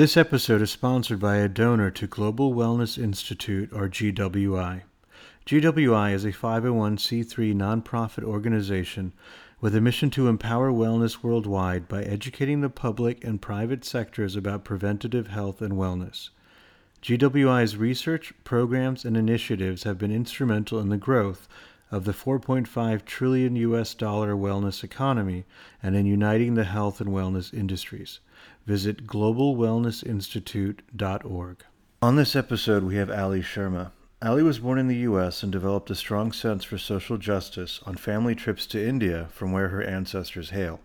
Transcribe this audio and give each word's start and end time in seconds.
This 0.00 0.16
episode 0.16 0.62
is 0.62 0.70
sponsored 0.70 1.20
by 1.20 1.36
a 1.36 1.46
donor 1.46 1.90
to 1.90 2.06
Global 2.06 2.54
Wellness 2.54 2.96
Institute, 2.96 3.70
or 3.70 3.86
GWI. 3.86 4.80
GWI 5.44 6.14
is 6.14 6.24
a 6.24 6.32
501c3 6.32 7.54
nonprofit 7.54 8.24
organization 8.24 9.12
with 9.60 9.74
a 9.76 9.80
mission 9.82 10.08
to 10.12 10.26
empower 10.26 10.72
wellness 10.72 11.22
worldwide 11.22 11.86
by 11.86 12.02
educating 12.02 12.62
the 12.62 12.70
public 12.70 13.22
and 13.22 13.42
private 13.42 13.84
sectors 13.84 14.36
about 14.36 14.64
preventative 14.64 15.26
health 15.26 15.60
and 15.60 15.74
wellness. 15.74 16.30
GWI's 17.02 17.76
research, 17.76 18.32
programs, 18.42 19.04
and 19.04 19.18
initiatives 19.18 19.82
have 19.82 19.98
been 19.98 20.10
instrumental 20.10 20.78
in 20.78 20.88
the 20.88 20.96
growth 20.96 21.46
of 21.90 22.06
the 22.06 22.12
4.5 22.12 23.04
trillion 23.04 23.54
US 23.56 23.92
dollar 23.92 24.32
wellness 24.32 24.82
economy 24.82 25.44
and 25.82 25.94
in 25.94 26.06
uniting 26.06 26.54
the 26.54 26.64
health 26.64 27.02
and 27.02 27.10
wellness 27.10 27.52
industries. 27.52 28.20
Visit 28.66 29.06
globalwellnessinstitute.org. 29.06 31.64
On 32.02 32.16
this 32.16 32.34
episode, 32.34 32.84
we 32.84 32.96
have 32.96 33.10
Allie 33.10 33.42
Sharma. 33.42 33.90
Ali 34.22 34.42
was 34.42 34.58
born 34.58 34.78
in 34.78 34.88
the 34.88 34.96
U.S. 34.96 35.42
and 35.42 35.50
developed 35.50 35.90
a 35.90 35.94
strong 35.94 36.30
sense 36.30 36.62
for 36.62 36.78
social 36.78 37.16
justice 37.16 37.80
on 37.86 37.96
family 37.96 38.34
trips 38.34 38.66
to 38.66 38.86
India 38.86 39.28
from 39.32 39.50
where 39.50 39.68
her 39.68 39.82
ancestors 39.82 40.50
hail. 40.50 40.80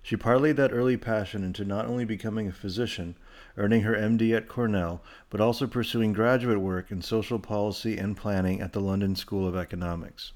She 0.00 0.16
parlayed 0.16 0.56
that 0.56 0.72
early 0.72 0.96
passion 0.96 1.42
into 1.42 1.64
not 1.64 1.86
only 1.86 2.04
becoming 2.04 2.48
a 2.48 2.52
physician, 2.52 3.16
earning 3.56 3.82
her 3.82 3.94
MD 3.94 4.36
at 4.36 4.48
Cornell, 4.48 5.02
but 5.28 5.40
also 5.40 5.66
pursuing 5.66 6.12
graduate 6.12 6.60
work 6.60 6.90
in 6.90 7.02
social 7.02 7.38
policy 7.38 7.98
and 7.98 8.16
planning 8.16 8.60
at 8.60 8.72
the 8.72 8.80
London 8.80 9.16
School 9.16 9.46
of 9.46 9.56
Economics. 9.56 10.32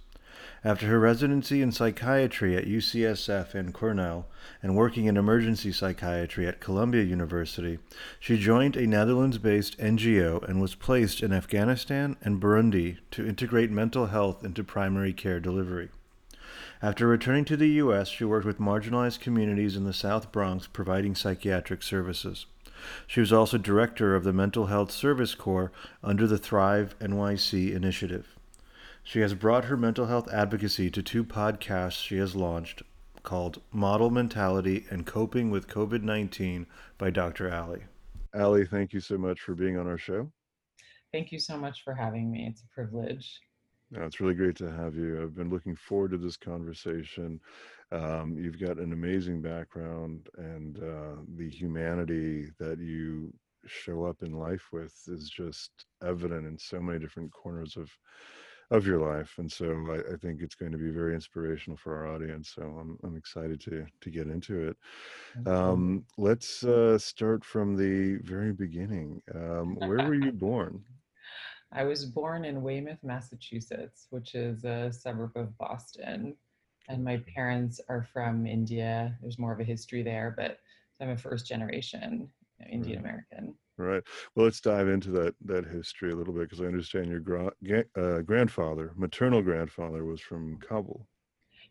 After 0.65 0.87
her 0.87 1.01
residency 1.01 1.61
in 1.61 1.73
psychiatry 1.73 2.57
at 2.57 2.67
UCSF 2.67 3.53
and 3.53 3.75
Cornell 3.75 4.29
and 4.63 4.77
working 4.77 5.07
in 5.07 5.17
emergency 5.17 5.73
psychiatry 5.73 6.47
at 6.47 6.61
Columbia 6.61 7.03
University, 7.03 7.81
she 8.21 8.39
joined 8.39 8.77
a 8.77 8.87
Netherlands 8.87 9.39
based 9.39 9.77
NGO 9.79 10.41
and 10.49 10.61
was 10.61 10.77
placed 10.77 11.21
in 11.21 11.33
Afghanistan 11.33 12.17
and 12.23 12.41
Burundi 12.41 12.99
to 13.11 13.27
integrate 13.27 13.73
mental 13.73 14.07
health 14.07 14.45
into 14.45 14.63
primary 14.63 15.13
care 15.13 15.41
delivery. 15.41 15.89
After 16.81 17.09
returning 17.09 17.45
to 17.47 17.57
the 17.57 17.71
U.S., 17.71 18.07
she 18.07 18.25
worked 18.25 18.47
with 18.47 18.59
marginalized 18.59 19.19
communities 19.19 19.75
in 19.75 19.83
the 19.85 19.93
South 19.93 20.31
Bronx 20.31 20.69
providing 20.69 21.17
psychiatric 21.17 21.83
services. 21.83 22.47
She 23.09 23.19
was 23.19 23.33
also 23.33 23.59
director 23.59 24.15
of 24.15 24.23
the 24.23 24.33
Mental 24.33 24.67
Health 24.67 24.93
Service 24.93 25.35
Corps 25.35 25.73
under 26.05 26.29
the 26.29 26.39
Thrive 26.39 26.97
NYC 27.01 27.75
initiative. 27.75 28.37
She 29.05 29.21
has 29.21 29.35
brought 29.35 29.65
her 29.65 29.77
mental 29.77 30.07
health 30.07 30.29
advocacy 30.33 30.91
to 30.91 31.03
two 31.03 31.25
podcasts 31.25 32.03
she 32.03 32.19
has 32.19 32.37
launched 32.37 32.83
called 33.23 33.61
Model 33.73 34.11
Mentality 34.11 34.87
and 34.91 35.07
Coping 35.07 35.51
with 35.51 35.69
COVID 35.69 36.03
19 36.03 36.67
by 36.99 37.11
Dr. 37.11 37.49
Allie. 37.49 37.85
Allie, 38.35 38.65
thank 38.65 38.93
you 38.93 39.01
so 39.01 39.19
much 39.19 39.41
for 39.41 39.55
being 39.55 39.77
on 39.77 39.87
our 39.87 39.99
show. 39.99 40.31
Thank 41.13 41.33
you 41.33 41.39
so 41.39 41.57
much 41.59 41.83
for 41.85 41.95
having 41.95 42.31
me. 42.31 42.47
It's 42.49 42.63
a 42.63 42.75
privilege. 42.75 43.41
No, 43.91 44.05
it's 44.05 44.21
really 44.21 44.35
great 44.35 44.57
to 44.57 44.73
have 44.73 44.95
you. 44.95 45.21
I've 45.23 45.35
been 45.35 45.51
looking 45.51 45.77
forward 45.77 46.13
to 46.13 46.19
this 46.19 46.39
conversation. 46.39 47.41
Um, 47.91 48.39
you've 48.39 48.59
got 48.59 48.79
an 48.79 48.93
amazing 48.93 49.43
background, 49.43 50.31
and 50.39 50.79
uh, 50.79 51.21
the 51.37 51.51
humanity 51.51 52.51
that 52.59 52.79
you 52.79 53.35
show 53.67 54.05
up 54.05 54.23
in 54.23 54.33
life 54.33 54.69
with 54.73 54.95
is 55.09 55.29
just 55.29 55.71
evident 56.03 56.47
in 56.47 56.57
so 56.57 56.81
many 56.81 56.99
different 56.99 57.31
corners 57.33 57.77
of 57.77 57.91
of 58.73 58.87
your 58.87 58.99
life 58.99 59.35
and 59.39 59.51
so 59.51 59.67
I, 59.91 60.15
I, 60.15 60.17
think 60.17 60.41
it's 60.41 60.55
going 60.55 60.73
to 60.73 60.79
be 60.79 60.91
very 60.91 61.15
inspirational 61.15 61.77
for 61.77 61.95
our 61.95 62.15
audience 62.15 62.53
so 62.55 62.63
i'm, 62.63 62.99
I'm 63.05 63.17
excited 63.17 63.61
to 63.63 63.87
to 64.01 64.11
get 64.11 64.29
into 64.29 64.69
it. 64.69 64.77
Um, 65.47 66.05
let's 66.17 66.65
uh, 66.65 66.99
start 66.99 67.45
from 67.45 67.77
the 67.77 68.19
very 68.23 68.53
beginning. 68.53 69.23
Um, 69.35 69.77
where 69.77 70.07
were 70.07 70.15
you 70.15 70.33
born? 70.47 70.83
I 71.73 71.85
was 71.85 72.05
born 72.05 72.45
in 72.45 72.63
weymouth 72.63 72.99
massachusetts 73.03 74.07
which 74.11 74.35
is 74.35 74.65
a 74.65 74.93
suburb 74.93 75.37
of 75.37 75.57
boston 75.59 76.35
and 76.89 77.05
my 77.05 77.23
parents 77.35 77.81
are 77.89 78.07
from 78.13 78.47
india. 78.47 79.17
There's 79.21 79.39
more 79.39 79.53
of 79.53 79.61
a 79.61 79.65
history 79.65 80.03
there 80.03 80.35
but 80.37 80.59
i'm 81.01 81.11
a 81.11 81.17
first 81.17 81.47
generation 81.47 82.29
know, 82.61 82.67
indian 82.71 82.99
american 82.99 83.55
Right. 83.79 84.03
Well, 84.35 84.45
let's 84.45 84.61
dive 84.61 84.89
into 84.89 85.11
that 85.13 85.35
that 85.47 85.65
history 85.67 86.13
a 86.13 86.15
little 86.15 86.35
bit 86.35 86.43
because 86.43 86.61
I 86.61 86.67
understand 86.67 87.09
your 87.09 87.21
gra- 87.21 87.53
uh, 87.97 88.21
grandfather, 88.21 88.93
maternal 88.97 89.43
grandfather, 89.43 90.05
was 90.05 90.21
from 90.21 90.59
Kabul. 90.59 91.07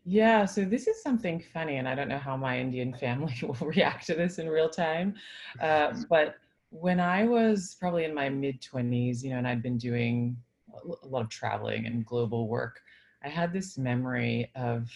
Yeah, 0.04 0.44
so 0.46 0.64
this 0.64 0.88
is 0.88 1.00
something 1.00 1.40
funny, 1.52 1.76
and 1.76 1.88
I 1.88 1.94
don't 1.94 2.08
know 2.08 2.18
how 2.18 2.36
my 2.36 2.58
Indian 2.58 2.92
family 2.92 3.34
will 3.42 3.54
react 3.66 4.06
to 4.06 4.14
this 4.14 4.38
in 4.38 4.48
real 4.48 4.68
time. 4.68 5.14
Uh, 5.60 5.92
but 6.08 6.36
when 6.70 6.98
I 6.98 7.24
was 7.24 7.76
probably 7.78 8.04
in 8.04 8.14
my 8.14 8.28
mid 8.28 8.60
20s, 8.60 9.22
you 9.22 9.30
know, 9.30 9.38
and 9.38 9.46
I'd 9.46 9.62
been 9.62 9.78
doing 9.78 10.36
a 10.74 11.06
lot 11.06 11.22
of 11.22 11.28
traveling 11.28 11.86
and 11.86 12.04
global 12.04 12.48
work, 12.48 12.80
I 13.22 13.28
had 13.28 13.52
this 13.52 13.78
memory 13.78 14.50
of 14.56 14.90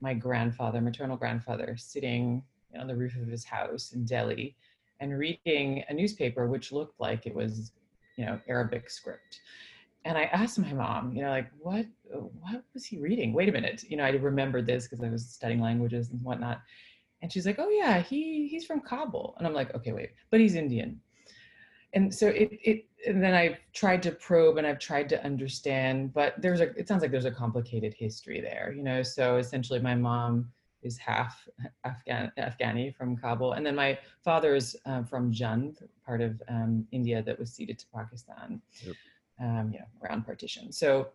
my 0.00 0.14
grandfather, 0.14 0.80
maternal 0.80 1.16
grandfather, 1.16 1.76
sitting 1.76 2.42
on 2.78 2.86
the 2.88 2.96
roof 2.96 3.16
of 3.16 3.28
his 3.28 3.44
house 3.44 3.92
in 3.92 4.04
Delhi 4.04 4.56
and 5.00 5.18
reading 5.18 5.84
a 5.88 5.94
newspaper 5.94 6.46
which 6.46 6.72
looked 6.72 6.98
like 7.00 7.26
it 7.26 7.34
was 7.34 7.72
you 8.16 8.24
know 8.24 8.40
arabic 8.48 8.90
script. 8.90 9.40
And 10.04 10.16
i 10.16 10.24
asked 10.24 10.58
my 10.58 10.72
mom 10.72 11.12
you 11.14 11.22
know 11.22 11.30
like 11.30 11.50
what 11.58 11.86
what 12.40 12.62
was 12.74 12.84
he 12.84 12.98
reading? 12.98 13.32
Wait 13.32 13.48
a 13.48 13.52
minute 13.52 13.84
you 13.88 13.96
know 13.96 14.04
i 14.04 14.10
remembered 14.10 14.66
this 14.66 14.86
because 14.86 15.04
i 15.04 15.08
was 15.08 15.26
studying 15.28 15.60
languages 15.60 16.10
and 16.10 16.22
whatnot. 16.22 16.60
And 17.22 17.32
she's 17.32 17.46
like 17.46 17.58
oh 17.58 17.68
yeah 17.68 18.00
he 18.00 18.48
he's 18.48 18.64
from 18.64 18.80
kabul. 18.80 19.34
And 19.38 19.46
i'm 19.46 19.54
like 19.54 19.74
okay 19.74 19.92
wait 19.92 20.10
but 20.30 20.40
he's 20.40 20.54
indian. 20.54 21.00
And 21.94 22.14
so 22.14 22.28
it 22.28 22.50
it 22.62 22.84
and 23.06 23.22
then 23.22 23.34
i've 23.34 23.58
tried 23.72 24.02
to 24.02 24.10
probe 24.10 24.56
and 24.58 24.66
i've 24.66 24.78
tried 24.78 25.08
to 25.08 25.24
understand 25.24 26.12
but 26.12 26.34
there's 26.42 26.60
a 26.60 26.70
it 26.76 26.88
sounds 26.88 27.02
like 27.02 27.10
there's 27.12 27.24
a 27.24 27.30
complicated 27.30 27.94
history 27.94 28.40
there 28.40 28.72
you 28.76 28.82
know? 28.82 29.02
So 29.02 29.36
essentially 29.36 29.80
my 29.80 29.94
mom 29.94 30.50
is 30.82 30.96
half 30.96 31.48
Afghan, 31.84 32.32
Afghani 32.38 32.94
from 32.94 33.16
Kabul. 33.16 33.52
And 33.52 33.64
then 33.66 33.74
my 33.74 33.98
father 34.24 34.54
is 34.54 34.76
um, 34.86 35.04
from 35.04 35.32
Jand, 35.32 35.82
part 36.04 36.20
of 36.20 36.40
um, 36.48 36.86
India 36.92 37.22
that 37.22 37.38
was 37.38 37.52
ceded 37.52 37.78
to 37.80 37.86
Pakistan, 37.94 38.60
yep. 38.84 38.96
um, 39.40 39.70
you 39.72 39.80
know, 39.80 39.86
around 40.02 40.24
partition. 40.24 40.72
So, 40.72 41.08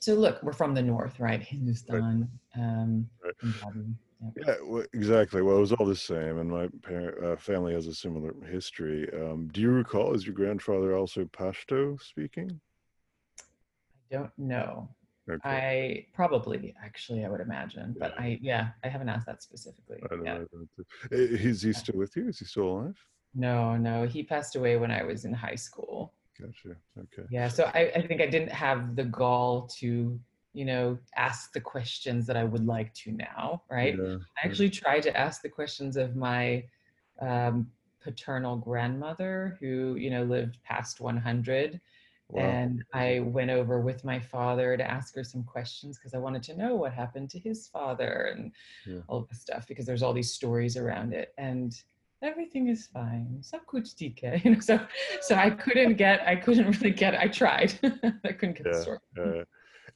so 0.00 0.14
look, 0.14 0.42
we're 0.42 0.52
from 0.52 0.74
the 0.74 0.82
north, 0.82 1.18
right? 1.18 1.42
Hindustan. 1.42 2.28
Right. 2.56 2.62
Um, 2.62 3.08
right. 3.24 3.34
Yeah, 4.36 4.54
well, 4.64 4.84
exactly. 4.94 5.42
Well, 5.42 5.58
it 5.58 5.60
was 5.60 5.72
all 5.72 5.86
the 5.86 5.96
same, 5.96 6.38
and 6.38 6.48
my 6.48 6.68
parent, 6.82 7.22
uh, 7.22 7.36
family 7.36 7.74
has 7.74 7.86
a 7.86 7.94
similar 7.94 8.34
history. 8.50 9.08
Um, 9.12 9.48
do 9.52 9.60
you 9.60 9.70
recall, 9.70 10.14
is 10.14 10.24
your 10.24 10.34
grandfather 10.34 10.96
also 10.96 11.24
Pashto 11.24 12.00
speaking? 12.00 12.58
I 13.40 14.16
don't 14.16 14.38
know. 14.38 14.88
Okay. 15.30 15.40
I 15.44 16.06
probably 16.14 16.74
actually 16.84 17.24
I 17.24 17.30
would 17.30 17.40
imagine, 17.40 17.94
but 17.98 18.18
I 18.18 18.38
yeah 18.42 18.68
I 18.84 18.88
haven't 18.88 19.08
asked 19.08 19.26
that 19.26 19.42
specifically. 19.42 20.02
I 20.04 20.08
don't 20.08 20.24
yeah. 20.24 20.38
know. 20.38 20.66
Is 21.10 21.62
he 21.62 21.72
still 21.72 21.98
with 21.98 22.14
you? 22.16 22.28
Is 22.28 22.40
he 22.40 22.44
still 22.44 22.64
alive? 22.64 22.98
No, 23.34 23.76
no, 23.76 24.06
he 24.06 24.22
passed 24.22 24.54
away 24.54 24.76
when 24.76 24.90
I 24.90 25.02
was 25.02 25.24
in 25.24 25.32
high 25.32 25.54
school. 25.54 26.12
Gotcha. 26.38 26.76
Okay. 26.98 27.28
Yeah, 27.30 27.48
so 27.48 27.70
I, 27.74 27.92
I 27.96 28.06
think 28.06 28.20
I 28.20 28.26
didn't 28.26 28.52
have 28.52 28.96
the 28.96 29.04
gall 29.04 29.68
to 29.78 30.18
you 30.52 30.64
know 30.64 30.98
ask 31.16 31.52
the 31.52 31.60
questions 31.60 32.26
that 32.26 32.36
I 32.36 32.44
would 32.44 32.66
like 32.66 32.92
to 32.94 33.12
now, 33.12 33.62
right? 33.70 33.96
Yeah. 33.96 34.16
I 34.42 34.46
actually 34.46 34.70
tried 34.70 35.02
to 35.04 35.16
ask 35.16 35.40
the 35.40 35.48
questions 35.48 35.96
of 35.96 36.16
my 36.16 36.64
um, 37.20 37.68
paternal 38.02 38.56
grandmother 38.56 39.56
who 39.58 39.94
you 39.96 40.10
know 40.10 40.22
lived 40.22 40.58
past 40.64 41.00
100 41.00 41.80
Wow. 42.28 42.42
And 42.42 42.84
I 42.92 43.20
went 43.20 43.50
over 43.50 43.80
with 43.80 44.04
my 44.04 44.18
father 44.18 44.76
to 44.76 44.90
ask 44.90 45.14
her 45.14 45.24
some 45.24 45.44
questions 45.44 45.98
because 45.98 46.14
I 46.14 46.18
wanted 46.18 46.42
to 46.44 46.56
know 46.56 46.74
what 46.74 46.92
happened 46.92 47.30
to 47.30 47.38
his 47.38 47.68
father 47.68 48.32
and 48.34 48.52
yeah. 48.86 49.00
all 49.08 49.26
this 49.28 49.40
stuff 49.40 49.66
because 49.68 49.84
there's 49.84 50.02
all 50.02 50.14
these 50.14 50.32
stories 50.32 50.76
around 50.76 51.12
it. 51.12 51.34
And 51.36 51.74
everything 52.22 52.68
is 52.68 52.86
fine. 52.86 53.42
You 54.44 54.52
know, 54.52 54.60
so 54.60 54.80
so 55.20 55.34
I 55.34 55.50
couldn't 55.50 55.94
get 55.94 56.26
I 56.26 56.36
couldn't 56.36 56.70
really 56.78 56.90
get 56.90 57.14
I 57.14 57.28
tried. 57.28 57.78
I 58.24 58.32
couldn't 58.32 58.56
get 58.56 58.66
yeah, 58.66 58.72
the 58.72 58.82
story. 58.82 58.98
Yeah. 59.16 59.42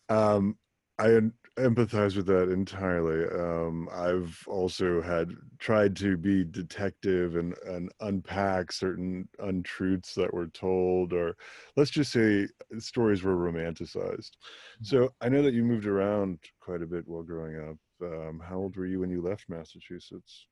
Um 0.08 0.56
I 0.98 1.20
empathize 1.58 2.16
with 2.16 2.26
that 2.26 2.50
entirely. 2.50 3.24
Um, 3.26 3.88
I've 3.92 4.42
also 4.46 5.02
had 5.02 5.32
tried 5.58 5.96
to 5.96 6.16
be 6.16 6.44
detective 6.44 7.36
and, 7.36 7.54
and 7.66 7.90
unpack 8.00 8.72
certain 8.72 9.28
untruths 9.38 10.14
that 10.14 10.32
were 10.32 10.48
told, 10.48 11.12
or 11.12 11.36
let's 11.76 11.90
just 11.90 12.12
say 12.12 12.48
stories 12.78 13.22
were 13.22 13.36
romanticized. 13.36 14.32
Mm-hmm. 14.32 14.84
So 14.84 15.10
I 15.20 15.28
know 15.28 15.42
that 15.42 15.54
you 15.54 15.64
moved 15.64 15.86
around 15.86 16.38
quite 16.60 16.82
a 16.82 16.86
bit 16.86 17.06
while 17.06 17.22
growing 17.22 17.56
up. 17.56 17.76
Um, 18.02 18.40
how 18.46 18.56
old 18.56 18.76
were 18.76 18.86
you 18.86 19.00
when 19.00 19.10
you 19.10 19.20
left 19.20 19.48
Massachusetts? 19.48 20.46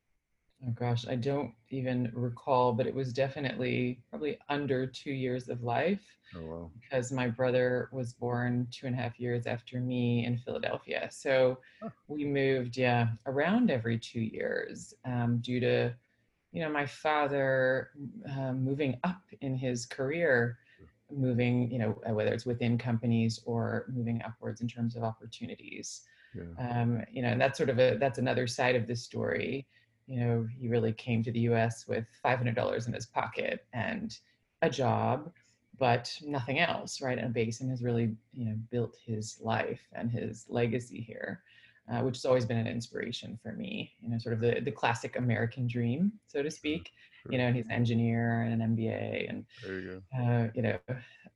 Oh 0.65 0.71
gosh, 0.71 1.07
I 1.07 1.17
don't 1.17 1.53
even 1.71 2.11
recall, 2.15 2.73
but 2.73 2.87
it 2.87 2.95
was 2.95 3.13
definitely 3.13 4.01
probably 4.09 4.39
under 4.49 4.87
two 4.87 5.13
years 5.13 5.49
of 5.49 5.63
life. 5.63 6.01
Oh, 6.35 6.43
wow. 6.47 6.71
Because 6.81 7.13
my 7.13 7.29
brother 7.29 7.89
was 7.93 8.13
born 8.13 8.67
two 8.71 8.87
and 8.87 8.95
a 8.95 8.99
half 8.99 9.19
years 9.21 9.47
after 9.47 9.81
me 9.81 10.25
in 10.25 10.39
Philadelphia. 10.39 11.09
So 11.11 11.59
we 12.09 12.25
moved, 12.25 12.77
yeah, 12.77 13.09
around 13.27 13.71
every 13.71 13.99
two 13.99 14.21
years 14.21 14.95
um, 15.05 15.39
due 15.39 15.61
to, 15.61 15.95
you 16.53 16.63
know, 16.63 16.71
my 16.71 16.87
father 16.87 17.91
uh, 18.31 18.53
moving 18.53 18.99
up 19.05 19.21
in 19.41 19.57
his 19.57 19.85
career, 19.85 20.59
moving, 21.11 21.71
you 21.71 21.79
know, 21.79 22.01
whether 22.13 22.33
it's 22.33 22.47
within 22.47 22.79
companies 22.79 23.41
or 23.45 23.87
moving 23.93 24.23
upwards 24.25 24.61
in 24.61 24.69
terms 24.69 24.97
of 24.97 25.05
opportunities. 25.05 26.03
Yeah. 26.35 26.81
Um, 26.81 27.03
you 27.11 27.23
know, 27.23 27.29
and 27.29 27.41
that's 27.41 27.59
sort 27.59 27.71
of 27.71 27.79
a 27.79 27.97
that's 27.99 28.19
another 28.19 28.47
side 28.47 28.77
of 28.77 28.87
the 28.87 28.97
story. 28.97 29.67
You 30.07 30.21
know, 30.21 30.47
he 30.59 30.69
really 30.69 30.93
came 30.93 31.23
to 31.25 31.33
the 31.33 31.41
U.S. 31.41 31.87
with 31.89 32.07
$500 32.25 32.87
in 32.87 32.93
his 32.93 33.07
pocket 33.07 33.67
and 33.73 34.17
a 34.63 34.71
job, 34.71 35.33
but 35.79 36.13
nothing 36.25 36.61
else, 36.61 37.01
right? 37.01 37.19
And 37.19 37.35
and 37.35 37.71
has 37.71 37.83
really, 37.83 38.15
you 38.33 38.47
know, 38.47 38.57
built 38.71 38.97
his 39.05 39.39
life 39.41 39.81
and 39.93 40.11
his 40.11 40.47
legacy 40.49 41.01
here 41.01 41.43
uh, 41.91 42.01
which 42.01 42.17
has 42.17 42.25
always 42.25 42.45
been 42.45 42.59
an 42.59 42.67
inspiration 42.67 43.39
for 43.43 43.53
me. 43.53 43.93
You 44.01 44.11
know, 44.11 44.19
sort 44.19 44.33
of 44.33 44.41
the, 44.41 44.61
the 44.61 44.71
classic 44.71 45.17
American 45.17 45.67
dream, 45.67 46.13
so 46.27 46.43
to 46.43 46.51
speak. 46.51 46.91
Sure. 47.23 47.33
You 47.33 47.39
know, 47.39 47.45
and 47.45 47.57
he's 47.57 47.67
an 47.67 47.73
engineer 47.73 48.43
and 48.43 48.61
an 48.61 48.77
MBA, 48.77 49.29
and 49.29 49.45
you, 49.65 50.03
uh, 50.19 50.49
you 50.55 50.63
know, 50.63 50.79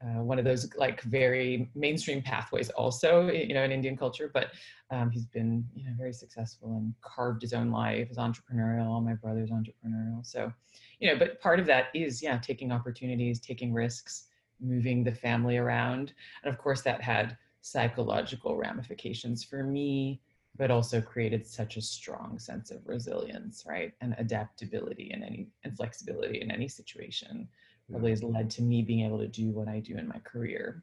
uh, 0.03 0.23
one 0.23 0.39
of 0.39 0.45
those 0.45 0.75
like 0.77 1.03
very 1.03 1.71
mainstream 1.75 2.23
pathways, 2.23 2.71
also, 2.71 3.29
you 3.29 3.53
know, 3.53 3.65
in 3.65 3.71
Indian 3.71 3.97
culture. 3.97 4.31
But 4.33 4.49
um, 4.91 5.11
he's 5.11 5.27
been, 5.27 5.65
you 5.75 5.85
know, 5.85 5.93
very 5.97 6.13
successful 6.13 6.77
and 6.79 6.95
carved 7.03 7.43
his 7.43 7.53
own 7.53 7.71
life. 7.71 8.11
Is 8.11 8.17
entrepreneurial. 8.17 9.05
My 9.05 9.15
brother's 9.15 9.51
entrepreneurial. 9.51 10.25
So, 10.25 10.53
you 11.01 11.11
know, 11.11 11.19
but 11.19 11.41
part 11.41 11.61
of 11.61 11.67
that 11.67 11.87
is, 11.95 12.23
yeah, 12.23 12.39
taking 12.39 12.73
opportunities, 12.73 13.41
taking 13.41 13.73
risks, 13.73 14.27
moving 14.61 15.05
the 15.05 15.15
family 15.15 15.59
around, 15.59 16.15
and 16.45 16.53
of 16.53 16.59
course, 16.59 16.83
that 16.83 17.03
had 17.03 17.37
psychological 17.61 18.57
ramifications 18.57 19.45
for 19.45 19.63
me 19.63 20.21
but 20.57 20.71
also 20.71 21.01
created 21.01 21.47
such 21.47 21.77
a 21.77 21.81
strong 21.81 22.39
sense 22.39 22.71
of 22.71 22.87
resilience, 22.87 23.65
right? 23.67 23.93
And 24.01 24.15
adaptability 24.19 25.11
in 25.13 25.23
any 25.23 25.49
and 25.65 25.77
flexibility 25.77 26.41
in 26.41 26.51
any 26.51 26.69
situation 26.69 27.49
probably 27.91 28.11
has 28.11 28.23
led 28.23 28.51
to 28.51 28.63
me 28.63 28.83
being 28.83 29.05
able 29.05 29.19
to 29.19 29.29
do 29.29 29.51
what 29.51 29.69
I 29.69 29.81
do 29.81 29.97
in 29.97 30.09
my 30.09 30.19
career 30.21 30.83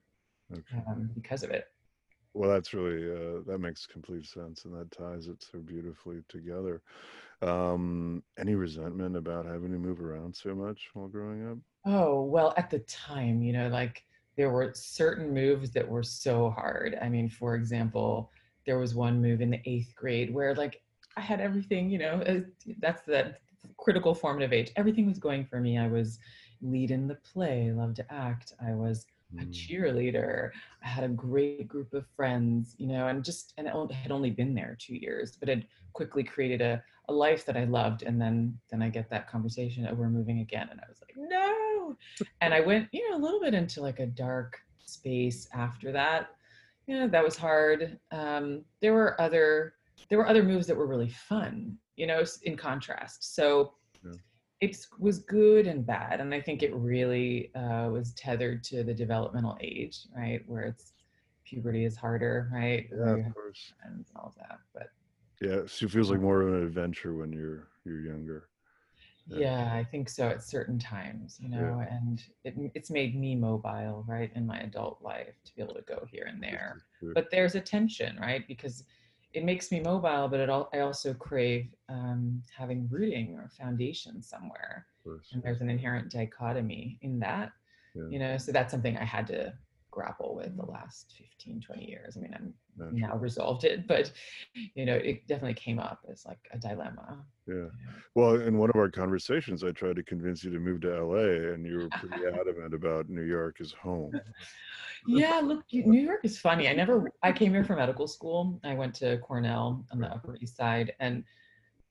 okay. 0.52 0.84
um, 0.88 1.10
because 1.14 1.44
of 1.44 1.52
it. 1.52 1.66
Well, 2.34 2.52
that's 2.52 2.74
really 2.74 3.10
uh, 3.12 3.42
that 3.48 3.60
makes 3.60 3.88
complete 3.88 4.26
sense, 4.26 4.66
and 4.66 4.74
that 4.76 4.92
ties 4.92 5.28
it 5.28 5.44
so 5.52 5.60
beautifully 5.60 6.22
together. 6.30 6.82
Um, 7.42 8.24
any 8.38 8.56
resentment 8.56 9.16
about 9.16 9.46
having 9.46 9.72
to 9.72 9.80
move 9.80 10.02
around 10.02 10.36
so 10.36 10.54
much 10.54 10.90
while 10.94 11.08
growing 11.08 11.50
up? 11.50 11.58
Oh 11.86 12.24
well, 12.24 12.54
at 12.58 12.70
the 12.70 12.80
time, 12.80 13.42
you 13.42 13.54
know, 13.54 13.70
like 13.70 14.04
there 14.36 14.52
were 14.52 14.72
certain 14.76 15.34
moves 15.34 15.72
that 15.72 15.88
were 15.88 16.04
so 16.04 16.52
hard. 16.52 16.98
I 17.02 17.10
mean, 17.10 17.28
for 17.28 17.56
example, 17.56 18.32
there 18.68 18.78
was 18.78 18.94
one 18.94 19.22
move 19.22 19.42
in 19.42 19.50
the 19.50 19.62
eighth 19.66 19.96
grade 19.96 20.32
where 20.32 20.54
like 20.54 20.82
I 21.16 21.22
had 21.22 21.42
everything, 21.42 21.90
you 21.90 21.98
know, 21.98 22.44
that's 22.80 23.02
that 23.08 23.40
critical 23.78 24.14
formative 24.14 24.54
age. 24.54 24.72
Everything 24.76 25.08
was 25.08 25.18
going 25.18 25.46
for 25.46 25.60
me. 25.60 25.78
I 25.78 25.88
was 25.88 26.20
lead 26.62 26.92
in 26.92 27.08
the 27.08 27.16
play, 27.16 27.72
loved 27.72 27.98
to 27.98 28.14
act. 28.14 28.54
I 28.66 28.74
was 28.74 29.06
a 29.40 29.44
mm. 29.44 29.52
cheerleader. 29.52 30.52
I 30.84 30.88
had 30.88 31.04
a 31.04 31.10
great 31.10 31.68
group 31.68 31.94
of 31.94 32.06
friends, 32.16 32.76
you 32.78 32.88
know, 32.88 33.08
and 33.08 33.24
just, 33.24 33.54
and 33.58 33.68
I 33.68 33.94
had 33.94 34.12
only 34.12 34.32
been 34.32 34.54
there 34.54 34.78
two 34.80 34.96
years, 34.96 35.36
but 35.40 35.50
had 35.50 35.66
quickly 35.94 36.24
created 36.24 36.62
a, 36.62 36.82
a 37.10 37.14
life 37.14 37.46
that 37.46 37.58
I 37.58 37.66
loved. 37.66 38.04
And 38.04 38.22
then, 38.22 38.58
then 38.70 38.82
I 38.82 38.90
get 38.90 39.10
that 39.10 39.30
conversation, 39.30 39.88
oh, 39.90 39.94
we're 39.94 40.10
moving 40.10 40.40
again. 40.40 40.70
And 40.72 40.80
I 40.80 40.86
was 40.88 41.02
like, 41.02 41.14
no. 41.18 41.98
And 42.42 42.54
I 42.54 42.62
went, 42.62 42.88
you 42.92 43.10
know, 43.10 43.18
a 43.18 43.22
little 43.22 43.40
bit 43.40 43.54
into 43.54 43.82
like 43.82 44.00
a 44.00 44.06
dark 44.06 44.60
space 44.86 45.48
after 45.54 45.92
that 45.92 46.30
yeah, 46.88 47.06
that 47.08 47.24
was 47.24 47.38
hard. 47.38 48.00
Um, 48.12 48.64
there 48.82 48.94
were 48.94 49.20
other 49.22 49.74
there 50.10 50.18
were 50.18 50.28
other 50.28 50.44
moves 50.44 50.68
that 50.68 50.78
were 50.78 50.88
really 50.88 51.10
fun, 51.10 51.78
you 51.98 52.08
know, 52.08 52.24
in 52.44 52.56
contrast. 52.56 53.36
So 53.36 53.74
yeah. 54.04 54.12
It 54.60 54.78
was 55.00 55.20
good 55.20 55.68
and 55.68 55.86
bad, 55.86 56.20
and 56.20 56.34
I 56.34 56.42
think 56.42 56.64
it 56.64 56.74
really 56.74 57.54
uh, 57.56 57.90
was 57.90 58.14
tethered 58.14 58.64
to 58.66 58.84
the 58.84 58.94
developmental 58.94 59.58
age, 59.62 60.00
right, 60.16 60.42
where 60.48 60.64
it's 60.64 60.94
puberty 61.46 61.86
is 61.86 61.96
harder, 61.96 62.50
right? 62.52 62.88
Yeah, 62.92 63.28
of 63.28 63.34
course. 63.34 63.74
And 63.84 64.06
all 64.16 64.34
that, 64.38 64.60
but 64.74 64.90
yeah, 65.42 65.62
so 65.68 65.86
it 65.86 65.92
feels 65.92 66.10
like 66.10 66.20
more 66.20 66.42
of 66.42 66.54
an 66.54 66.64
adventure 66.64 67.14
when 67.14 67.32
you're 67.32 67.68
you're 67.86 68.02
younger 68.02 68.50
yeah 69.30 69.74
i 69.74 69.84
think 69.84 70.10
so 70.10 70.28
at 70.28 70.44
certain 70.44 70.80
times 70.80 71.38
you 71.42 71.50
know 71.50 71.84
yeah. 71.86 71.96
and 71.96 72.24
it, 72.44 72.56
it's 72.74 72.90
made 72.90 73.20
me 73.20 73.36
mobile 73.36 74.06
right 74.08 74.32
in 74.36 74.46
my 74.46 74.58
adult 74.60 75.02
life 75.02 75.34
to 75.44 75.54
be 75.56 75.62
able 75.62 75.74
to 75.74 75.82
go 75.82 76.06
here 76.10 76.28
and 76.30 76.42
there 76.42 76.82
but 77.14 77.30
there's 77.30 77.56
a 77.56 77.60
tension 77.60 78.18
right 78.20 78.48
because 78.48 78.84
it 79.38 79.44
makes 79.44 79.72
me 79.72 79.80
mobile 79.80 80.28
but 80.28 80.40
it 80.40 80.50
all, 80.50 80.70
i 80.74 80.80
also 80.80 81.14
crave 81.14 81.68
um, 81.90 82.42
having 82.56 82.88
rooting 82.90 83.36
or 83.36 83.50
foundation 83.58 84.22
somewhere 84.22 84.88
and 85.32 85.42
there's 85.42 85.62
an 85.62 85.70
inherent 85.70 86.12
dichotomy 86.12 86.98
in 87.02 87.20
that 87.20 87.52
yeah. 87.96 88.04
you 88.10 88.20
know 88.20 88.38
so 88.38 88.52
that's 88.52 88.72
something 88.72 88.98
i 88.98 89.06
had 89.06 89.28
to 89.28 89.54
grapple 89.98 90.36
with 90.36 90.56
the 90.56 90.64
mm. 90.64 90.72
last 90.72 91.16
15 91.18 91.60
20 91.60 91.90
years. 91.90 92.18
I 92.18 92.20
mean 92.20 92.36
i'm 92.40 92.54
now 92.92 93.18
resolved 93.18 93.64
it 93.64 93.88
but 93.88 94.12
you 94.76 94.86
know 94.86 94.94
it 94.94 95.26
definitely 95.28 95.56
came 95.56 95.80
up 95.80 96.06
as 96.12 96.24
like 96.28 96.38
a 96.54 96.60
dilemma. 96.60 97.26
Yeah. 97.48 97.54
You 97.54 97.62
know? 97.62 97.70
well 98.14 98.36
in 98.36 98.60
one 98.60 98.70
of 98.70 98.76
our 98.76 98.92
conversations 98.92 99.64
i 99.64 99.72
tried 99.72 99.96
to 99.96 100.04
convince 100.04 100.44
you 100.44 100.52
to 100.52 100.60
move 100.60 100.82
to 100.82 101.04
la 101.04 101.18
and 101.54 101.66
you 101.66 101.78
were 101.78 101.90
pretty 101.90 102.24
adamant 102.40 102.76
about 102.76 103.10
new 103.10 103.24
york 103.24 103.58
as 103.60 103.72
home. 103.72 104.12
Yeah 105.08 105.40
look 105.44 105.64
new 105.72 106.02
york 106.02 106.22
is 106.24 106.38
funny. 106.38 106.68
I 106.68 106.74
never 106.74 107.12
i 107.24 107.32
came 107.32 107.54
here 107.54 107.64
for 107.64 107.76
medical 107.76 108.08
school. 108.08 108.60
I 108.64 108.74
went 108.76 108.94
to 108.96 109.18
cornell 109.20 109.86
on 109.92 110.00
the 110.00 110.08
upper 110.08 110.36
east 110.42 110.58
side 110.58 110.94
and 111.00 111.24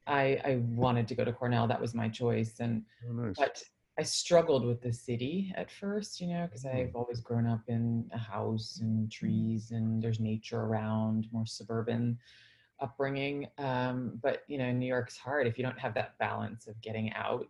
i 0.06 0.40
i 0.44 0.52
wanted 0.84 1.08
to 1.08 1.14
go 1.16 1.24
to 1.24 1.32
cornell. 1.32 1.66
That 1.66 1.80
was 1.80 1.94
my 1.94 2.08
choice 2.08 2.54
and 2.60 2.82
oh, 3.08 3.12
nice. 3.12 3.34
but 3.36 3.62
I 3.98 4.02
struggled 4.02 4.64
with 4.64 4.82
the 4.82 4.92
city 4.92 5.52
at 5.56 5.70
first, 5.70 6.20
you 6.20 6.26
know, 6.26 6.46
because 6.46 6.64
mm-hmm. 6.64 6.76
I've 6.76 6.94
always 6.94 7.20
grown 7.20 7.46
up 7.46 7.62
in 7.68 8.08
a 8.12 8.18
house 8.18 8.78
and 8.82 9.10
trees 9.10 9.70
and 9.70 10.02
there's 10.02 10.20
nature 10.20 10.60
around, 10.60 11.28
more 11.32 11.46
suburban 11.46 12.18
upbringing. 12.80 13.48
Um, 13.56 14.18
but, 14.22 14.42
you 14.48 14.58
know, 14.58 14.70
New 14.70 14.86
York's 14.86 15.16
hard 15.16 15.46
if 15.46 15.56
you 15.56 15.64
don't 15.64 15.78
have 15.78 15.94
that 15.94 16.18
balance 16.18 16.66
of 16.66 16.78
getting 16.82 17.10
out 17.14 17.48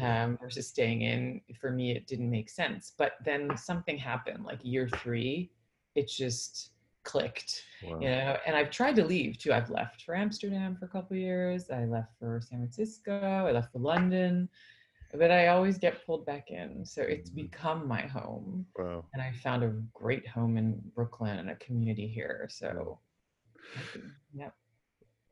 um, 0.00 0.38
versus 0.40 0.66
staying 0.66 1.02
in. 1.02 1.42
For 1.60 1.70
me, 1.70 1.92
it 1.92 2.06
didn't 2.06 2.30
make 2.30 2.48
sense. 2.48 2.94
But 2.96 3.12
then 3.22 3.54
something 3.56 3.98
happened, 3.98 4.44
like 4.44 4.60
year 4.62 4.88
three, 4.88 5.50
it 5.94 6.08
just 6.08 6.70
clicked, 7.02 7.62
wow. 7.84 7.98
you 8.00 8.08
know. 8.08 8.38
And 8.46 8.56
I've 8.56 8.70
tried 8.70 8.96
to 8.96 9.04
leave 9.04 9.36
too. 9.36 9.52
I've 9.52 9.68
left 9.68 10.00
for 10.00 10.16
Amsterdam 10.16 10.76
for 10.78 10.86
a 10.86 10.88
couple 10.88 11.14
years. 11.14 11.68
I 11.70 11.84
left 11.84 12.18
for 12.18 12.40
San 12.42 12.60
Francisco. 12.60 13.20
I 13.20 13.52
left 13.52 13.70
for 13.70 13.80
London 13.80 14.48
but 15.16 15.30
I 15.30 15.48
always 15.48 15.78
get 15.78 16.04
pulled 16.04 16.26
back 16.26 16.50
in. 16.50 16.84
So 16.84 17.02
it's 17.02 17.30
mm-hmm. 17.30 17.42
become 17.42 17.88
my 17.88 18.02
home. 18.02 18.66
Wow. 18.76 19.04
And 19.12 19.22
I 19.22 19.32
found 19.32 19.62
a 19.62 19.74
great 19.92 20.26
home 20.26 20.56
in 20.56 20.80
Brooklyn 20.94 21.38
and 21.38 21.50
a 21.50 21.56
community 21.56 22.06
here. 22.06 22.48
So, 22.50 22.98
yeah. 24.32 24.50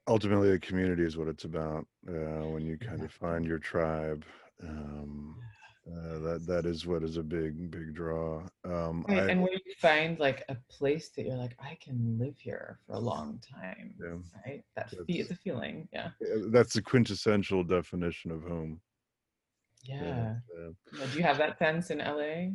Ultimately, 0.08 0.50
a 0.50 0.58
community 0.58 1.04
is 1.04 1.16
what 1.16 1.28
it's 1.28 1.44
about. 1.44 1.86
Uh, 2.08 2.46
when 2.48 2.64
you 2.64 2.76
kind 2.76 3.02
of 3.02 3.12
find 3.12 3.44
your 3.44 3.58
tribe, 3.58 4.24
um, 4.62 5.36
uh, 5.86 6.18
that 6.18 6.46
that 6.46 6.66
is 6.66 6.86
what 6.86 7.02
is 7.02 7.16
a 7.16 7.22
big 7.22 7.70
big 7.70 7.94
draw. 7.94 8.42
Um, 8.64 9.04
right. 9.08 9.18
I, 9.18 9.30
and 9.30 9.42
when 9.42 9.52
you 9.52 9.74
find 9.80 10.18
like 10.18 10.44
a 10.48 10.56
place 10.68 11.10
that 11.10 11.24
you're 11.24 11.36
like, 11.36 11.56
I 11.60 11.78
can 11.80 12.18
live 12.18 12.36
here 12.36 12.80
for 12.86 12.94
a 12.94 12.98
long 12.98 13.40
time. 13.48 13.94
Yeah. 14.00 14.16
Right. 14.44 14.64
That 14.76 14.92
fee 15.06 15.20
is 15.20 15.30
a 15.30 15.36
feeling. 15.36 15.88
Yeah. 15.92 16.10
That's 16.50 16.74
the 16.74 16.82
quintessential 16.82 17.62
definition 17.62 18.32
of 18.32 18.42
home. 18.42 18.80
Yeah. 19.82 20.34
yeah. 20.58 21.06
Do 21.12 21.18
you 21.18 21.24
have 21.24 21.38
that 21.38 21.58
sense 21.58 21.90
in 21.90 21.98
LA? 21.98 22.52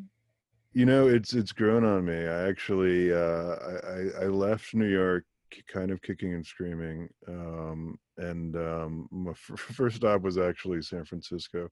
You 0.74 0.86
know, 0.86 1.08
it's 1.08 1.34
it's 1.34 1.52
grown 1.52 1.84
on 1.84 2.06
me. 2.06 2.28
I 2.28 2.48
actually 2.48 3.12
uh, 3.12 3.56
I, 3.84 4.24
I 4.24 4.28
left 4.28 4.74
New 4.74 4.88
York 4.88 5.26
kind 5.68 5.92
of 5.92 6.02
kicking 6.02 6.34
and 6.34 6.46
screaming, 6.46 7.10
um, 7.28 7.98
and 8.18 8.56
um, 8.56 9.08
my 9.12 9.32
f- 9.32 9.38
first 9.58 9.98
stop 9.98 10.22
was 10.22 10.38
actually 10.38 10.82
San 10.82 11.06
Francisco, 11.06 11.70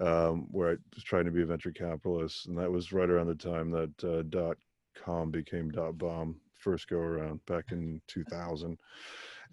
um, 0.00 0.46
where 0.50 0.70
I 0.70 0.76
was 0.94 1.04
trying 1.04 1.24
to 1.26 1.30
be 1.30 1.42
a 1.42 1.46
venture 1.46 1.72
capitalist, 1.72 2.46
and 2.46 2.56
that 2.58 2.70
was 2.70 2.92
right 2.92 3.10
around 3.10 3.26
the 3.26 3.34
time 3.34 3.70
that 3.72 4.04
uh, 4.04 4.22
dot 4.28 4.56
com 4.96 5.30
became 5.30 5.70
dot 5.70 5.98
bomb 5.98 6.36
first 6.54 6.88
go 6.88 6.96
around 6.96 7.44
back 7.46 7.70
in 7.70 8.00
2000, 8.08 8.78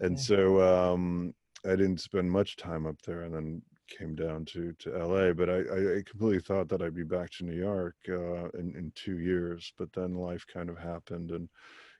and 0.00 0.18
so 0.18 0.60
um, 0.62 1.34
I 1.64 1.70
didn't 1.70 2.00
spend 2.00 2.30
much 2.30 2.56
time 2.56 2.86
up 2.86 3.00
there, 3.02 3.22
and 3.22 3.34
then 3.34 3.62
came 3.88 4.14
down 4.14 4.44
to 4.46 4.72
to 4.80 4.90
LA, 4.90 5.32
but 5.32 5.48
I, 5.50 5.58
I 5.98 6.02
completely 6.08 6.40
thought 6.40 6.68
that 6.68 6.82
I'd 6.82 6.94
be 6.94 7.04
back 7.04 7.30
to 7.32 7.44
New 7.44 7.56
York 7.56 7.96
uh, 8.08 8.48
in 8.58 8.74
in 8.76 8.92
two 8.94 9.18
years. 9.18 9.72
But 9.78 9.92
then 9.92 10.14
life 10.14 10.44
kind 10.46 10.68
of 10.68 10.78
happened 10.78 11.30
and 11.30 11.48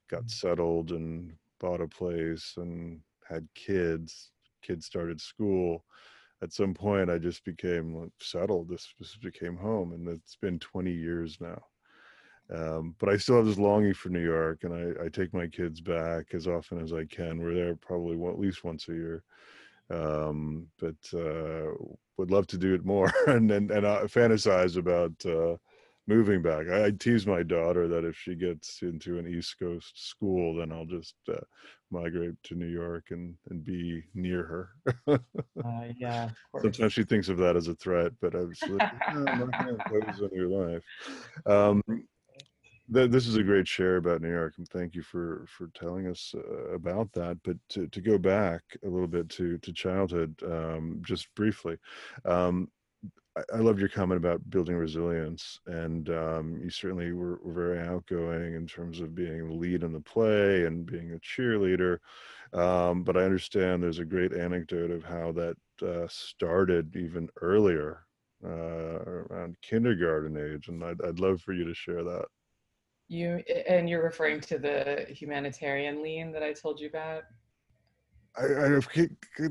got 0.08 0.24
mm. 0.24 0.30
settled 0.30 0.92
and 0.92 1.32
bought 1.60 1.80
a 1.80 1.88
place 1.88 2.54
and 2.56 3.00
had 3.28 3.46
kids. 3.54 4.30
Kids 4.62 4.86
started 4.86 5.20
school. 5.20 5.84
At 6.42 6.52
some 6.52 6.74
point, 6.74 7.10
I 7.10 7.18
just 7.18 7.44
became 7.44 8.10
settled. 8.20 8.68
This, 8.68 8.92
this 8.98 9.16
became 9.16 9.56
home, 9.56 9.92
and 9.92 10.06
it's 10.06 10.36
been 10.36 10.58
20 10.58 10.92
years 10.92 11.38
now. 11.40 11.62
Um, 12.54 12.94
but 12.98 13.08
I 13.08 13.16
still 13.16 13.36
have 13.36 13.46
this 13.46 13.58
longing 13.58 13.94
for 13.94 14.10
New 14.10 14.22
York, 14.22 14.64
and 14.64 14.72
I, 14.74 15.04
I, 15.04 15.08
take 15.08 15.32
my 15.32 15.48
kids 15.48 15.80
back 15.80 16.26
as 16.32 16.46
often 16.46 16.80
as 16.80 16.92
I 16.92 17.04
can. 17.06 17.40
We're 17.40 17.54
there 17.54 17.74
probably 17.74 18.16
one, 18.16 18.32
at 18.32 18.38
least 18.38 18.62
once 18.62 18.86
a 18.88 18.92
year 18.92 19.24
um, 19.90 20.66
but 20.78 21.18
uh, 21.18 21.70
would 22.16 22.30
love 22.30 22.46
to 22.48 22.58
do 22.58 22.74
it 22.74 22.84
more 22.84 23.12
and 23.26 23.50
and, 23.50 23.70
and 23.70 23.86
I 23.86 24.02
fantasize 24.04 24.76
about 24.76 25.12
uh, 25.24 25.56
moving 26.06 26.42
back. 26.42 26.68
I, 26.68 26.86
I, 26.86 26.90
tease 26.90 27.26
my 27.26 27.42
daughter 27.42 27.88
that 27.88 28.04
if 28.04 28.16
she 28.16 28.34
gets 28.34 28.82
into 28.82 29.18
an 29.18 29.26
East 29.26 29.56
Coast 29.58 30.08
school, 30.08 30.56
then 30.56 30.72
I'll 30.72 30.86
just 30.86 31.14
uh, 31.28 31.40
migrate 31.90 32.40
to 32.44 32.54
New 32.54 32.68
York 32.68 33.06
and 33.10 33.34
and 33.50 33.64
be 33.64 34.02
near 34.14 34.42
her. 34.44 34.68
uh, 35.64 35.88
yeah. 35.96 36.30
Sometimes 36.60 36.92
she 36.92 37.04
thinks 37.04 37.28
of 37.28 37.38
that 37.38 37.56
as 37.56 37.68
a 37.68 37.74
threat, 37.74 38.12
but 38.20 38.34
I 38.34 38.40
was 38.40 38.60
like, 38.62 38.92
no, 39.14 39.24
I'm 39.26 39.38
not 39.38 39.64
going 39.64 39.78
to 39.78 39.96
impose 39.96 40.22
on 40.22 40.30
your 40.32 40.48
life. 40.48 40.82
Um, 41.46 41.82
th- 42.92 43.10
this 43.10 43.26
is 43.26 43.36
a 43.36 43.42
great 43.42 43.68
share 43.68 43.96
about 43.96 44.22
New 44.22 44.30
York, 44.30 44.54
and 44.58 44.68
thank 44.68 44.94
you 44.94 45.02
for 45.02 45.46
for 45.48 45.68
telling 45.74 46.06
us 46.06 46.34
uh, 46.36 46.74
about 46.74 47.12
that. 47.12 47.38
But 47.44 47.56
to, 47.70 47.86
to 47.88 48.00
go 48.00 48.18
back 48.18 48.62
a 48.84 48.88
little 48.88 49.08
bit 49.08 49.28
to 49.30 49.58
to 49.58 49.72
childhood, 49.72 50.34
um, 50.44 51.00
just 51.04 51.32
briefly, 51.34 51.76
um, 52.24 52.68
I, 53.36 53.42
I 53.54 53.58
loved 53.58 53.80
your 53.80 53.88
comment 53.88 54.18
about 54.18 54.48
building 54.50 54.76
resilience, 54.76 55.60
and 55.66 56.08
um, 56.10 56.60
you 56.62 56.70
certainly 56.70 57.12
were, 57.12 57.38
were, 57.42 57.52
very 57.52 57.80
outgoing 57.80 58.54
in 58.54 58.66
terms 58.66 59.00
of 59.00 59.14
being 59.14 59.48
the 59.48 59.54
lead 59.54 59.82
in 59.82 59.92
the 59.92 60.00
play 60.00 60.64
and 60.64 60.86
being 60.86 61.12
a 61.12 61.18
cheerleader. 61.18 61.98
Um, 62.52 63.02
but 63.02 63.16
I 63.16 63.22
understand 63.22 63.82
there's 63.82 63.98
a 63.98 64.04
great 64.04 64.32
anecdote 64.32 64.90
of 64.90 65.04
how 65.04 65.32
that 65.32 65.56
uh, 65.82 66.06
started 66.08 66.96
even 66.96 67.28
earlier, 67.42 68.06
uh, 68.44 68.48
around 68.48 69.56
kindergarten 69.62 70.36
age, 70.36 70.68
and 70.68 70.82
I'd, 70.82 71.02
I'd 71.02 71.20
love 71.20 71.40
for 71.42 71.52
you 71.52 71.64
to 71.64 71.74
share 71.74 72.04
that. 72.04 72.26
You 73.08 73.42
and 73.68 73.88
you're 73.88 74.02
referring 74.02 74.40
to 74.42 74.58
the 74.58 75.06
humanitarian 75.08 76.02
lean 76.02 76.32
that 76.32 76.42
I 76.42 76.52
told 76.52 76.80
you 76.80 76.88
about. 76.88 77.22
I, 78.38 78.44
I 78.44 78.80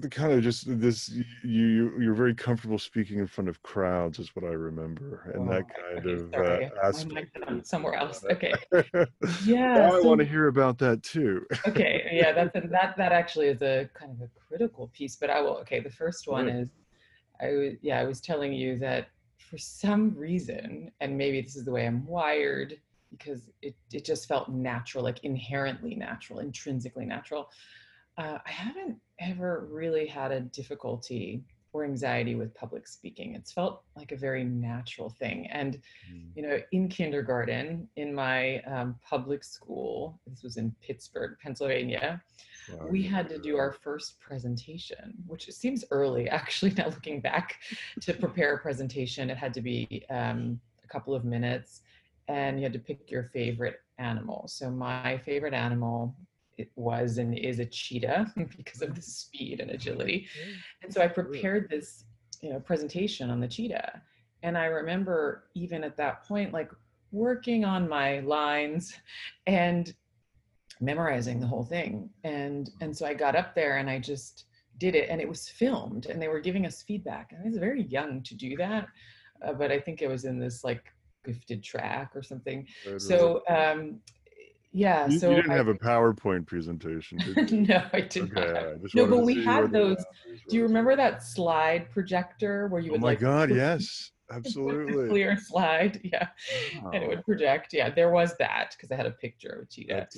kind 0.09 0.31
of 0.31 0.43
just 0.43 0.65
this 0.79 1.09
you 1.43 2.00
you're 2.00 2.13
very 2.13 2.35
comfortable 2.35 2.77
speaking 2.77 3.17
in 3.19 3.25
front 3.25 3.50
of 3.50 3.62
crowds 3.63 4.19
is 4.19 4.35
what 4.35 4.45
I 4.45 4.53
remember 4.53 5.31
and 5.33 5.50
oh, 5.50 5.53
that 5.53 5.63
kind 5.75 6.05
okay, 6.05 6.24
of 6.24 6.71
uh, 6.74 6.88
aspect. 6.88 7.67
somewhere 7.67 7.95
else. 7.95 8.24
Okay. 8.29 8.53
Yeah. 9.43 9.89
so, 9.89 9.97
I 9.97 10.01
want 10.01 10.19
to 10.19 10.25
hear 10.25 10.47
about 10.47 10.77
that 10.79 11.01
too. 11.01 11.45
okay. 11.67 12.09
Yeah. 12.12 12.31
That's 12.31 12.55
a, 12.55 12.67
that 12.67 12.95
that 12.97 13.12
actually 13.12 13.47
is 13.47 13.62
a 13.62 13.89
kind 13.93 14.12
of 14.12 14.21
a 14.21 14.29
critical 14.47 14.89
piece. 14.93 15.15
But 15.15 15.29
I 15.29 15.41
will. 15.41 15.57
Okay. 15.59 15.79
The 15.79 15.89
first 15.89 16.27
one 16.27 16.45
right. 16.45 16.55
is, 16.55 16.69
I 17.41 17.51
was 17.51 17.74
yeah 17.81 18.00
I 18.00 18.03
was 18.03 18.21
telling 18.21 18.53
you 18.53 18.77
that 18.79 19.07
for 19.38 19.57
some 19.57 20.15
reason 20.15 20.91
and 21.00 21.17
maybe 21.17 21.41
this 21.41 21.55
is 21.55 21.65
the 21.65 21.71
way 21.71 21.85
I'm 21.88 22.05
wired 22.05 22.77
because 23.17 23.50
it 23.62 23.75
it 23.91 24.05
just 24.05 24.27
felt 24.27 24.50
natural 24.50 25.03
like 25.03 25.24
inherently 25.24 25.95
natural 25.95 26.39
intrinsically 26.39 27.05
natural 27.05 27.50
uh, 28.17 28.38
I 28.45 28.50
haven't 28.50 28.98
ever 29.19 29.67
really 29.69 30.07
had 30.07 30.31
a 30.31 30.39
difficulty 30.39 31.43
or 31.74 31.84
anxiety 31.84 32.36
with 32.36 32.55
public 32.55 32.88
speaking. 32.88 33.36
It's 33.36 33.51
felt 33.51 33.84
like 33.98 34.13
a 34.13 34.15
very 34.15 34.45
natural 34.45 35.10
thing. 35.10 35.48
And, 35.48 35.81
mm. 36.10 36.29
you 36.34 36.41
know, 36.41 36.57
in 36.72 36.88
kindergarten, 36.88 37.89
in 37.98 38.15
my 38.15 38.62
um, 38.62 38.95
public 39.03 39.43
school, 39.43 40.17
this 40.25 40.41
was 40.41 40.55
in 40.55 40.74
Pittsburgh, 40.81 41.36
Pennsylvania, 41.43 42.22
wow. 42.72 42.88
we 42.89 43.03
had 43.03 43.27
to 43.27 43.38
do 43.38 43.57
our 43.57 43.74
first 43.74 44.22
presentation, 44.22 45.13
which 45.27 45.51
seems 45.51 45.84
early, 45.91 46.29
actually, 46.41 46.72
now 46.72 46.86
looking 46.86 47.19
back 47.19 47.57
to 48.00 48.13
prepare 48.13 48.55
a 48.55 48.60
presentation. 48.60 49.29
It 49.29 49.38
had 49.38 49.53
to 49.55 49.62
be 49.62 50.05
um, 50.10 50.62
a 50.81 50.88
couple 50.88 51.13
of 51.13 51.25
minutes 51.25 51.81
and 52.27 52.58
you 52.58 52.63
had 52.63 52.74
to 52.74 52.79
pick 52.79 53.10
your 53.12 53.29
favorite 53.34 53.82
animal. 53.98 54.48
So 54.48 54.70
my 54.70 55.17
favorite 55.20 55.53
animal 55.53 56.15
it 56.58 56.72
was 56.75 57.17
and 57.17 57.38
is 57.38 57.60
a 57.60 57.65
cheetah 57.65 58.32
because 58.58 58.82
of 58.82 58.96
the 58.96 59.01
speed 59.01 59.60
and 59.60 59.72
agility. 59.72 60.27
And 60.82 60.94
so 60.94 61.01
I 61.01 61.08
prepared 61.08 61.70
this, 61.70 62.05
you 62.41 62.51
know, 62.51 62.60
presentation 62.60 63.29
on 63.29 63.39
the 63.39 63.48
cheetah. 63.48 64.01
And 64.44 64.58
I 64.58 64.65
remember 64.65 65.46
even 65.55 65.84
at 65.84 65.98
that 65.98 66.25
point, 66.27 66.53
like 66.53 66.72
working 67.12 67.65
on 67.65 67.89
my 67.89 68.20
lines 68.22 68.96
and 69.48 69.94
memorizing 70.79 71.39
the 71.39 71.48
whole 71.48 71.63
thing. 71.63 72.10
And 72.24 72.70
and 72.82 72.96
so 72.96 73.05
I 73.05 73.13
got 73.13 73.36
up 73.36 73.55
there 73.55 73.77
and 73.77 73.89
I 73.89 74.00
just 74.00 74.46
did 74.77 74.96
it 74.96 75.10
and 75.10 75.22
it 75.22 75.29
was 75.29 75.48
filmed 75.48 76.05
and 76.08 76.22
they 76.22 76.27
were 76.27 76.39
giving 76.39 76.65
us 76.65 76.84
feedback. 76.84 77.32
And 77.32 77.41
I 77.41 77.48
was 77.48 77.58
very 77.58 77.84
young 77.84 78.22
to 78.24 78.36
do 78.36 78.55
that. 78.58 78.88
Uh, 79.46 79.53
but 79.53 79.72
I 79.72 79.79
think 79.79 80.01
it 80.01 80.08
was 80.08 80.25
in 80.25 80.39
this 80.39 80.63
like 80.63 80.94
gifted 81.25 81.63
track 81.63 82.12
or 82.15 82.24
something. 82.24 82.67
So 82.98 83.44
um, 83.48 84.00
yeah 84.72 85.08
you, 85.08 85.20
so 85.20 85.29
you 85.29 85.38
didn't 85.38 85.51
I, 85.51 85.55
have 85.55 85.70
a 85.70 85.74
powerpoint 85.74 86.46
presentation 86.46 87.17
no 87.65 87.82
i 87.94 88.01
did 88.01 88.38
okay, 88.38 88.51
not. 88.53 88.94
No 88.94 89.08
but 89.08 89.24
we 89.24 89.41
had 89.41 89.72
those 89.72 90.03
do 90.50 90.58
you 90.58 90.63
remember 90.63 90.98
that 90.98 91.24
slide 91.24 91.89
projector 91.91 92.67
where 92.67 92.82
you 92.82 92.91
would 92.91 93.00
oh 93.00 93.01
my 93.01 93.08
like 93.12 93.22
god 93.22 93.50
yes 93.51 94.12
absolutely. 94.34 95.08
clear 95.08 95.38
slide 95.38 96.01
yeah 96.03 96.27
wow. 96.84 96.91
and 96.91 97.03
it 97.05 97.08
would 97.08 97.24
project 97.24 97.72
yeah 97.72 97.89
there 97.89 98.10
was 98.10 98.36
that 98.38 98.75
because 98.75 98.91
i 98.91 98.98
had 98.98 99.05
a 99.05 99.12
picture 99.12 99.62
of 99.62 99.70
cheetah 99.70 100.10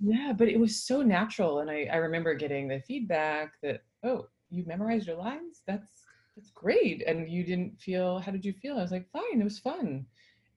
yeah 0.00 0.32
but 0.36 0.48
it 0.48 0.58
was 0.58 0.82
so 0.82 1.00
natural 1.00 1.60
and 1.60 1.70
I, 1.70 1.88
I 1.92 1.96
remember 1.98 2.34
getting 2.34 2.66
the 2.66 2.80
feedback 2.80 3.52
that 3.62 3.84
oh 4.02 4.26
you 4.50 4.64
memorized 4.66 5.06
your 5.06 5.16
lines? 5.16 5.62
That's 5.66 6.04
that's 6.40 6.50
great 6.52 7.02
and 7.06 7.28
you 7.28 7.44
didn't 7.44 7.78
feel 7.80 8.18
how 8.18 8.32
did 8.32 8.44
you 8.44 8.52
feel 8.52 8.78
i 8.78 8.82
was 8.82 8.90
like 8.90 9.10
fine 9.10 9.40
it 9.40 9.44
was 9.44 9.58
fun 9.58 10.06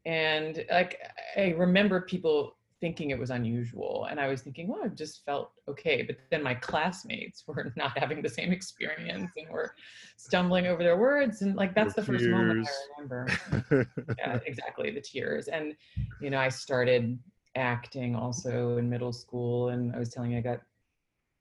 and 0.05 0.65
like 0.71 0.99
i 1.37 1.49
remember 1.51 2.01
people 2.01 2.55
thinking 2.83 3.11
it 3.11 3.17
was 3.17 3.29
unusual. 3.29 4.07
And 4.11 4.19
I 4.19 4.27
was 4.27 4.41
thinking, 4.41 4.67
well, 4.67 4.81
I 4.83 4.89
just 4.89 5.23
felt 5.23 5.53
okay. 5.69 6.01
But 6.01 6.17
then 6.29 6.43
my 6.43 6.53
classmates 6.53 7.41
were 7.47 7.71
not 7.77 7.97
having 7.97 8.21
the 8.21 8.27
same 8.27 8.51
experience 8.51 9.31
and 9.37 9.49
were 9.49 9.73
stumbling 10.17 10.67
over 10.67 10.83
their 10.83 10.97
words. 10.97 11.43
And 11.43 11.55
like, 11.55 11.73
that's 11.73 11.93
the, 11.93 12.01
the 12.01 12.07
first 12.07 12.27
moment 12.27 12.67
I 12.67 13.01
remember. 13.01 13.87
yeah, 14.17 14.37
exactly. 14.45 14.91
The 14.91 14.99
tears. 14.99 15.47
And, 15.47 15.77
you 16.19 16.29
know, 16.29 16.39
I 16.39 16.49
started 16.49 17.17
acting 17.55 18.17
also 18.17 18.75
in 18.75 18.89
middle 18.89 19.13
school. 19.13 19.69
And 19.69 19.95
I 19.95 19.97
was 19.97 20.09
telling 20.09 20.31
you, 20.31 20.39
I 20.39 20.41
got 20.41 20.59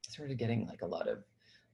started 0.09 0.39
getting 0.39 0.69
like 0.69 0.83
a 0.83 0.87
lot 0.87 1.09
of 1.09 1.25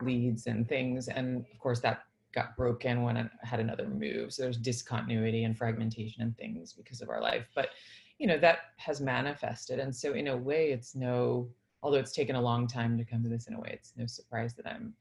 leads 0.00 0.46
and 0.46 0.66
things. 0.66 1.08
And 1.08 1.44
of 1.52 1.58
course, 1.58 1.80
that 1.80 2.04
got 2.38 2.56
broken 2.56 3.02
when 3.02 3.16
I 3.16 3.28
had 3.42 3.60
another 3.60 3.86
move. 3.86 4.32
So 4.32 4.42
there's 4.42 4.56
discontinuity 4.56 5.44
and 5.44 5.56
fragmentation 5.56 6.22
and 6.22 6.36
things 6.36 6.72
because 6.72 7.00
of 7.00 7.08
our 7.08 7.20
life. 7.20 7.46
But 7.54 7.70
you 8.18 8.26
know 8.26 8.38
that 8.38 8.58
has 8.76 9.00
manifested 9.00 9.78
and 9.78 9.94
so 9.94 10.12
in 10.12 10.28
a 10.28 10.36
way 10.36 10.70
it's 10.70 10.94
no 10.94 11.48
although 11.82 11.98
it's 11.98 12.12
taken 12.12 12.36
a 12.36 12.40
long 12.40 12.66
time 12.66 12.98
to 12.98 13.04
come 13.04 13.22
to 13.22 13.28
this 13.28 13.46
in 13.46 13.54
a 13.54 13.60
way 13.60 13.70
it's 13.72 13.92
no 13.96 14.06
surprise 14.06 14.54
that 14.54 14.66
i'm 14.66 14.92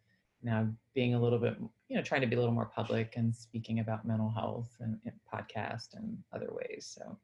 now 0.44 0.67
being 0.94 1.15
a 1.15 1.20
little 1.20 1.39
bit 1.39 1.58
you 1.89 1.96
know 1.96 2.03
trying 2.03 2.22
to 2.22 2.27
be 2.27 2.36
a 2.36 2.39
little 2.39 2.53
more 2.53 2.72
public 2.75 3.13
and 3.17 3.36
speaking 3.36 3.79
about 3.79 4.06
mental 4.06 4.29
health 4.29 4.70
and, 4.82 5.00
and 5.06 5.15
podcast 5.34 5.96
and 5.96 6.15
other 6.32 6.50
ways 6.51 6.96
so 6.96 7.17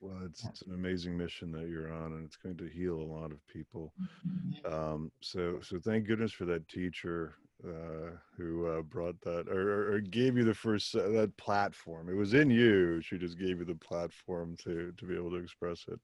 well 0.00 0.18
it's, 0.26 0.44
yeah. 0.44 0.50
it's 0.50 0.62
an 0.62 0.74
amazing 0.74 1.16
mission 1.16 1.50
that 1.50 1.68
you're 1.68 1.90
on 1.90 2.12
and 2.12 2.26
it's 2.26 2.36
going 2.36 2.56
to 2.56 2.68
heal 2.68 2.96
a 2.96 3.12
lot 3.20 3.32
of 3.32 3.44
people 3.46 3.94
mm-hmm. 4.28 4.74
um, 4.74 5.10
so 5.22 5.58
so 5.62 5.78
thank 5.82 6.06
goodness 6.06 6.32
for 6.32 6.44
that 6.44 6.68
teacher 6.68 7.36
uh, 7.66 8.10
who 8.36 8.66
uh, 8.66 8.82
brought 8.82 9.20
that 9.22 9.48
or, 9.48 9.94
or, 9.94 10.00
gave 10.00 10.36
you 10.36 10.44
the 10.44 10.54
first 10.54 10.94
uh, 10.94 11.08
that 11.08 11.36
platform. 11.36 12.08
It 12.08 12.14
was 12.14 12.34
in 12.34 12.50
you. 12.50 13.00
She 13.02 13.18
just 13.18 13.38
gave 13.38 13.58
you 13.58 13.64
the 13.64 13.74
platform 13.74 14.56
to 14.64 14.92
to 14.96 15.04
be 15.04 15.14
able 15.14 15.30
to 15.30 15.36
express 15.36 15.84
it. 15.88 16.00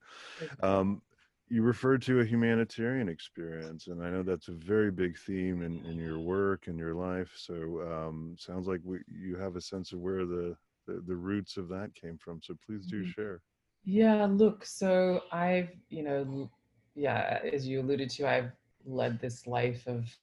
Um, 0.63 1.01
you 1.49 1.61
referred 1.61 2.01
to 2.03 2.19
a 2.19 2.25
humanitarian 2.25 3.07
experience, 3.07 3.87
and 3.87 4.03
I 4.03 4.09
know 4.09 4.21
that's 4.21 4.49
a 4.49 4.53
very 4.53 4.91
big 4.91 5.17
theme 5.17 5.61
in, 5.61 5.83
in 5.85 5.97
your 5.97 6.19
work 6.19 6.67
and 6.67 6.77
your 6.77 6.93
life. 6.93 7.31
So 7.35 7.81
um, 7.81 8.35
sounds 8.37 8.67
like 8.67 8.81
we, 8.83 8.99
you 9.07 9.37
have 9.37 9.55
a 9.55 9.61
sense 9.61 9.93
of 9.93 9.99
where 9.99 10.25
the, 10.25 10.57
the, 10.85 11.01
the 11.07 11.15
roots 11.15 11.55
of 11.55 11.69
that 11.69 11.95
came 11.95 12.17
from. 12.17 12.41
So 12.43 12.55
please 12.65 12.85
do 12.85 13.01
mm-hmm. 13.01 13.11
share. 13.11 13.41
Yeah, 13.85 14.27
look. 14.29 14.65
So 14.65 15.21
I've 15.31 15.69
you 15.89 16.03
know, 16.03 16.51
yeah, 16.95 17.39
as 17.53 17.65
you 17.65 17.79
alluded 17.79 18.09
to, 18.11 18.27
I've 18.27 18.51
led 18.85 19.19
this 19.21 19.47
life 19.47 19.87
of 19.87 20.13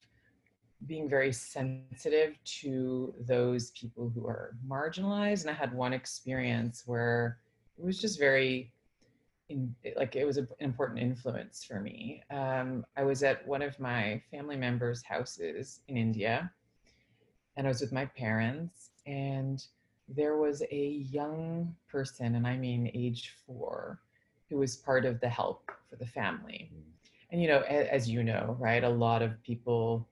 being 0.87 1.09
very 1.09 1.33
sensitive 1.33 2.37
to 2.45 3.15
those 3.27 3.71
people 3.71 4.11
who 4.15 4.27
are 4.27 4.57
marginalized. 4.67 5.43
And 5.43 5.51
I 5.51 5.55
had 5.55 5.73
one 5.75 5.93
experience 5.93 6.83
where 6.87 7.39
it 7.79 7.85
was 7.85 8.01
just 8.01 8.19
very, 8.19 8.73
in, 9.49 9.75
like, 9.97 10.17
it 10.17 10.25
was 10.25 10.37
an 10.37 10.49
important 10.61 10.99
influence 11.01 11.65
for 11.65 11.81
me. 11.81 12.23
Um, 12.31 12.85
I 12.97 13.03
was 13.03 13.23
at 13.23 13.47
one 13.47 13.63
of 13.63 13.79
my 13.81 14.21
family 14.31 14.57
members' 14.57 15.03
houses 15.03 15.81
in 15.89 15.97
India, 15.97 16.51
and 17.57 17.67
I 17.67 17.71
was 17.71 17.81
with 17.81 17.93
my 17.93 18.07
parents, 18.07 18.91
and 19.07 19.65
there 20.09 20.37
was 20.37 20.63
a 20.71 20.87
young 21.11 21.75
person, 21.89 22.35
and 22.35 22.47
I 22.47 22.57
mean 22.57 22.91
age 22.95 23.35
four, 23.47 24.01
who 24.51 24.59
was 24.59 24.77
part 24.77 25.05
of 25.05 25.21
the 25.21 25.29
help 25.29 25.71
for 25.89 25.97
the 25.97 26.07
family. 26.07 26.71
Mm. 26.75 26.83
And, 27.31 27.43
you 27.43 27.49
know, 27.49 27.61
as 27.63 28.09
you 28.09 28.23
know, 28.23 28.57
right, 28.61 28.85
a 28.85 28.89
lot 28.89 29.23
of 29.23 29.43
people 29.43 30.07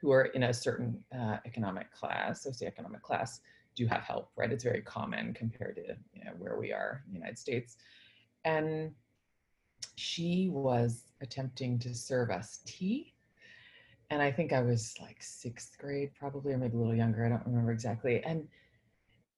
who 0.00 0.12
are 0.12 0.26
in 0.26 0.44
a 0.44 0.54
certain 0.54 1.02
uh, 1.14 1.38
economic 1.46 1.90
class, 1.90 2.46
socioeconomic 2.46 3.02
class, 3.02 3.40
do 3.74 3.86
have 3.86 4.02
help, 4.02 4.30
right? 4.36 4.52
It's 4.52 4.64
very 4.64 4.82
common 4.82 5.34
compared 5.34 5.76
to 5.76 5.96
you 6.14 6.24
know, 6.24 6.32
where 6.38 6.58
we 6.58 6.72
are 6.72 7.02
in 7.06 7.12
the 7.12 7.18
United 7.18 7.38
States. 7.38 7.76
And 8.44 8.92
she 9.96 10.48
was 10.50 11.04
attempting 11.20 11.78
to 11.80 11.94
serve 11.94 12.30
us 12.30 12.60
tea. 12.64 13.14
and 14.10 14.22
I 14.22 14.30
think 14.30 14.52
I 14.52 14.62
was 14.62 14.94
like 15.00 15.16
sixth 15.20 15.76
grade, 15.78 16.10
probably, 16.18 16.52
or 16.52 16.58
maybe 16.58 16.76
a 16.76 16.78
little 16.78 16.94
younger. 16.94 17.24
I 17.24 17.28
don't 17.28 17.46
remember 17.46 17.72
exactly. 17.72 18.22
And 18.22 18.46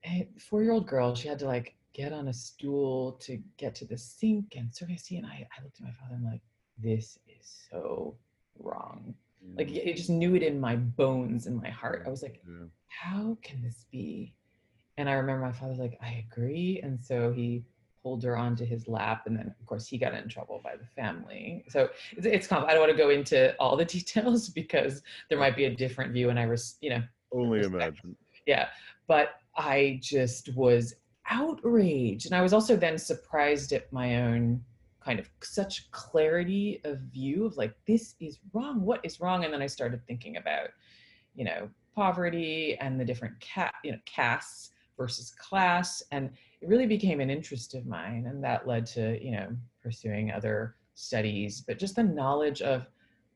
a 0.04 0.28
four 0.38 0.62
year 0.62 0.72
old 0.72 0.86
girl, 0.86 1.14
she 1.14 1.28
had 1.28 1.38
to 1.40 1.46
like 1.46 1.74
get 1.94 2.12
on 2.12 2.28
a 2.28 2.32
stool 2.32 3.12
to 3.20 3.40
get 3.56 3.74
to 3.76 3.84
the 3.84 3.98
sink 3.98 4.54
and 4.56 4.72
so 4.72 4.86
I 4.90 4.96
see. 4.96 5.16
And 5.16 5.26
I, 5.26 5.46
I 5.56 5.62
looked 5.62 5.80
at 5.80 5.86
my 5.86 5.92
father 5.92 6.14
and 6.14 6.26
I'm 6.26 6.32
like, 6.32 6.42
this 6.76 7.18
is 7.26 7.66
so 7.70 8.16
wrong. 8.58 9.14
Like 9.56 9.68
I 9.70 9.92
just 9.92 10.10
knew 10.10 10.34
it 10.34 10.42
in 10.42 10.60
my 10.60 10.76
bones 10.76 11.46
in 11.46 11.56
my 11.56 11.70
heart. 11.70 12.04
I 12.06 12.10
was 12.10 12.22
like, 12.22 12.42
Yeah. 12.46 12.66
how 12.88 13.36
can 13.42 13.62
this 13.62 13.86
be? 13.90 14.34
And 14.96 15.08
I 15.08 15.12
remember 15.14 15.46
my 15.46 15.52
father 15.52 15.70
was 15.70 15.78
like, 15.78 15.98
I 16.02 16.24
agree. 16.30 16.80
And 16.82 17.00
so 17.02 17.32
he 17.32 17.64
pulled 18.02 18.22
her 18.24 18.36
onto 18.36 18.64
his 18.64 18.88
lap. 18.88 19.22
And 19.26 19.36
then, 19.36 19.54
of 19.60 19.66
course, 19.66 19.86
he 19.86 19.96
got 19.98 20.14
in 20.14 20.28
trouble 20.28 20.60
by 20.62 20.74
the 20.76 20.86
family. 20.86 21.64
So 21.68 21.88
it's, 22.16 22.26
it's 22.26 22.46
compl- 22.48 22.66
I 22.66 22.72
don't 22.72 22.80
want 22.80 22.92
to 22.92 22.98
go 22.98 23.10
into 23.10 23.54
all 23.60 23.76
the 23.76 23.84
details 23.96 24.48
because 24.48 25.02
there 25.30 25.38
might 25.38 25.56
be 25.56 25.66
a 25.66 25.74
different 25.74 26.12
view. 26.12 26.30
And 26.30 26.38
I 26.38 26.46
was, 26.46 26.76
you 26.80 26.90
know, 26.90 27.02
Only 27.32 27.58
Respect. 27.58 27.74
imagine. 27.74 28.16
yeah. 28.46 28.68
But 29.06 29.36
I 29.56 30.00
just 30.02 30.54
was 30.54 30.94
outraged. 31.30 32.26
And 32.26 32.34
I 32.34 32.42
was 32.42 32.52
also 32.52 32.76
then 32.76 32.98
surprised 32.98 33.72
at 33.72 33.92
my 33.92 34.22
own 34.22 34.62
kind 35.04 35.18
of 35.18 35.28
such 35.42 35.90
clarity 35.90 36.80
of 36.84 36.98
view 36.98 37.46
of 37.46 37.56
like, 37.56 37.74
this 37.86 38.14
is 38.20 38.38
wrong. 38.52 38.82
What 38.82 39.00
is 39.04 39.20
wrong? 39.20 39.44
And 39.44 39.52
then 39.52 39.62
I 39.62 39.66
started 39.66 40.04
thinking 40.06 40.36
about, 40.36 40.68
you 41.34 41.44
know, 41.44 41.68
poverty 41.94 42.76
and 42.80 42.98
the 42.98 43.04
different 43.04 43.38
cat, 43.40 43.74
you 43.84 43.92
know, 43.92 43.98
castes 44.04 44.70
versus 44.96 45.30
class. 45.38 46.02
And 46.10 46.30
it 46.60 46.68
really 46.68 46.86
became 46.86 47.20
an 47.20 47.30
interest 47.30 47.74
of 47.74 47.86
mine. 47.86 48.26
And 48.28 48.42
that 48.44 48.66
led 48.66 48.86
to, 48.86 49.22
you 49.24 49.32
know, 49.32 49.48
pursuing 49.82 50.32
other 50.32 50.76
studies, 50.94 51.60
but 51.60 51.78
just 51.78 51.96
the 51.96 52.02
knowledge 52.02 52.60
of 52.60 52.86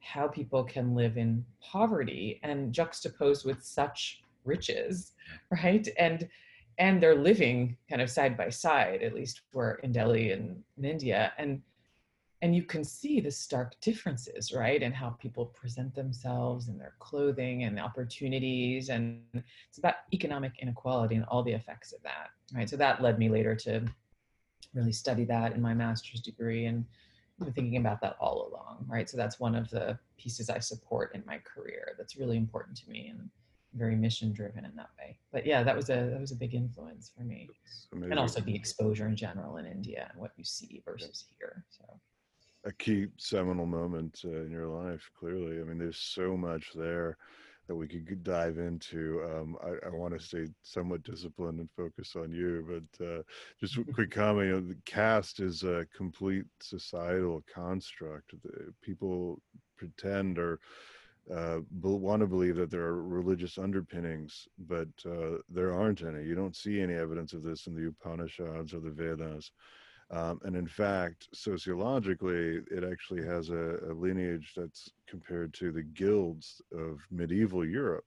how 0.01 0.27
people 0.27 0.65
can 0.65 0.95
live 0.95 1.17
in 1.17 1.45
poverty 1.61 2.41
and 2.43 2.73
juxtaposed 2.73 3.47
with 3.47 3.63
such 3.63 4.21
riches 4.45 5.13
right 5.63 5.89
and 5.99 6.29
and 6.79 7.03
they're 7.03 7.15
living 7.15 7.77
kind 7.89 8.03
of 8.03 8.11
side 8.11 8.37
by 8.37 8.49
side 8.49 9.03
at 9.03 9.15
least 9.15 9.43
we're 9.53 9.75
in 9.77 9.93
delhi 9.93 10.33
and 10.33 10.63
in 10.79 10.85
india 10.85 11.33
and 11.39 11.63
and 12.43 12.57
you 12.57 12.65
can 12.65 12.83
see 12.83 13.21
the 13.21 13.31
stark 13.31 13.81
differences 13.81 14.53
right 14.53 14.83
and 14.83 14.95
how 14.95 15.11
people 15.11 15.47
present 15.47 15.95
themselves 15.95 16.69
and 16.69 16.79
their 16.79 16.95
clothing 16.99 17.65
and 17.65 17.79
opportunities 17.79 18.91
and 18.91 19.23
it's 19.35 19.79
about 19.79 19.95
economic 20.13 20.53
inequality 20.61 21.15
and 21.15 21.25
all 21.27 21.43
the 21.43 21.53
effects 21.53 21.93
of 21.93 22.03
that 22.03 22.31
right? 22.53 22.69
So 22.69 22.77
that 22.77 23.01
led 23.01 23.19
me 23.19 23.29
later 23.29 23.55
to 23.57 23.85
really 24.75 24.93
study 24.93 25.25
that 25.27 25.53
in 25.53 25.63
my 25.63 25.73
master's 25.73 26.21
degree 26.21 26.67
and 26.67 26.85
been 27.39 27.53
thinking 27.53 27.79
about 27.79 28.01
that 28.03 28.17
all 28.21 28.49
along 28.51 28.85
right? 28.89 29.09
So 29.09 29.17
that's 29.17 29.41
one 29.41 29.55
of 29.55 29.71
the 29.71 29.99
pieces 30.19 30.51
i 30.51 30.59
support 30.59 31.15
in 31.15 31.23
my 31.27 31.39
career 31.39 31.95
that's 31.97 32.17
really 32.17 32.37
important 32.37 32.77
to 32.79 32.91
me 32.91 33.09
and 33.09 33.31
very 33.75 33.97
mission 33.97 34.33
driven 34.33 34.65
in 34.65 34.75
that 34.77 34.91
way. 34.99 35.19
But 35.33 35.47
yeah 35.47 35.63
that 35.63 35.77
was 35.77 35.91
a 35.91 36.11
that 36.11 36.21
was 36.21 36.33
a 36.33 36.37
big 36.37 36.55
influence 36.55 37.11
for 37.17 37.25
me. 37.25 37.49
And 37.93 38.19
also 38.19 38.41
the 38.41 38.55
exposure 38.55 39.07
in 39.07 39.17
general 39.17 39.57
in 39.57 39.67
india 39.67 40.09
and 40.11 40.21
what 40.21 40.33
you 40.37 40.45
see 40.45 40.83
versus 40.85 41.25
here 41.39 41.65
so. 41.71 41.85
A 42.65 42.73
key 42.73 43.09
seminal 43.17 43.67
moment 43.67 44.21
uh, 44.25 44.43
in 44.43 44.51
your 44.51 44.69
life 44.69 45.11
clearly. 45.19 45.61
I 45.61 45.65
mean 45.65 45.79
there's 45.79 45.99
so 45.99 46.37
much 46.37 46.73
there 46.75 47.17
that 47.69 47.77
we 47.77 47.87
could 47.87 48.25
dive 48.25 48.59
into. 48.59 49.23
Um, 49.25 49.57
I, 49.63 49.87
I 49.87 49.91
want 49.91 50.13
to 50.15 50.21
stay 50.21 50.49
somewhat 50.63 51.05
disciplined 51.05 51.61
and 51.61 51.69
focus 51.77 52.15
on 52.17 52.33
you 52.33 52.67
but 52.69 53.05
uh, 53.05 53.23
just 53.61 53.79
a 53.79 53.85
quick 53.95 54.11
comment 54.11 54.49
you 54.49 54.55
know 54.55 54.61
the 54.61 54.77
caste 54.85 55.41
is 55.41 55.63
a 55.63 55.87
complete 55.97 56.47
societal 56.61 57.43
construct. 57.53 58.33
The- 58.43 58.73
people 58.83 59.41
pretend 59.77 60.39
or 60.39 60.61
uh, 61.31 61.61
want 61.83 62.21
to 62.21 62.27
believe 62.27 62.57
that 62.57 62.71
there 62.71 62.83
are 62.83 63.03
religious 63.03 63.59
underpinnings, 63.59 64.49
but 64.59 64.89
uh, 65.07 65.39
there 65.49 65.73
aren't 65.73 66.03
any. 66.03 66.25
You 66.25 66.35
don't 66.35 66.57
see 66.57 66.81
any 66.81 66.95
evidence 66.95 67.33
of 67.33 67.43
this 67.43 67.67
in 67.67 67.75
the 67.75 67.87
Upanishads 67.89 68.75
or 68.75 68.81
the 68.81 68.91
Vedas. 68.91 69.53
Um, 70.11 70.41
and 70.45 70.57
in 70.57 70.67
fact, 70.67 71.29
sociologically, 71.33 72.61
it 72.71 72.85
actually 72.85 73.25
has 73.25 73.51
a, 73.51 73.79
a 73.89 73.93
lineage 73.95 74.53
that's 74.57 74.91
compared 75.07 75.55
to 75.55 75.73
the 75.73 75.83
guilds 75.83 76.61
of 76.73 77.01
medieval 77.11 77.65
Europe, 77.65 78.05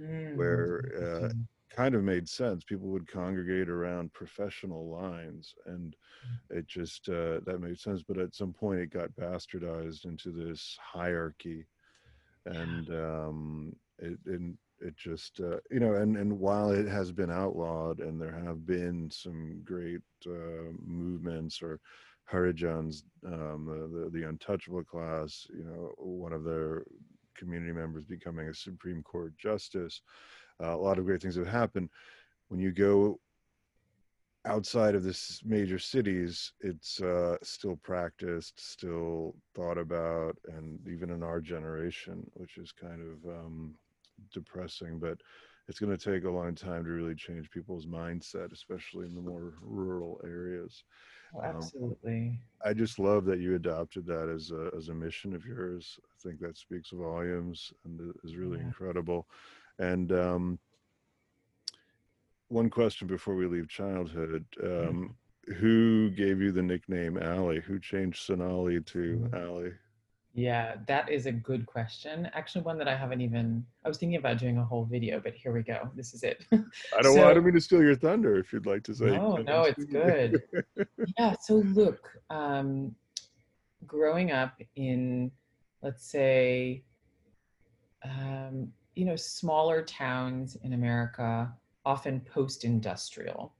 Mm, 0.00 0.36
where 0.36 0.82
uh, 1.02 1.28
kind 1.74 1.94
of 1.94 2.02
made 2.02 2.28
sense. 2.28 2.64
People 2.64 2.88
would 2.88 3.06
congregate 3.06 3.68
around 3.68 4.12
professional 4.12 4.88
lines, 4.90 5.54
and 5.66 5.96
it 6.50 6.66
just 6.66 7.08
uh, 7.08 7.40
that 7.46 7.60
made 7.60 7.78
sense. 7.78 8.02
But 8.02 8.18
at 8.18 8.34
some 8.34 8.52
point, 8.52 8.80
it 8.80 8.90
got 8.90 9.14
bastardized 9.16 10.04
into 10.04 10.30
this 10.30 10.78
hierarchy, 10.80 11.66
and 12.46 12.88
um, 12.90 13.76
it 13.98 14.18
it 14.80 14.96
just 14.96 15.40
uh, 15.40 15.58
you 15.70 15.80
know, 15.80 15.94
and 15.94 16.16
and 16.16 16.38
while 16.38 16.70
it 16.70 16.88
has 16.88 17.12
been 17.12 17.30
outlawed, 17.30 18.00
and 18.00 18.20
there 18.20 18.32
have 18.44 18.66
been 18.66 19.10
some 19.10 19.60
great 19.64 20.00
uh, 20.26 20.72
movements 20.84 21.62
or 21.62 21.80
Harijans, 22.30 23.02
um, 23.26 23.66
the, 23.66 24.00
the 24.04 24.10
the 24.10 24.28
untouchable 24.28 24.84
class, 24.84 25.46
you 25.50 25.64
know, 25.64 25.92
one 25.98 26.32
of 26.32 26.44
their 26.44 26.84
community 27.36 27.72
members 27.72 28.04
becoming 28.04 28.48
a 28.48 28.54
Supreme 28.54 29.02
Court 29.02 29.32
justice. 29.38 30.02
Uh, 30.62 30.74
a 30.74 30.76
lot 30.76 30.98
of 30.98 31.04
great 31.04 31.22
things 31.22 31.36
have 31.36 31.46
happened. 31.46 31.88
When 32.48 32.60
you 32.60 32.72
go 32.72 33.20
outside 34.46 34.94
of 34.94 35.02
this 35.02 35.40
major 35.44 35.78
cities, 35.78 36.52
it's 36.60 37.00
uh, 37.00 37.36
still 37.42 37.76
practiced, 37.76 38.60
still 38.60 39.36
thought 39.54 39.78
about, 39.78 40.36
and 40.46 40.86
even 40.88 41.10
in 41.10 41.22
our 41.22 41.40
generation, 41.40 42.30
which 42.34 42.56
is 42.58 42.72
kind 42.72 43.00
of 43.02 43.30
um, 43.30 43.74
depressing. 44.32 44.98
But 44.98 45.18
it's 45.68 45.78
going 45.78 45.96
to 45.96 46.12
take 46.12 46.24
a 46.24 46.30
long 46.30 46.54
time 46.54 46.84
to 46.84 46.90
really 46.90 47.14
change 47.14 47.50
people's 47.50 47.86
mindset, 47.86 48.52
especially 48.52 49.06
in 49.06 49.14
the 49.14 49.20
more 49.22 49.54
rural 49.60 50.20
areas. 50.24 50.84
Oh, 51.34 51.42
um, 51.42 51.72
absolutely 51.72 52.40
I 52.64 52.74
just 52.74 52.98
love 52.98 53.24
that 53.26 53.40
you 53.40 53.54
adopted 53.54 54.06
that 54.06 54.28
as 54.28 54.50
a 54.50 54.70
as 54.76 54.88
a 54.88 54.94
mission 54.94 55.34
of 55.34 55.46
yours. 55.46 55.98
I 56.04 56.14
think 56.22 56.40
that 56.40 56.58
speaks 56.58 56.90
volumes 56.90 57.72
and 57.84 58.12
is 58.24 58.36
really 58.36 58.58
Yeah. 58.58 58.64
incredible. 58.64 59.28
And 59.78 60.12
um, 60.12 60.58
one 62.50 62.68
question 62.68 63.06
before 63.06 63.34
we 63.36 63.46
leave 63.46 63.68
childhood: 63.68 64.44
um, 64.62 65.14
Who 65.58 66.10
gave 66.10 66.40
you 66.40 66.52
the 66.52 66.62
nickname 66.62 67.16
Allie? 67.16 67.60
Who 67.60 67.78
changed 67.80 68.22
Sonali 68.24 68.80
to 68.82 68.98
Mhm. 69.30 69.34
Allie? 69.34 69.72
Yeah, 70.32 70.76
that 70.86 71.08
is 71.10 71.26
a 71.26 71.32
good 71.32 71.66
question. 71.66 72.30
Actually, 72.34 72.62
one 72.62 72.78
that 72.78 72.86
I 72.86 72.94
haven't 72.96 73.20
even. 73.20 73.66
I 73.84 73.88
was 73.88 73.98
thinking 73.98 74.18
about 74.18 74.38
doing 74.38 74.58
a 74.58 74.64
whole 74.64 74.84
video, 74.84 75.18
but 75.20 75.34
here 75.34 75.52
we 75.52 75.62
go. 75.62 75.90
This 75.96 76.14
is 76.14 76.22
it. 76.22 76.44
I 76.52 77.02
don't 77.02 77.14
So- 77.16 77.24
want 77.24 77.42
mean 77.44 77.54
to 77.54 77.60
steal 77.60 77.82
your 77.82 77.96
thunder. 77.96 78.36
If 78.38 78.52
you'd 78.52 78.66
like 78.66 78.84
to 78.84 78.94
say, 78.94 79.06
No, 79.06 79.36
no, 79.36 79.62
it's 79.62 79.84
good. 79.84 80.42
yeah. 81.18 81.34
So 81.40 81.56
look, 81.56 82.16
um, 82.30 82.94
growing 83.86 84.30
up 84.30 84.60
in, 84.76 85.32
let's 85.82 86.04
say, 86.06 86.84
um, 88.04 88.72
you 88.94 89.04
know, 89.04 89.16
smaller 89.16 89.82
towns 89.82 90.56
in 90.62 90.72
America, 90.74 91.52
often 91.84 92.20
post-industrial, 92.20 93.52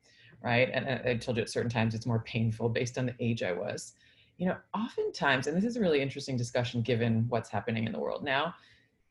right? 0.42 0.70
And 0.72 0.88
I, 1.09 1.16
told 1.16 1.37
you 1.37 1.42
at 1.42 1.50
certain 1.50 1.70
times 1.70 1.94
it's 1.94 2.06
more 2.06 2.20
painful 2.20 2.68
based 2.68 2.98
on 2.98 3.06
the 3.06 3.14
age 3.20 3.42
I 3.42 3.52
was. 3.52 3.94
You 4.38 4.46
know, 4.46 4.56
oftentimes, 4.74 5.46
and 5.46 5.56
this 5.56 5.64
is 5.64 5.76
a 5.76 5.80
really 5.80 6.00
interesting 6.00 6.37
discussion 6.37 6.83
given 6.83 7.26
what's 7.28 7.50
happening 7.50 7.87
in 7.87 7.92
the 7.92 7.98
world 7.98 8.24
now, 8.24 8.54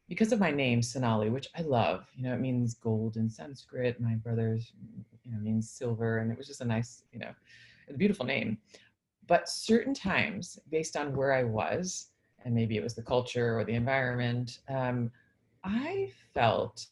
because 0.07 0.31
of 0.31 0.39
my 0.39 0.49
name 0.49 0.81
Sonali, 0.81 1.29
which 1.29 1.47
I 1.55 1.61
love. 1.61 2.07
You 2.15 2.23
know, 2.23 2.33
it 2.33 2.39
means 2.39 2.73
gold 2.73 3.15
in 3.15 3.29
Sanskrit. 3.29 4.01
My 4.01 4.15
brother's, 4.15 4.71
you 5.23 5.31
know, 5.31 5.37
means 5.39 5.69
silver, 5.69 6.17
and 6.17 6.31
it 6.31 6.37
was 6.37 6.47
just 6.47 6.61
a 6.61 6.65
nice, 6.65 7.03
you 7.13 7.19
know, 7.19 7.31
a 7.89 7.93
beautiful 7.93 8.25
name. 8.25 8.57
But 9.27 9.47
certain 9.47 9.93
times, 9.93 10.57
based 10.71 10.97
on 10.97 11.15
where 11.15 11.33
I 11.33 11.43
was, 11.43 12.07
and 12.43 12.55
maybe 12.55 12.77
it 12.77 12.83
was 12.83 12.95
the 12.95 13.03
culture 13.03 13.57
or 13.57 13.63
the 13.63 13.75
environment, 13.75 14.59
um, 14.67 15.11
I 15.63 16.11
felt 16.33 16.87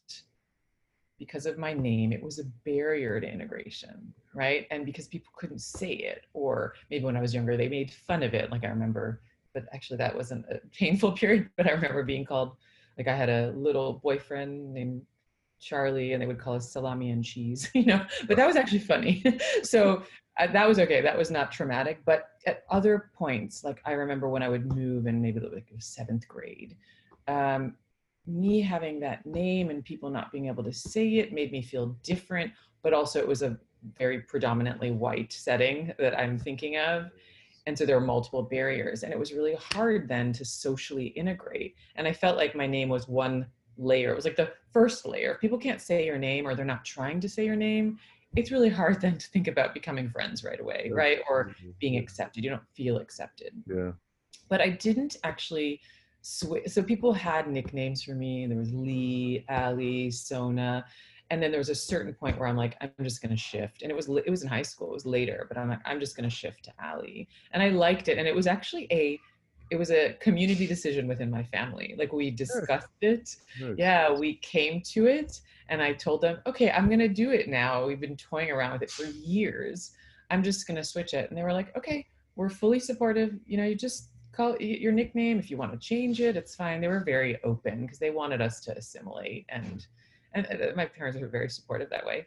because 1.18 1.46
of 1.46 1.58
my 1.58 1.72
name, 1.72 2.12
it 2.12 2.22
was 2.22 2.38
a 2.38 2.44
barrier 2.64 3.20
to 3.20 3.30
integration, 3.30 4.12
right? 4.34 4.66
And 4.70 4.86
because 4.86 5.08
people 5.08 5.32
couldn't 5.36 5.60
say 5.60 5.90
it, 5.90 6.26
or 6.32 6.74
maybe 6.90 7.04
when 7.04 7.16
I 7.16 7.20
was 7.20 7.34
younger, 7.34 7.56
they 7.56 7.68
made 7.68 7.90
fun 7.90 8.22
of 8.22 8.34
it. 8.34 8.50
Like 8.50 8.64
I 8.64 8.68
remember, 8.68 9.20
but 9.52 9.64
actually 9.72 9.96
that 9.98 10.14
wasn't 10.14 10.46
a 10.50 10.60
painful 10.76 11.12
period, 11.12 11.50
but 11.56 11.66
I 11.66 11.72
remember 11.72 12.02
being 12.02 12.24
called, 12.24 12.56
like 12.96 13.08
I 13.08 13.16
had 13.16 13.28
a 13.28 13.52
little 13.56 13.94
boyfriend 13.94 14.72
named 14.72 15.02
Charlie, 15.60 16.12
and 16.12 16.22
they 16.22 16.26
would 16.26 16.38
call 16.38 16.54
us 16.54 16.70
salami 16.70 17.10
and 17.10 17.24
cheese, 17.24 17.70
you 17.74 17.84
know, 17.84 18.04
but 18.26 18.36
that 18.36 18.46
was 18.46 18.56
actually 18.56 18.78
funny. 18.78 19.24
so 19.62 20.02
uh, 20.38 20.46
that 20.46 20.68
was 20.68 20.78
okay. 20.78 21.00
That 21.00 21.18
was 21.18 21.30
not 21.30 21.50
traumatic. 21.50 22.00
But 22.04 22.30
at 22.46 22.64
other 22.70 23.10
points, 23.14 23.64
like 23.64 23.80
I 23.84 23.92
remember 23.92 24.28
when 24.28 24.42
I 24.42 24.48
would 24.48 24.72
move 24.72 25.06
and 25.06 25.20
maybe 25.20 25.40
like 25.40 25.68
seventh 25.78 26.28
grade, 26.28 26.76
um, 27.26 27.74
me 28.28 28.60
having 28.60 29.00
that 29.00 29.24
name 29.26 29.70
and 29.70 29.84
people 29.84 30.10
not 30.10 30.30
being 30.30 30.46
able 30.46 30.62
to 30.64 30.72
say 30.72 31.14
it 31.14 31.32
made 31.32 31.50
me 31.50 31.62
feel 31.62 31.96
different. 32.02 32.52
But 32.82 32.92
also, 32.92 33.18
it 33.18 33.26
was 33.26 33.42
a 33.42 33.58
very 33.96 34.20
predominantly 34.20 34.90
white 34.90 35.32
setting 35.32 35.92
that 35.98 36.18
I'm 36.18 36.38
thinking 36.38 36.76
of. 36.76 37.10
and 37.66 37.76
so 37.76 37.84
there 37.84 38.00
were 38.00 38.06
multiple 38.06 38.42
barriers 38.42 39.02
and 39.02 39.12
it 39.12 39.18
was 39.18 39.34
really 39.34 39.56
hard 39.72 40.08
then 40.08 40.32
to 40.32 40.44
socially 40.44 41.08
integrate. 41.08 41.74
And 41.96 42.06
i 42.08 42.12
felt 42.12 42.36
like 42.36 42.54
my 42.54 42.66
name 42.66 42.88
was 42.88 43.08
one 43.08 43.46
layer. 43.76 44.10
It 44.12 44.16
was 44.16 44.24
like 44.24 44.36
the 44.36 44.52
first 44.72 45.06
layer. 45.06 45.32
If 45.32 45.40
people 45.40 45.58
can't 45.58 45.80
say 45.80 46.06
your 46.06 46.18
name 46.18 46.46
or 46.46 46.54
they're 46.54 46.64
not 46.64 46.84
trying 46.84 47.20
to 47.20 47.28
say 47.28 47.44
your 47.44 47.56
name 47.56 47.98
it's 48.36 48.50
really 48.50 48.68
hard 48.68 49.00
then 49.00 49.16
to 49.16 49.26
think 49.28 49.48
about 49.48 49.72
becoming 49.72 50.10
friends 50.10 50.44
right 50.44 50.60
away 50.60 50.90
right? 50.92 51.20
Or 51.28 51.46
mm-hmm. 51.46 51.70
being 51.78 51.96
accepted. 51.96 52.44
You 52.44 52.50
don't 52.50 52.68
feel 52.74 52.98
accepted. 52.98 53.52
Yeah. 53.66 53.92
But 54.48 54.60
i 54.60 54.70
didn't 54.70 55.16
actually 55.24 55.80
switch 56.22 56.68
so 56.68 56.82
people 56.82 57.12
had 57.12 57.48
nicknames 57.48 58.02
for 58.02 58.12
me 58.12 58.46
there 58.46 58.58
was 58.58 58.72
lee 58.72 59.44
ali 59.48 60.10
sona 60.10 60.84
and 61.30 61.42
then 61.42 61.50
there 61.50 61.60
was 61.60 61.68
a 61.68 61.74
certain 61.74 62.14
point 62.14 62.38
where 62.38 62.48
I'm 62.48 62.56
like, 62.56 62.76
I'm 62.80 62.90
just 63.02 63.20
going 63.20 63.30
to 63.30 63.36
shift. 63.36 63.82
And 63.82 63.90
it 63.90 63.94
was 63.94 64.08
it 64.08 64.30
was 64.30 64.42
in 64.42 64.48
high 64.48 64.62
school. 64.62 64.88
It 64.88 64.94
was 64.94 65.06
later, 65.06 65.44
but 65.48 65.58
I'm 65.58 65.68
like, 65.68 65.80
I'm 65.84 66.00
just 66.00 66.16
going 66.16 66.28
to 66.28 66.34
shift 66.34 66.64
to 66.64 66.72
Ali. 66.82 67.28
And 67.52 67.62
I 67.62 67.68
liked 67.68 68.08
it. 68.08 68.18
And 68.18 68.26
it 68.26 68.34
was 68.34 68.46
actually 68.46 68.86
a 68.90 69.20
it 69.70 69.76
was 69.76 69.90
a 69.90 70.14
community 70.14 70.66
decision 70.66 71.06
within 71.06 71.30
my 71.30 71.42
family. 71.42 71.94
Like 71.98 72.12
we 72.12 72.30
discussed 72.30 72.88
it. 73.02 73.36
Yeah, 73.76 74.10
we 74.10 74.36
came 74.36 74.80
to 74.92 75.06
it, 75.06 75.40
and 75.68 75.82
I 75.82 75.92
told 75.92 76.22
them, 76.22 76.38
okay, 76.46 76.70
I'm 76.70 76.86
going 76.86 77.00
to 77.00 77.08
do 77.08 77.30
it 77.30 77.48
now. 77.48 77.86
We've 77.86 78.00
been 78.00 78.16
toying 78.16 78.50
around 78.50 78.72
with 78.72 78.82
it 78.82 78.90
for 78.90 79.04
years. 79.04 79.92
I'm 80.30 80.42
just 80.42 80.66
going 80.66 80.76
to 80.76 80.84
switch 80.84 81.12
it. 81.12 81.28
And 81.28 81.36
they 81.36 81.42
were 81.42 81.52
like, 81.52 81.76
okay, 81.76 82.06
we're 82.36 82.48
fully 82.48 82.80
supportive. 82.80 83.34
You 83.46 83.58
know, 83.58 83.64
you 83.64 83.74
just 83.74 84.08
call 84.32 84.56
your 84.60 84.92
nickname 84.92 85.38
if 85.38 85.50
you 85.50 85.56
want 85.56 85.72
to 85.72 85.78
change 85.78 86.20
it. 86.20 86.36
It's 86.36 86.54
fine. 86.54 86.80
They 86.80 86.88
were 86.88 87.04
very 87.04 87.42
open 87.42 87.82
because 87.82 87.98
they 87.98 88.10
wanted 88.10 88.40
us 88.40 88.60
to 88.62 88.76
assimilate 88.76 89.46
and 89.48 89.86
and 90.34 90.46
uh, 90.46 90.72
my 90.76 90.84
parents 90.84 91.18
were 91.18 91.28
very 91.28 91.48
supportive 91.48 91.90
that 91.90 92.04
way. 92.04 92.26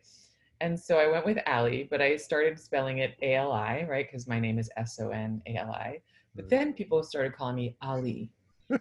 And 0.60 0.80
so 0.80 1.00
I 1.00 1.08
went 1.08 1.26
with 1.26 1.40
Ali, 1.48 1.88
but 1.90 2.02
I 2.02 2.18
started 2.18 2.60
spelling 2.60 3.00
it 3.00 3.16
A 3.22 3.36
L 3.36 3.52
I, 3.52 3.86
right? 3.90 4.08
Because 4.08 4.28
my 4.28 4.40
name 4.40 4.60
is 4.60 4.70
S 4.78 5.00
O 5.00 5.10
N 5.10 5.42
A 5.48 5.56
L 5.56 5.72
I. 5.72 6.00
But 6.36 6.50
then 6.50 6.74
people 6.74 7.04
started 7.04 7.36
calling 7.36 7.56
me 7.56 7.76
Ali. 7.82 8.32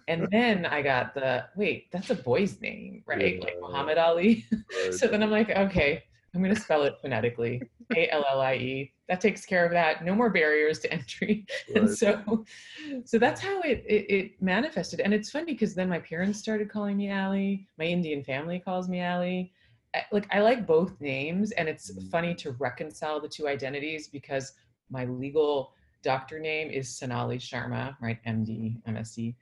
And 0.07 0.27
then 0.31 0.65
I 0.65 0.81
got 0.81 1.13
the 1.13 1.45
wait, 1.55 1.91
that's 1.91 2.09
a 2.11 2.15
boy's 2.15 2.61
name, 2.61 3.03
right? 3.05 3.35
Yeah. 3.35 3.43
Like 3.43 3.57
Muhammad 3.59 3.97
Ali. 3.97 4.45
So 4.91 5.07
then 5.07 5.21
I'm 5.21 5.31
like, 5.31 5.49
okay, 5.49 6.03
I'm 6.33 6.41
going 6.41 6.55
to 6.55 6.61
spell 6.61 6.83
it 6.83 6.95
phonetically 7.01 7.61
A 7.95 8.09
L 8.09 8.25
L 8.31 8.41
I 8.41 8.55
E. 8.55 8.93
That 9.11 9.19
takes 9.19 9.45
care 9.45 9.65
of 9.65 9.73
that. 9.73 10.05
No 10.05 10.15
more 10.15 10.29
barriers 10.29 10.79
to 10.79 10.93
entry. 10.99 11.45
Right. 11.67 11.81
And 11.81 11.89
so, 11.89 12.45
so 13.03 13.19
that's 13.19 13.41
how 13.41 13.59
it, 13.59 13.83
it, 13.85 14.05
it 14.09 14.41
manifested. 14.41 15.01
And 15.01 15.13
it's 15.13 15.29
funny 15.29 15.51
because 15.51 15.75
then 15.75 15.89
my 15.89 15.99
parents 15.99 16.39
started 16.39 16.71
calling 16.71 16.95
me 16.95 17.11
Ali. 17.11 17.67
My 17.77 17.83
Indian 17.83 18.23
family 18.23 18.59
calls 18.59 18.87
me 18.87 19.03
Ali. 19.03 19.51
like 20.13 20.27
I 20.31 20.39
like 20.39 20.65
both 20.65 20.93
names, 21.01 21.51
and 21.51 21.67
it's 21.67 21.91
mm. 21.91 22.09
funny 22.09 22.33
to 22.35 22.51
reconcile 22.51 23.19
the 23.19 23.27
two 23.27 23.49
identities 23.49 24.07
because 24.07 24.53
my 24.89 25.03
legal 25.03 25.73
doctor 26.03 26.39
name 26.39 26.71
is 26.71 26.87
Sonali 26.87 27.37
Sharma, 27.37 27.97
right? 28.01 28.17
MD, 28.25 28.81
MSc 28.87 29.35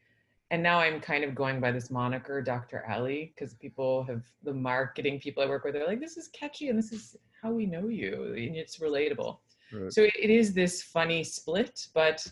and 0.52 0.64
now 0.64 0.80
I'm 0.80 1.00
kind 1.00 1.24
of 1.24 1.36
going 1.36 1.60
by 1.60 1.72
this 1.72 1.92
moniker, 1.92 2.42
Dr. 2.42 2.84
Allie, 2.88 3.34
because 3.36 3.54
people 3.54 4.04
have 4.06 4.24
the 4.44 4.54
marketing 4.54 5.20
people 5.20 5.44
I 5.44 5.46
work 5.46 5.64
with 5.64 5.76
are 5.76 5.86
like, 5.86 6.00
this 6.00 6.18
is 6.18 6.28
catchy 6.30 6.70
and 6.70 6.80
this 6.80 6.92
is 6.92 7.16
how 7.42 7.52
we 7.52 7.66
know 7.66 7.88
you, 7.88 8.34
and 8.36 8.56
it's 8.56 8.80
relatable. 8.80 9.38
Right. 9.72 9.92
So 9.92 10.04
it, 10.04 10.14
it 10.20 10.30
is 10.30 10.54
this 10.54 10.82
funny 10.82 11.24
split, 11.24 11.88
but 11.94 12.26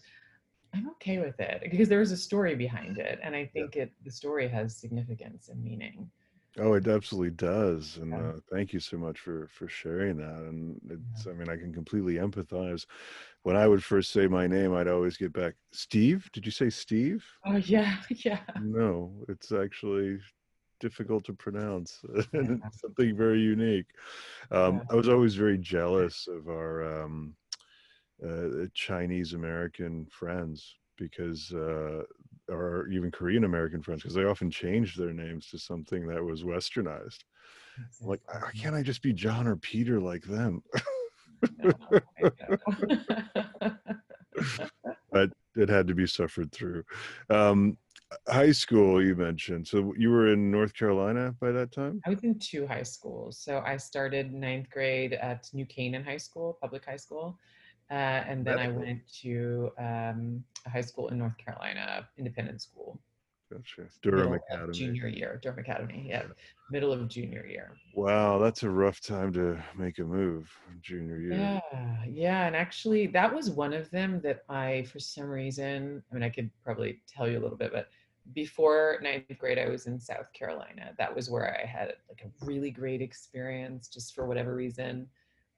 I'm 0.73 0.89
okay 0.91 1.19
with 1.19 1.39
it 1.39 1.61
because 1.69 1.89
there 1.89 2.01
is 2.01 2.11
a 2.11 2.17
story 2.17 2.55
behind 2.55 2.97
it, 2.97 3.19
and 3.23 3.35
I 3.35 3.45
think 3.45 3.75
yeah. 3.75 3.83
it 3.83 3.91
the 4.03 4.11
story 4.11 4.47
has 4.47 4.77
significance 4.77 5.49
and 5.49 5.63
meaning. 5.63 6.09
Oh, 6.59 6.73
it 6.73 6.87
absolutely 6.87 7.31
does, 7.31 7.97
and 7.97 8.11
yeah. 8.11 8.17
uh, 8.17 8.33
thank 8.51 8.73
you 8.73 8.79
so 8.79 8.97
much 8.97 9.19
for 9.19 9.47
for 9.51 9.67
sharing 9.67 10.17
that. 10.17 10.41
And 10.41 10.79
it's, 10.89 11.25
yeah. 11.25 11.31
I 11.31 11.35
mean, 11.35 11.49
I 11.49 11.55
can 11.55 11.71
completely 11.71 12.15
empathize. 12.15 12.85
When 13.43 13.55
I 13.55 13.67
would 13.67 13.83
first 13.83 14.11
say 14.11 14.27
my 14.27 14.47
name, 14.47 14.73
I'd 14.73 14.87
always 14.87 15.17
get 15.17 15.33
back, 15.33 15.53
Steve. 15.71 16.29
Did 16.33 16.45
you 16.45 16.51
say 16.51 16.69
Steve? 16.69 17.25
Oh 17.45 17.57
yeah, 17.57 17.97
yeah. 18.09 18.39
No, 18.61 19.13
it's 19.29 19.51
actually 19.51 20.19
difficult 20.79 21.23
to 21.25 21.33
pronounce 21.33 22.01
and 22.33 22.61
it's 22.65 22.81
something 22.81 23.15
very 23.15 23.39
unique. 23.39 23.87
Um, 24.51 24.81
I 24.89 24.95
was 24.95 25.09
always 25.09 25.35
very 25.35 25.57
jealous 25.57 26.27
of 26.27 26.47
our 26.49 27.03
um, 27.03 27.35
uh, 28.25 28.65
Chinese 28.73 29.33
American 29.33 30.05
friends 30.07 30.75
because 30.97 31.51
uh, 31.53 32.03
or 32.49 32.87
even 32.87 33.11
Korean 33.11 33.43
American 33.43 33.81
friends 33.81 34.01
because 34.01 34.15
they 34.15 34.23
often 34.23 34.49
changed 34.49 34.97
their 34.97 35.13
names 35.13 35.49
to 35.49 35.59
something 35.59 36.07
that 36.07 36.23
was 36.23 36.43
westernized. 36.43 37.19
Like, 38.01 38.21
why 38.25 38.51
can't 38.55 38.75
I 38.75 38.81
just 38.81 39.01
be 39.01 39.13
John 39.13 39.47
or 39.47 39.55
Peter 39.55 39.99
like 39.99 40.23
them? 40.23 40.63
but 45.11 45.29
it 45.55 45.69
had 45.69 45.87
to 45.87 45.95
be 45.95 46.07
suffered 46.07 46.51
through. 46.51 46.83
Um, 47.29 47.77
high 48.27 48.51
school, 48.51 49.03
you 49.03 49.15
mentioned. 49.15 49.67
So 49.67 49.93
you 49.97 50.09
were 50.09 50.31
in 50.31 50.51
North 50.51 50.73
Carolina 50.73 51.35
by 51.39 51.51
that 51.51 51.71
time? 51.71 52.01
I 52.05 52.09
was 52.09 52.23
in 52.23 52.39
two 52.39 52.67
high 52.67 52.83
schools. 52.83 53.37
So 53.37 53.61
I 53.65 53.77
started 53.77 54.33
ninth 54.33 54.69
grade 54.69 55.13
at 55.13 55.49
New 55.53 55.65
Canaan 55.65 56.03
High 56.03 56.17
School, 56.17 56.57
public 56.61 56.85
high 56.85 56.97
school. 56.97 57.37
Uh, 57.89 57.93
and 58.27 58.43
then 58.43 58.59
I 58.59 58.67
went 58.67 58.99
to 59.21 59.71
um, 59.79 60.43
a 60.65 60.69
high 60.69 60.81
school 60.81 61.07
in 61.07 61.17
North 61.17 61.37
Carolina, 61.37 62.07
independent 62.17 62.61
school. 62.61 62.99
Gotcha. 63.49 63.87
Durham 64.01 64.33
Academy. 64.33 64.73
Junior 64.73 65.07
year, 65.07 65.39
Durham 65.41 65.59
Academy. 65.59 66.07
Yeah, 66.09 66.23
middle 66.69 66.91
of 66.91 67.07
junior 67.07 67.45
year. 67.45 67.77
Wow, 67.95 68.39
that's 68.39 68.63
a 68.63 68.69
rough 68.69 68.99
time 68.99 69.31
to 69.33 69.57
make 69.77 69.99
a 69.99 70.03
move, 70.03 70.51
junior 70.81 71.17
year. 71.17 71.61
Yeah, 71.71 72.05
yeah, 72.05 72.47
and 72.47 72.57
actually, 72.57 73.07
that 73.07 73.33
was 73.33 73.49
one 73.49 73.71
of 73.71 73.89
them 73.89 74.19
that 74.21 74.43
I, 74.49 74.85
for 74.91 74.99
some 74.99 75.29
reason, 75.29 76.03
I 76.11 76.13
mean, 76.13 76.23
I 76.23 76.29
could 76.29 76.49
probably 76.61 76.99
tell 77.07 77.29
you 77.29 77.39
a 77.39 77.41
little 77.41 77.57
bit, 77.57 77.71
but 77.71 77.87
before 78.33 78.99
ninth 79.01 79.25
grade, 79.37 79.59
I 79.59 79.69
was 79.69 79.87
in 79.87 79.99
South 79.99 80.31
Carolina. 80.33 80.91
That 80.97 81.15
was 81.15 81.29
where 81.29 81.59
I 81.61 81.65
had 81.65 81.93
like 82.09 82.23
a 82.25 82.45
really 82.45 82.71
great 82.71 83.01
experience, 83.01 83.87
just 83.87 84.13
for 84.13 84.25
whatever 84.25 84.55
reason 84.55 85.07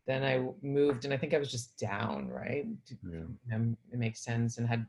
then 0.09 0.23
I 0.23 0.43
moved 0.65 1.05
and 1.05 1.13
I 1.13 1.17
think 1.17 1.35
I 1.35 1.37
was 1.37 1.51
just 1.51 1.77
down, 1.77 2.29
right? 2.29 2.65
Yeah. 3.07 3.57
it 3.91 3.99
makes 3.99 4.23
sense 4.23 4.57
and 4.57 4.67
had, 4.67 4.87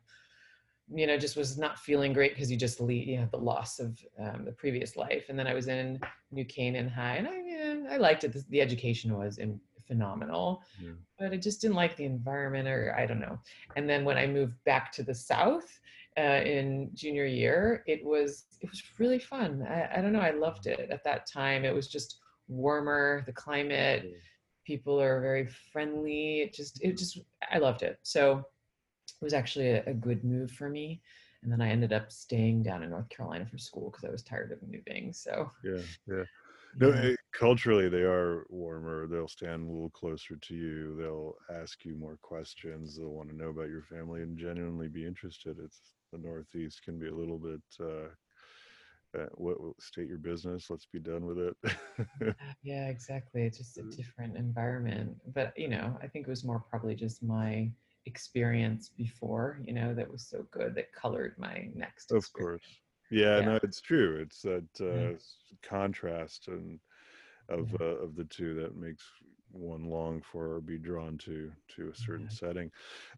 you 0.93 1.07
know, 1.07 1.19
just 1.19 1.37
was 1.37 1.59
not 1.59 1.79
feeling 1.79 2.14
great 2.14 2.35
because 2.35 2.51
you 2.51 2.57
just 2.57 2.81
leave, 2.81 3.07
you 3.07 3.19
know, 3.21 3.29
the 3.31 3.37
loss 3.37 3.81
of 3.81 3.99
um, 4.19 4.47
the 4.47 4.53
previous 4.53 4.97
life. 4.97 5.27
And 5.29 5.38
then 5.38 5.47
I 5.47 5.53
was 5.53 5.69
in 5.69 6.01
New 6.33 6.47
Canaan 6.47 6.88
High 6.88 7.16
and 7.16 7.29
I, 7.29 7.38
yeah, 7.45 7.75
I 7.90 7.99
liked 7.99 8.25
it. 8.25 8.33
The, 8.33 8.43
the 8.49 8.62
education 8.62 9.14
was 9.14 9.37
in, 9.37 9.61
phenomenal, 9.87 10.62
yeah. 10.81 10.93
but 11.19 11.33
I 11.33 11.37
just 11.37 11.61
didn't 11.61 11.77
like 11.77 11.97
the 11.97 12.05
environment 12.05 12.69
or 12.69 12.95
I 12.97 13.05
don't 13.07 13.21
know. 13.21 13.38
And 13.77 13.90
then 13.90 14.05
when 14.05 14.16
I 14.16 14.27
moved 14.27 14.55
back 14.64 14.93
to 14.93 15.03
the 15.03 15.14
South, 15.14 15.81
uh, 16.18 16.42
in 16.44 16.90
junior 16.94 17.27
year, 17.27 17.83
it 17.87 18.05
was 18.05 18.44
it 18.61 18.68
was 18.70 18.83
really 18.99 19.18
fun. 19.18 19.66
I, 19.68 19.99
I, 19.99 20.01
don't 20.01 20.12
know. 20.12 20.20
I 20.20 20.33
loved 20.33 20.66
it 20.66 20.90
at 20.90 21.05
that 21.05 21.27
time. 21.33 21.64
It 21.64 21.75
was 21.75 21.88
just 21.88 22.18
warmer, 22.49 23.23
the 23.27 23.33
climate, 23.33 24.12
people 24.70 25.01
are 25.01 25.20
very 25.20 25.49
friendly 25.73 26.42
it 26.42 26.55
just 26.55 26.81
it 26.83 26.96
just 26.96 27.18
i 27.53 27.59
loved 27.59 27.83
it 27.83 27.99
so 28.03 28.38
it 28.38 29.25
was 29.25 29.35
actually 29.35 29.68
a, 29.70 29.85
a 29.87 29.94
good 29.94 30.23
move 30.23 30.51
for 30.53 30.68
me 30.68 31.01
and 31.42 31.51
then 31.51 31.61
i 31.61 31.68
ended 31.68 31.92
up 31.92 32.12
staying 32.12 32.62
down 32.62 32.83
in 32.83 32.90
north 32.90 33.09
carolina 33.09 33.44
for 33.44 33.59
school 33.59 33.90
because 33.90 34.05
i 34.05 34.12
was 34.12 34.23
tired 34.23 34.53
of 34.53 34.59
moving 34.62 35.12
so 35.12 35.51
yeah 35.64 35.83
yeah 36.07 36.23
no. 36.79 36.90
Eh, 36.90 37.16
culturally 37.33 37.88
they 37.88 38.03
are 38.03 38.44
warmer 38.49 39.09
they'll 39.09 39.27
stand 39.27 39.66
a 39.66 39.73
little 39.73 39.90
closer 39.90 40.37
to 40.37 40.55
you 40.55 40.96
they'll 40.96 41.35
ask 41.61 41.85
you 41.85 41.96
more 41.96 42.16
questions 42.23 42.96
they'll 42.96 43.09
want 43.09 43.29
to 43.29 43.37
know 43.37 43.49
about 43.49 43.68
your 43.68 43.83
family 43.83 44.23
and 44.23 44.38
genuinely 44.38 44.87
be 44.87 45.05
interested 45.05 45.57
it's 45.62 45.81
the 46.12 46.18
northeast 46.18 46.83
can 46.83 46.99
be 46.99 47.09
a 47.09 47.14
little 47.14 47.38
bit 47.38 47.61
uh, 47.81 48.09
uh, 49.18 49.27
what 49.35 49.57
state 49.81 50.09
your 50.09 50.18
business 50.18 50.70
let's 50.70 50.87
be 50.87 51.01
done 51.01 51.27
with 51.27 51.38
it 51.38 52.37
yeah 52.62 52.88
exactly 52.88 53.42
it's 53.42 53.59
just 53.59 53.79
a 53.79 53.83
mm. 53.83 53.96
different 53.96 54.37
environment 54.37 55.16
but 55.35 55.53
you 55.57 55.68
know 55.68 55.96
i 56.03 56.07
think 56.07 56.27
it 56.27 56.31
was 56.31 56.44
more 56.44 56.64
probably 56.70 56.94
just 56.94 57.23
my 57.23 57.68
experience 58.07 58.88
before 58.88 59.61
you 59.64 59.75
know 59.75 59.92
that 59.94 60.11
was 60.11 60.27
so 60.27 60.46
good 60.51 60.75
that 60.75 60.92
colored 60.92 61.35
my 61.38 61.68
next 61.75 62.12
of 62.12 62.18
experience. 62.18 62.62
course 62.62 62.77
yeah, 63.11 63.40
yeah, 63.40 63.44
no 63.44 63.59
it's 63.62 63.81
true 63.81 64.20
it's 64.20 64.42
that 64.42 64.68
uh, 64.81 65.11
yeah. 65.11 65.12
contrast 65.62 66.49
and 66.49 66.79
of 67.49 67.70
yeah. 67.73 67.87
uh, 67.87 68.05
of 68.05 68.14
the 68.14 68.25
two 68.25 68.55
that 68.55 68.77
makes 68.77 69.05
one 69.53 69.85
long 69.85 70.21
for 70.21 70.55
or 70.55 70.61
be 70.61 70.79
drawn 70.79 71.19
to 71.19 71.51
to 71.69 71.91
a 71.91 71.95
certain 71.95 72.31
setting 72.31 72.71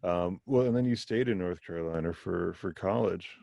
um, 0.03 0.39
well 0.45 0.65
and 0.65 0.75
then 0.75 0.85
you 0.85 0.95
stayed 0.95 1.27
in 1.29 1.37
north 1.37 1.59
carolina 1.65 2.11
for 2.13 2.53
for 2.53 2.73
college 2.73 3.37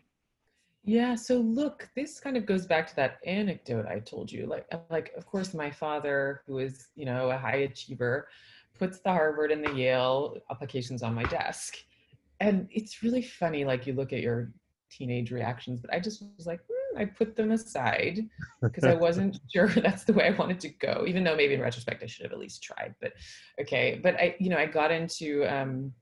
yeah, 0.82 1.14
so 1.14 1.36
look, 1.36 1.88
this 1.94 2.20
kind 2.20 2.36
of 2.36 2.46
goes 2.46 2.66
back 2.66 2.86
to 2.88 2.96
that 2.96 3.18
anecdote 3.26 3.86
I 3.86 4.00
told 4.00 4.32
you. 4.32 4.46
Like, 4.46 4.66
uh, 4.72 4.78
like 4.88 5.12
of 5.16 5.26
course, 5.26 5.52
my 5.52 5.70
father, 5.70 6.42
who 6.46 6.58
is 6.58 6.88
you 6.94 7.04
know 7.04 7.30
a 7.30 7.36
high 7.36 7.56
achiever, 7.56 8.28
puts 8.78 9.00
the 9.00 9.10
Harvard 9.10 9.52
and 9.52 9.64
the 9.64 9.74
Yale 9.74 10.38
applications 10.50 11.02
on 11.02 11.14
my 11.14 11.24
desk, 11.24 11.76
and 12.40 12.66
it's 12.70 13.02
really 13.02 13.22
funny. 13.22 13.64
Like 13.64 13.86
you 13.86 13.92
look 13.92 14.12
at 14.12 14.20
your 14.20 14.52
teenage 14.90 15.30
reactions, 15.30 15.80
but 15.80 15.92
I 15.92 16.00
just 16.00 16.22
was 16.36 16.46
like, 16.46 16.60
I 16.96 17.04
put 17.04 17.36
them 17.36 17.52
aside 17.52 18.28
because 18.62 18.84
I 18.84 18.94
wasn't 18.94 19.38
sure 19.52 19.68
that's 19.68 20.04
the 20.04 20.12
way 20.12 20.26
I 20.26 20.30
wanted 20.30 20.60
to 20.60 20.68
go. 20.68 21.04
Even 21.06 21.24
though 21.24 21.36
maybe 21.36 21.54
in 21.54 21.60
retrospect 21.60 22.02
I 22.02 22.06
should 22.06 22.24
have 22.24 22.32
at 22.32 22.38
least 22.38 22.62
tried. 22.62 22.94
But 23.00 23.12
okay, 23.60 24.00
but 24.02 24.14
I, 24.16 24.36
you 24.38 24.50
know, 24.50 24.58
I 24.58 24.66
got 24.66 24.90
into 24.90 25.44
um, 25.44 25.92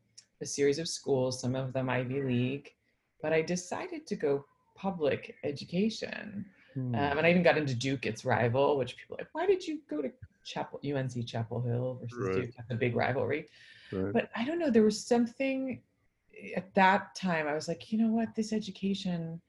a 0.40 0.46
series 0.46 0.78
of 0.78 0.88
schools, 0.88 1.40
some 1.40 1.54
of 1.54 1.72
them 1.72 1.90
Ivy 1.90 2.22
League, 2.22 2.70
but 3.22 3.32
I 3.32 3.42
decided 3.42 4.06
to 4.06 4.16
go 4.16 4.44
public 4.76 5.34
education. 5.44 6.46
Hmm. 6.74 6.94
Um, 6.94 7.18
and 7.18 7.26
I 7.26 7.30
even 7.30 7.42
got 7.42 7.58
into 7.58 7.74
Duke, 7.74 8.06
its 8.06 8.24
rival, 8.24 8.78
which 8.78 8.96
people 8.96 9.16
are 9.16 9.20
like, 9.20 9.28
why 9.32 9.46
did 9.46 9.66
you 9.66 9.80
go 9.90 10.00
to 10.02 10.10
Chapel 10.44 10.80
UNC 10.84 11.26
Chapel 11.26 11.60
Hill 11.60 11.98
versus 12.00 12.18
Right. 12.18 12.34
Duke? 12.42 12.54
That's 12.56 12.70
a 12.70 12.74
big 12.74 12.94
rivalry. 12.94 13.48
Right. 13.92 14.12
But 14.12 14.30
I 14.36 14.44
don't 14.44 14.58
know, 14.58 14.70
there 14.70 14.82
was 14.82 15.04
something 15.04 15.82
at 16.56 16.72
that 16.74 17.14
time. 17.14 17.48
I 17.48 17.54
was 17.54 17.68
like, 17.68 17.90
you 17.92 17.98
know 17.98 18.12
what, 18.12 18.34
this 18.34 18.52
education. 18.52 19.40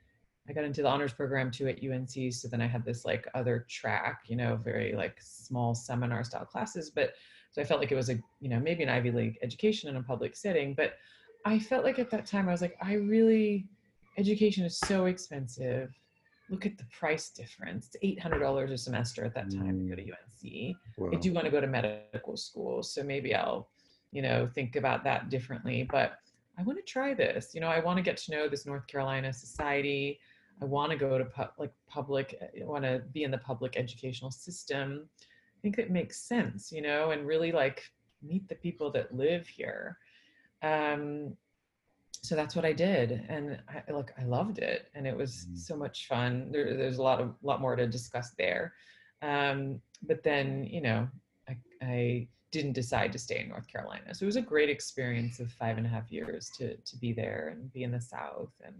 I 0.49 0.53
got 0.53 0.63
into 0.63 0.81
the 0.81 0.87
honors 0.87 1.13
program 1.13 1.51
too 1.51 1.67
at 1.67 1.83
UNC, 1.83 2.33
so 2.33 2.47
then 2.47 2.61
I 2.61 2.67
had 2.67 2.83
this 2.83 3.05
like 3.05 3.27
other 3.35 3.65
track, 3.69 4.23
you 4.27 4.35
know, 4.35 4.55
very 4.55 4.93
like 4.93 5.17
small 5.21 5.75
seminar 5.75 6.23
style 6.23 6.45
classes. 6.45 6.89
But 6.89 7.13
so 7.51 7.61
I 7.61 7.65
felt 7.65 7.79
like 7.79 7.91
it 7.91 7.95
was 7.95 8.09
a, 8.09 8.19
you 8.39 8.49
know, 8.49 8.59
maybe 8.59 8.83
an 8.83 8.89
Ivy 8.89 9.11
League 9.11 9.37
education 9.43 9.89
in 9.89 9.95
a 9.97 10.03
public 10.03 10.35
setting. 10.35 10.73
But 10.73 10.93
I 11.45 11.59
felt 11.59 11.83
like 11.83 11.99
at 11.99 12.09
that 12.11 12.25
time 12.25 12.49
I 12.49 12.51
was 12.51 12.61
like, 12.61 12.77
I 12.81 12.93
really, 12.93 13.67
education 14.17 14.65
is 14.65 14.77
so 14.79 15.05
expensive. 15.05 15.93
Look 16.49 16.65
at 16.65 16.79
the 16.79 16.85
price 16.85 17.29
difference. 17.29 17.87
It's 17.87 17.97
eight 18.01 18.19
hundred 18.19 18.39
dollars 18.39 18.71
a 18.71 18.77
semester 18.77 19.23
at 19.23 19.35
that 19.35 19.51
time 19.51 19.79
to 19.79 19.95
go 19.95 19.95
to 19.95 20.01
mm. 20.01 20.11
UNC. 20.11 20.75
Wow. 20.97 21.09
I 21.13 21.15
do 21.17 21.31
want 21.31 21.45
to 21.45 21.51
go 21.51 21.61
to 21.61 21.67
medical 21.67 22.37
school, 22.37 22.81
so 22.81 23.03
maybe 23.03 23.35
I'll, 23.35 23.69
you 24.11 24.23
know, 24.23 24.49
think 24.55 24.75
about 24.75 25.03
that 25.03 25.29
differently. 25.29 25.87
But 25.91 26.13
I 26.57 26.63
want 26.63 26.79
to 26.79 26.83
try 26.83 27.13
this. 27.13 27.51
You 27.53 27.61
know, 27.61 27.67
I 27.67 27.79
want 27.79 27.97
to 27.97 28.03
get 28.03 28.17
to 28.17 28.31
know 28.31 28.49
this 28.49 28.65
North 28.65 28.87
Carolina 28.87 29.31
society. 29.31 30.19
I 30.61 30.65
want 30.65 30.91
to 30.91 30.97
go 30.97 31.17
to 31.17 31.25
pu- 31.25 31.53
like 31.57 31.71
public. 31.87 32.35
I 32.41 32.65
want 32.65 32.83
to 32.83 33.01
be 33.13 33.23
in 33.23 33.31
the 33.31 33.37
public 33.37 33.77
educational 33.77 34.31
system. 34.31 35.09
I 35.19 35.59
think 35.61 35.77
it 35.77 35.91
makes 35.91 36.21
sense, 36.21 36.71
you 36.71 36.81
know, 36.81 37.11
and 37.11 37.25
really 37.27 37.51
like 37.51 37.83
meet 38.21 38.47
the 38.49 38.55
people 38.55 38.91
that 38.91 39.13
live 39.15 39.47
here. 39.47 39.97
Um, 40.61 41.35
so 42.21 42.35
that's 42.35 42.55
what 42.55 42.65
I 42.65 42.73
did, 42.73 43.25
and 43.29 43.61
I 43.69 43.91
look, 43.93 44.11
I 44.19 44.25
loved 44.25 44.57
it, 44.59 44.89
and 44.93 45.07
it 45.07 45.15
was 45.15 45.45
Mhm. 45.45 45.57
so 45.57 45.75
much 45.77 46.07
fun. 46.07 46.51
There, 46.51 46.75
there's 46.75 46.97
a 46.97 47.01
lot 47.03 47.21
of 47.21 47.35
lot 47.41 47.61
more 47.61 47.77
to 47.77 47.87
discuss 47.87 48.31
there. 48.31 48.73
Um, 49.21 49.81
but 50.03 50.23
then, 50.23 50.65
you 50.65 50.81
know, 50.81 51.07
I, 51.47 51.57
I 51.81 52.27
didn't 52.51 52.73
decide 52.73 53.13
to 53.13 53.19
stay 53.19 53.39
in 53.39 53.47
North 53.49 53.67
Carolina. 53.67 54.13
So 54.13 54.23
it 54.23 54.25
was 54.25 54.35
a 54.35 54.41
great 54.41 54.69
experience 54.69 55.39
of 55.39 55.51
five 55.51 55.77
and 55.77 55.85
a 55.85 55.89
half 55.89 56.11
years 56.11 56.49
to 56.57 56.75
to 56.75 56.97
be 56.97 57.13
there 57.13 57.49
and 57.51 57.71
be 57.71 57.83
in 57.83 57.91
the 57.91 58.01
South 58.01 58.51
and 58.65 58.75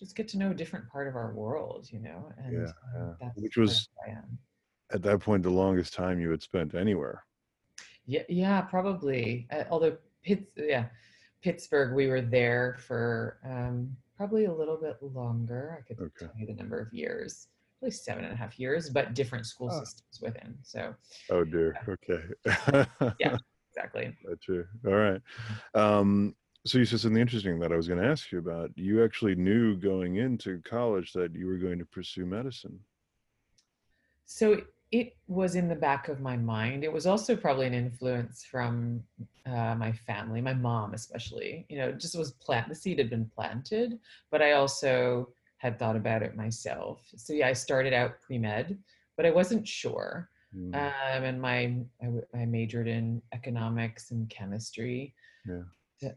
just 0.00 0.16
get 0.16 0.26
to 0.28 0.38
know 0.38 0.50
a 0.50 0.54
different 0.54 0.88
part 0.88 1.06
of 1.06 1.14
our 1.14 1.32
world, 1.34 1.86
you 1.92 2.00
know. 2.00 2.32
And 2.38 2.52
Yeah, 2.54 2.72
um, 2.98 3.16
yeah. 3.20 3.26
that's 3.28 3.40
Which 3.40 3.56
was-. 3.56 3.88
At 4.92 5.02
that 5.02 5.20
point, 5.20 5.44
the 5.44 5.50
longest 5.50 5.92
time 5.94 6.18
you 6.18 6.30
had 6.30 6.42
spent 6.42 6.74
anywhere. 6.74 7.22
Yeah, 8.06 8.22
yeah, 8.28 8.62
probably. 8.62 9.46
Uh, 9.52 9.62
although 9.70 9.96
Pitts, 10.24 10.50
yeah, 10.56 10.86
Pittsburgh, 11.42 11.94
we 11.94 12.08
were 12.08 12.20
there 12.22 12.76
for 12.80 13.38
um, 13.44 13.94
probably 14.16 14.46
a 14.46 14.52
little 14.52 14.76
bit 14.76 14.96
longer. 15.00 15.78
I 15.78 15.82
could 15.86 16.00
Okay. 16.02 16.26
tell 16.26 16.32
you 16.36 16.46
the 16.46 16.54
number 16.54 16.80
of 16.80 16.92
years, 16.92 17.46
probably 17.78 17.92
seven 17.92 18.24
and 18.24 18.32
a 18.32 18.36
half 18.36 18.58
years, 18.58 18.90
but 18.90 19.14
different 19.14 19.46
school 19.46 19.68
Ah. 19.70 19.78
systems 19.84 20.20
within. 20.20 20.58
So 20.62 20.92
Oh 21.30 21.44
dear. 21.44 21.76
Okay. 21.88 22.22
Yeah. 23.20 23.36
exactly. 23.70 24.16
That's 24.28 24.44
true. 24.44 24.66
All 24.86 24.92
right. 24.94 25.22
Um, 25.74 26.34
so 26.66 26.78
you 26.78 26.84
said 26.84 27.00
something 27.00 27.20
interesting 27.20 27.58
that 27.60 27.72
I 27.72 27.76
was 27.76 27.88
going 27.88 28.00
to 28.00 28.08
ask 28.08 28.30
you 28.30 28.38
about. 28.38 28.70
You 28.76 29.04
actually 29.04 29.34
knew 29.34 29.76
going 29.76 30.16
into 30.16 30.60
college 30.62 31.12
that 31.14 31.34
you 31.34 31.46
were 31.46 31.56
going 31.56 31.78
to 31.78 31.86
pursue 31.86 32.26
medicine. 32.26 32.78
So 34.26 34.60
it 34.92 35.16
was 35.28 35.54
in 35.54 35.68
the 35.68 35.74
back 35.74 36.08
of 36.08 36.20
my 36.20 36.36
mind. 36.36 36.84
It 36.84 36.92
was 36.92 37.06
also 37.06 37.36
probably 37.36 37.66
an 37.66 37.74
influence 37.74 38.44
from 38.44 39.02
uh, 39.46 39.74
my 39.76 39.92
family, 39.92 40.40
my 40.40 40.54
mom 40.54 40.94
especially. 40.94 41.64
You 41.68 41.78
know, 41.78 41.88
it 41.88 41.98
just 42.00 42.16
was 42.16 42.32
plant. 42.32 42.68
The 42.68 42.74
seed 42.74 42.98
had 42.98 43.10
been 43.10 43.30
planted, 43.34 43.98
but 44.30 44.42
I 44.42 44.52
also 44.52 45.32
had 45.58 45.78
thought 45.78 45.96
about 45.96 46.22
it 46.22 46.36
myself. 46.36 47.00
So 47.16 47.32
yeah, 47.32 47.48
I 47.48 47.52
started 47.52 47.92
out 47.92 48.20
pre 48.20 48.38
med, 48.38 48.78
but 49.16 49.26
I 49.26 49.30
wasn't 49.30 49.66
sure. 49.66 50.28
Mm, 50.56 50.74
Um, 50.74 51.24
and 51.24 51.40
my 51.40 51.76
I, 52.02 52.04
w- 52.04 52.26
I 52.34 52.44
majored 52.46 52.88
in 52.88 53.22
economics 53.32 54.10
and 54.10 54.28
chemistry. 54.28 55.14
Yeah. 55.46 55.62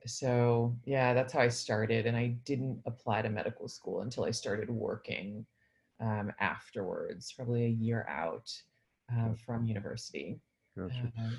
So- 0.05 0.75
yeah, 0.85 1.13
that's 1.13 1.33
how 1.33 1.39
I 1.39 1.49
started, 1.49 2.05
and 2.05 2.15
I 2.15 2.27
didn't 2.45 2.81
apply 2.85 3.21
to 3.21 3.29
medical 3.29 3.67
school 3.67 4.01
until 4.01 4.25
I 4.25 4.31
started 4.31 4.69
working 4.69 5.45
um, 5.99 6.31
afterwards, 6.39 7.31
probably 7.31 7.65
a 7.65 7.69
year 7.69 8.05
out 8.09 8.51
uh, 9.11 9.33
from 9.45 9.65
university. 9.65 10.39
gotcha. 10.77 11.11
Um, 11.17 11.37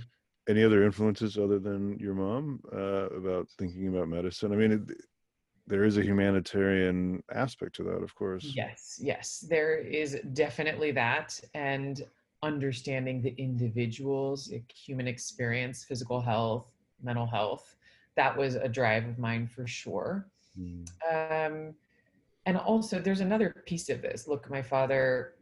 Any 0.49 0.63
other 0.63 0.85
influences 0.85 1.39
other 1.39 1.59
than 1.59 1.99
your 1.99 2.15
mom 2.15 2.61
uh, 2.73 3.09
about 3.17 3.49
thinking 3.59 3.89
about 3.89 4.09
medicine? 4.09 4.53
I 4.53 4.57
mean, 4.57 4.73
it, 4.73 4.97
there 5.67 5.85
is 5.85 5.97
a 5.97 6.03
humanitarian 6.03 7.23
aspect 7.33 7.75
to 7.77 7.83
that, 7.85 8.03
of 8.03 8.15
course. 8.15 8.45
Yes, 8.55 8.99
yes, 9.03 9.41
there 9.49 9.79
is 9.79 10.21
definitely 10.35 10.93
that, 10.93 11.41
and 11.55 12.03
understanding 12.43 13.23
the 13.23 13.35
individual's 13.39 14.53
like, 14.53 14.71
human 14.71 15.09
experience, 15.09 15.83
physical 15.83 16.21
health, 16.21 16.67
mental 17.03 17.27
health. 17.27 17.77
That 18.17 18.37
was 18.37 18.55
a 18.55 18.69
drive 18.69 19.07
of 19.09 19.19
mine 19.19 19.47
for 19.47 19.67
sure. 19.67 20.29
Mm, 20.59 20.89
Um, 21.11 21.75
and 22.47 22.57
also, 22.59 23.01
there's 23.01 23.21
another 23.21 23.63
piece 23.67 23.89
of 23.89 24.03
this. 24.03 24.29
Look, 24.29 24.51
my 24.51 24.63
father 24.63 25.35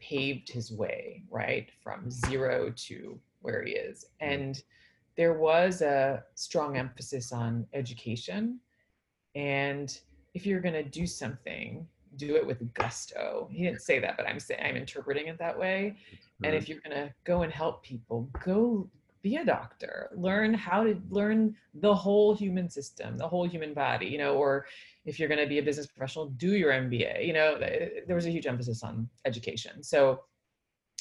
paved 0.00 0.50
his 0.50 0.70
way, 0.70 1.22
right, 1.30 1.70
from 1.82 2.10
zero 2.10 2.72
to 2.76 3.18
where 3.40 3.64
he 3.64 3.72
is. 3.72 4.04
And 4.20 4.62
there 5.16 5.34
was 5.34 5.80
a 5.80 6.22
strong 6.34 6.76
emphasis 6.76 7.32
on 7.32 7.66
education. 7.72 8.60
And 9.34 9.96
if 10.34 10.44
you're 10.44 10.60
going 10.60 10.74
to 10.74 10.82
do 10.82 11.06
something, 11.06 11.86
do 12.16 12.36
it 12.36 12.46
with 12.46 12.72
gusto. 12.74 13.48
He 13.50 13.64
didn't 13.64 13.82
say 13.82 13.98
that, 14.00 14.16
but 14.16 14.28
I'm 14.28 14.38
saying 14.38 14.60
I'm 14.62 14.76
interpreting 14.76 15.28
it 15.28 15.38
that 15.38 15.58
way. 15.58 15.96
And 16.42 16.54
if 16.54 16.68
you're 16.68 16.80
going 16.80 16.96
to 16.96 17.12
go 17.24 17.42
and 17.42 17.52
help 17.52 17.82
people, 17.82 18.28
go 18.44 18.88
be 19.24 19.36
a 19.36 19.44
doctor. 19.44 20.10
Learn 20.14 20.52
how 20.52 20.84
to 20.84 21.00
learn 21.08 21.56
the 21.72 21.94
whole 21.94 22.36
human 22.36 22.68
system, 22.68 23.16
the 23.16 23.26
whole 23.26 23.48
human 23.48 23.72
body, 23.72 24.06
you 24.06 24.18
know, 24.18 24.34
or 24.34 24.66
if 25.06 25.18
you're 25.18 25.30
going 25.30 25.40
to 25.40 25.46
be 25.46 25.58
a 25.58 25.62
business 25.62 25.86
professional, 25.86 26.26
do 26.26 26.54
your 26.54 26.70
MBA. 26.72 27.26
You 27.26 27.32
know, 27.32 27.58
there 27.58 28.14
was 28.14 28.26
a 28.26 28.30
huge 28.30 28.46
emphasis 28.46 28.84
on 28.84 29.08
education. 29.24 29.82
So 29.82 30.20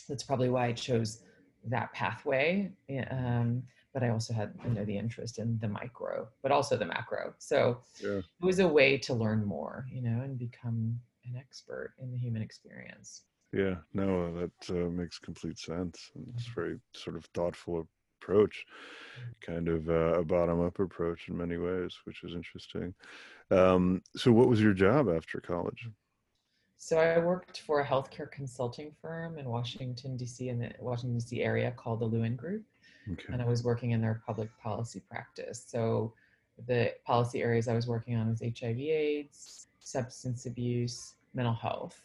that's 0.07 0.23
probably 0.23 0.49
why 0.49 0.67
I 0.67 0.71
chose 0.71 1.21
that 1.65 1.91
pathway. 1.91 2.71
Um, 3.11 3.61
but 3.93 4.03
I 4.03 4.09
also 4.09 4.33
had, 4.33 4.53
you 4.63 4.71
know, 4.71 4.85
the 4.85 4.97
interest 4.97 5.37
in 5.37 5.59
the 5.59 5.67
micro, 5.67 6.27
but 6.41 6.51
also 6.51 6.77
the 6.77 6.85
macro. 6.85 7.33
So 7.37 7.81
Yeah. 8.01 8.19
it 8.19 8.45
was 8.45 8.59
a 8.59 8.67
way 8.67 8.97
to 8.99 9.13
learn 9.13 9.45
more, 9.45 9.85
you 9.91 10.01
know, 10.01 10.21
and 10.21 10.37
become 10.37 10.97
an 11.25 11.35
expert 11.37 11.93
in 12.01 12.09
the 12.09 12.17
human 12.17 12.41
experience. 12.41 13.23
Yeah, 13.51 13.75
no, 13.93 14.33
that 14.39 14.69
uh, 14.69 14.89
makes 14.89 15.19
complete 15.19 15.59
sense. 15.59 16.09
And 16.15 16.25
it's 16.33 16.47
very 16.47 16.79
sort 16.93 17.17
of 17.17 17.25
thoughtful 17.35 17.87
approach, 18.23 18.65
kind 19.41 19.67
of 19.67 19.89
uh, 19.89 20.19
a 20.19 20.23
bottom-up 20.23 20.79
approach 20.79 21.27
in 21.27 21.37
many 21.37 21.57
ways, 21.57 21.97
which 22.05 22.23
is 22.23 22.33
interesting. 22.33 22.93
Um, 23.51 24.01
so, 24.15 24.31
what 24.31 24.47
was 24.47 24.61
your 24.61 24.73
job 24.73 25.09
after 25.09 25.39
college? 25.39 25.89
So 26.77 26.97
I 26.97 27.17
worked 27.19 27.61
for 27.61 27.79
a 27.79 27.85
healthcare 27.85 28.29
consulting 28.29 28.91
firm 29.01 29.37
in 29.37 29.47
Washington 29.47 30.17
D.C. 30.17 30.49
in 30.49 30.59
the 30.59 30.71
Washington 30.79 31.17
D.C. 31.17 31.41
area 31.41 31.71
called 31.71 32.01
the 32.01 32.05
Lewin 32.05 32.35
Group, 32.35 32.63
Okay. 33.09 33.31
and 33.31 33.41
I 33.41 33.45
was 33.45 33.63
working 33.63 33.91
in 33.91 34.01
their 34.01 34.21
public 34.25 34.49
policy 34.61 35.01
practice. 35.09 35.63
So 35.65 36.13
the 36.67 36.93
policy 37.05 37.41
areas 37.41 37.69
I 37.69 37.73
was 37.73 37.87
working 37.87 38.17
on 38.17 38.29
was 38.29 38.41
HIV/AIDS, 38.41 39.67
substance 39.79 40.45
abuse, 40.45 41.15
mental 41.33 41.53
health, 41.53 41.97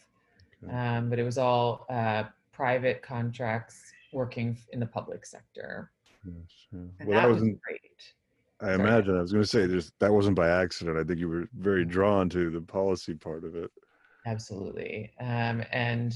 Okay. 0.63 0.73
um, 0.73 1.11
but 1.11 1.19
it 1.19 1.25
was 1.25 1.39
all 1.39 1.85
uh, 1.91 2.25
private 2.53 3.03
contracts 3.03 3.83
working 4.13 4.57
in 4.73 4.79
the 4.79 4.87
public 4.87 5.27
sector, 5.27 5.91
Yes, 6.25 6.67
yeah. 6.73 6.79
Well, 7.03 7.17
that 7.17 7.23
that 7.23 7.29
was 7.29 7.43
wasn't. 7.43 7.61
great. 7.63 7.81
I 8.61 8.75
sorry. 8.75 8.81
imagine 8.81 9.17
I 9.17 9.21
was 9.23 9.33
going 9.33 9.45
to 9.45 9.49
say 9.49 9.67
there's 9.67 9.93
that 10.01 10.13
wasn't 10.13 10.37
by 10.37 10.49
accident. 10.49 10.99
I 10.99 11.05
think 11.05 11.19
you 11.21 11.29
were 11.29 11.49
very 11.57 11.85
drawn 11.85 12.29
to 12.31 12.51
the 12.51 12.61
policy 12.61 13.15
part 13.15 13.45
of 13.45 13.55
it. 13.55 13.71
absolutely 14.27 15.13
um, 15.21 15.63
and 15.73 16.15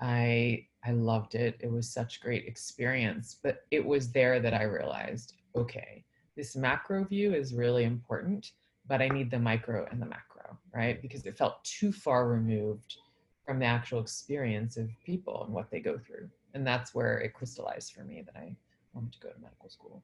i 0.00 0.64
i 0.84 0.92
loved 0.92 1.34
it 1.34 1.56
it 1.60 1.70
was 1.70 1.90
such 1.90 2.20
great 2.20 2.46
experience 2.46 3.36
but 3.42 3.64
it 3.70 3.84
was 3.84 4.10
there 4.12 4.40
that 4.40 4.54
i 4.54 4.62
realized 4.62 5.34
okay 5.56 6.04
this 6.36 6.56
macro 6.56 7.04
view 7.04 7.34
is 7.34 7.52
really 7.54 7.84
important 7.84 8.52
but 8.88 9.02
i 9.02 9.08
need 9.08 9.30
the 9.30 9.38
micro 9.38 9.86
and 9.90 10.00
the 10.00 10.06
macro 10.06 10.56
right 10.74 11.02
because 11.02 11.26
it 11.26 11.36
felt 11.36 11.62
too 11.64 11.92
far 11.92 12.28
removed 12.28 12.96
from 13.44 13.58
the 13.58 13.66
actual 13.66 14.00
experience 14.00 14.76
of 14.76 14.88
people 15.04 15.44
and 15.44 15.52
what 15.52 15.70
they 15.70 15.80
go 15.80 15.98
through 15.98 16.28
and 16.54 16.66
that's 16.66 16.94
where 16.94 17.18
it 17.18 17.34
crystallized 17.34 17.92
for 17.92 18.04
me 18.04 18.22
that 18.22 18.36
i 18.36 18.54
wanted 18.94 19.12
to 19.12 19.20
go 19.20 19.28
to 19.30 19.40
medical 19.40 19.68
school 19.68 20.02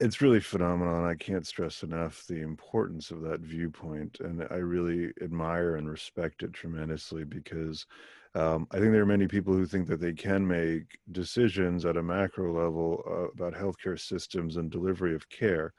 It's 0.00 0.20
really 0.20 0.40
phenomenal. 0.40 1.04
I 1.04 1.14
can't 1.14 1.46
stress 1.46 1.82
enough 1.82 2.26
the 2.26 2.40
importance 2.40 3.10
of 3.10 3.20
that 3.22 3.40
viewpoint. 3.40 4.18
And 4.20 4.46
I 4.50 4.56
really 4.56 5.12
admire 5.22 5.76
and 5.76 5.88
respect 5.88 6.42
it 6.42 6.52
tremendously 6.52 7.24
because 7.24 7.86
um, 8.34 8.66
I 8.72 8.78
think 8.78 8.90
there 8.90 9.02
are 9.02 9.06
many 9.06 9.28
people 9.28 9.54
who 9.54 9.66
think 9.66 9.86
that 9.88 10.00
they 10.00 10.12
can 10.12 10.46
make 10.46 10.98
decisions 11.12 11.84
at 11.84 11.96
a 11.96 12.02
macro 12.02 12.52
level 12.52 13.04
uh, 13.06 13.28
about 13.30 13.54
healthcare 13.54 14.00
systems 14.00 14.56
and 14.56 14.70
delivery 14.70 15.14
of 15.14 15.28
care. 15.28 15.72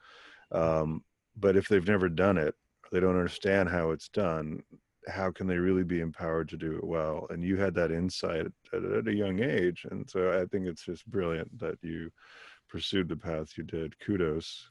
Um, 0.52 1.04
but 1.36 1.58
if 1.58 1.68
they've 1.68 1.88
never 1.88 2.08
done 2.08 2.38
it, 2.38 2.56
they 2.92 3.02
don't 3.02 3.18
understand 3.18 3.68
how 3.68 3.92
it's 3.92 4.08
done. 4.08 4.64
How 5.08 5.32
can 5.32 5.48
they 5.48 5.58
really 5.58 5.84
be 5.84 6.00
empowered 6.00 6.50
to 6.50 6.58
do 6.58 6.78
it 6.78 6.84
well? 6.84 7.28
And 7.30 7.44
you 7.44 7.58
had 7.58 7.74
that 7.76 7.92
insight 7.92 8.48
at, 8.74 8.84
at 8.84 9.08
a 9.08 9.14
young 9.14 9.42
age, 9.42 9.86
and 9.92 10.10
so 10.10 10.32
I 10.32 10.46
think 10.46 10.68
it's 10.68 10.84
just 10.84 11.06
brilliant 11.08 11.60
that 11.60 11.78
you 11.82 12.12
pursued 12.68 13.10
the 13.10 13.16
path 13.16 13.58
you 13.58 13.64
did. 13.64 13.98
Kudos. 14.00 14.70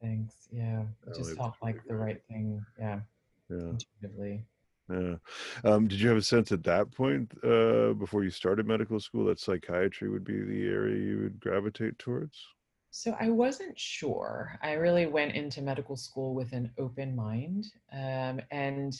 Thanks. 0.00 0.34
Yeah, 0.52 0.82
it 1.06 1.14
just 1.16 1.36
felt 1.36 1.54
like 1.62 1.82
the 1.86 1.96
right 1.96 2.20
thing. 2.28 2.64
Yeah. 2.78 3.00
Yeah. 3.48 3.72
Intuitively. 4.02 4.46
Yeah. 4.90 5.14
Um, 5.64 5.88
did 5.88 6.00
you 6.00 6.08
have 6.08 6.18
a 6.18 6.22
sense 6.22 6.52
at 6.52 6.64
that 6.64 6.90
point, 6.90 7.32
uh, 7.44 7.92
before 7.94 8.24
you 8.24 8.30
started 8.30 8.66
medical 8.66 9.00
school, 9.00 9.24
that 9.26 9.40
psychiatry 9.40 10.10
would 10.10 10.24
be 10.24 10.42
the 10.42 10.66
area 10.66 10.98
you 10.98 11.18
would 11.22 11.40
gravitate 11.40 11.98
towards? 11.98 12.36
So 12.90 13.16
I 13.18 13.30
wasn't 13.30 13.78
sure. 13.78 14.58
I 14.62 14.72
really 14.72 15.06
went 15.06 15.34
into 15.34 15.62
medical 15.62 15.96
school 15.96 16.34
with 16.34 16.52
an 16.52 16.70
open 16.78 17.16
mind. 17.16 17.66
Um, 17.92 18.40
and, 18.50 18.92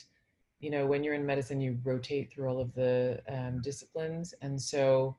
you 0.62 0.70
know, 0.70 0.87
when 0.87 1.03
you're 1.03 1.14
in 1.14 1.27
medicine, 1.27 1.61
you 1.61 1.77
rotate 1.85 2.33
through 2.33 2.48
all 2.48 2.61
of 2.61 2.72
the 2.72 3.20
um, 3.29 3.61
disciplines. 3.61 4.33
And 4.42 4.61
so 4.61 5.16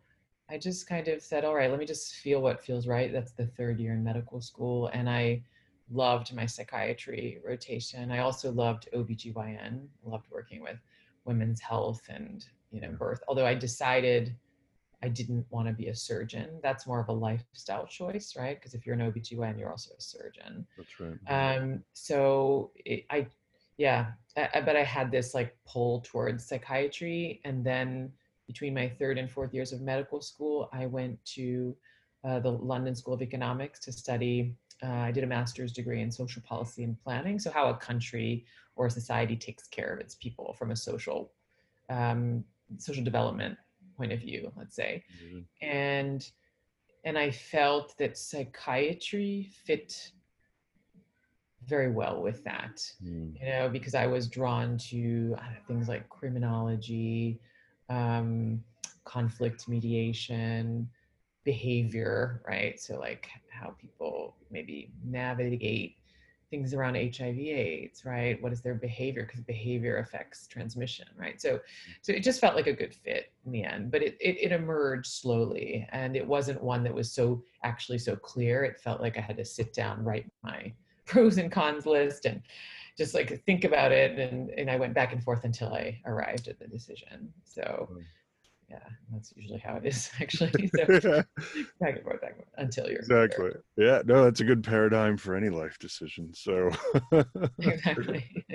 I 0.50 0.58
just 0.58 0.88
kind 0.88 1.10
of 1.10 1.22
said, 1.22 1.44
all 1.44 1.54
right, 1.54 1.70
let 1.70 1.80
me 1.80 1.86
just 1.86 2.16
feel 2.16 2.42
what 2.42 2.64
feels 2.64 2.88
right. 2.88 3.12
That's 3.12 3.34
the 3.34 3.48
third 3.48 3.78
year 3.78 3.92
in 3.92 4.04
medical 4.04 4.40
school. 4.40 4.88
And 4.94 5.10
I 5.10 5.44
loved 5.92 6.34
my 6.34 6.46
psychiatry 6.46 7.42
rotation. 7.46 8.10
I 8.10 8.20
also 8.20 8.54
loved 8.54 8.88
OBGYN, 8.96 9.86
loved 10.06 10.28
working 10.32 10.62
with 10.62 10.78
women's 11.26 11.60
health 11.60 12.02
and, 12.08 12.46
you 12.72 12.80
know, 12.80 12.92
birth. 12.92 13.22
Although 13.28 13.46
I 13.46 13.54
decided 13.54 14.34
I 15.04 15.10
didn't 15.10 15.46
want 15.50 15.68
to 15.68 15.74
be 15.74 15.88
a 15.88 15.96
surgeon. 15.96 16.62
That's 16.64 16.88
more 16.88 17.02
of 17.02 17.10
a 17.10 17.14
lifestyle 17.14 17.86
choice, 17.86 18.38
right? 18.38 18.58
Because 18.58 18.74
if 18.74 18.86
you're 18.86 18.96
an 18.96 19.12
OBGYN, 19.12 19.60
you're 19.60 19.72
also 19.72 19.92
a 19.98 20.02
surgeon. 20.02 20.66
That's 20.78 21.00
right. 21.02 21.58
Um, 21.58 21.84
so 21.92 22.72
it, 22.86 23.06
I, 23.10 23.28
yeah, 23.78 24.12
I, 24.38 24.62
but 24.62 24.76
I 24.76 24.84
had 24.84 25.12
this 25.12 25.34
like 25.34 25.56
pull 25.66 26.02
towards 26.02 26.46
psychiatry. 26.46 27.42
And 27.46 27.64
then 27.64 28.12
between 28.48 28.74
my 28.74 28.90
third 28.90 29.18
and 29.18 29.30
fourth 29.30 29.54
years 29.54 29.72
of 29.74 29.82
medical 29.82 30.22
school, 30.22 30.70
I 30.74 30.86
went 30.86 31.24
to 31.36 31.76
uh, 32.24 32.40
the 32.40 32.52
London 32.52 32.96
School 32.96 33.14
of 33.14 33.22
Economics 33.22 33.80
to 33.82 33.92
study. 33.92 34.56
Uh, 34.82 34.88
I 34.88 35.12
did 35.12 35.24
a 35.24 35.28
master's 35.28 35.72
degree 35.72 36.02
in 36.02 36.12
social 36.12 36.42
policy 36.42 36.84
and 36.84 37.02
planning. 37.04 37.40
So, 37.40 37.52
how 37.52 37.70
a 37.70 37.76
country 37.76 38.46
or 38.76 38.88
a 38.88 38.90
society 38.90 39.36
takes 39.36 39.68
care 39.68 39.94
of 39.94 40.00
its 40.00 40.16
people 40.16 40.56
from 40.58 40.72
a 40.72 40.76
social 40.76 41.32
um, 41.90 42.44
social 42.78 43.04
development 43.04 43.58
point 43.98 44.12
of 44.12 44.20
view, 44.20 44.52
let's 44.58 44.76
say. 44.76 45.04
Mm-hmm. 45.24 45.66
And 45.66 46.32
and 47.06 47.18
I 47.18 47.32
felt 47.32 47.98
that 47.98 48.18
psychiatry 48.18 49.50
fit 49.66 50.12
very 51.68 51.92
well 51.92 52.22
with 52.22 52.44
that, 52.44 52.82
mm. 53.04 53.40
you 53.40 53.46
know, 53.48 53.70
because 53.70 53.96
I 53.96 54.08
was 54.08 54.28
drawn 54.28 54.78
to 54.90 55.36
uh, 55.38 55.42
things 55.68 55.88
like 55.88 56.08
criminology, 56.10 57.40
um, 57.90 58.64
conflict 59.06 59.68
mediation, 59.68 60.90
behavior, 61.44 62.42
right? 62.48 62.80
So, 62.80 63.00
like 63.00 63.28
how 63.50 63.76
people 63.80 64.36
maybe 64.52 64.92
navigate 65.06 65.98
things 66.54 66.76
around 66.76 66.94
HIV 66.94 67.40
AIDS, 67.40 68.06
right? 68.06 68.40
What 68.42 68.54
is 68.54 68.62
their 68.62 68.76
behavior? 68.76 69.24
Because 69.26 69.42
behavior 69.42 69.98
affects 69.98 70.46
transmission, 70.46 71.08
right? 71.18 71.42
So, 71.42 71.60
so 72.04 72.14
it 72.14 72.22
just 72.22 72.40
felt 72.40 72.56
like 72.56 72.68
a 72.68 72.74
good 72.74 72.94
fit 72.94 73.32
in 73.44 73.52
the 73.52 73.64
end, 73.64 73.90
but 73.90 74.04
it, 74.04 74.16
it, 74.20 74.38
it 74.40 74.52
emerged 74.52 75.08
slowly 75.08 75.88
and 75.92 76.16
it 76.16 76.26
wasn't 76.26 76.62
one 76.62 76.84
that 76.84 76.94
was 76.94 77.12
so 77.12 77.42
actually 77.64 77.98
so 77.98 78.16
clear. 78.16 78.64
It 78.64 78.80
felt 78.80 79.02
like 79.02 79.18
I 79.18 79.22
had 79.22 79.38
to 79.38 79.46
sit 79.46 79.74
down, 79.74 80.04
write 80.04 80.30
my 80.44 80.72
pros 81.06 81.38
and 81.38 81.52
cons 81.52 81.86
list 81.86 82.26
and 82.26 82.42
just 82.98 83.14
like 83.14 83.44
think 83.46 83.64
about 83.64 83.92
it. 83.92 84.20
And, 84.20 84.50
and 84.52 84.70
I 84.70 84.76
went 84.76 84.94
back 84.94 85.14
and 85.14 85.24
forth 85.24 85.44
until 85.44 85.74
I 85.74 86.00
arrived 86.06 86.48
at 86.48 86.60
the 86.60 86.68
decision. 86.68 87.34
So, 87.44 87.90
mm. 87.92 88.04
Yeah, 88.70 88.80
that's 89.12 89.34
usually 89.36 89.60
how 89.60 89.76
it 89.76 89.86
is 89.86 90.10
actually. 90.20 90.70
So 91.02 91.24
back 91.80 91.96
and 91.96 92.04
forth, 92.04 92.22
back 92.22 92.32
and 92.32 92.38
forth 92.38 92.48
until 92.58 92.88
you're 92.88 93.00
exactly. 93.00 93.52
There. 93.76 93.88
Yeah, 93.88 94.02
no, 94.06 94.24
that's 94.24 94.40
a 94.40 94.46
good 94.46 94.64
paradigm 94.64 95.18
for 95.18 95.36
any 95.36 95.50
life 95.50 95.78
decision. 95.80 96.34
So 96.34 96.72
exactly. 97.60 98.46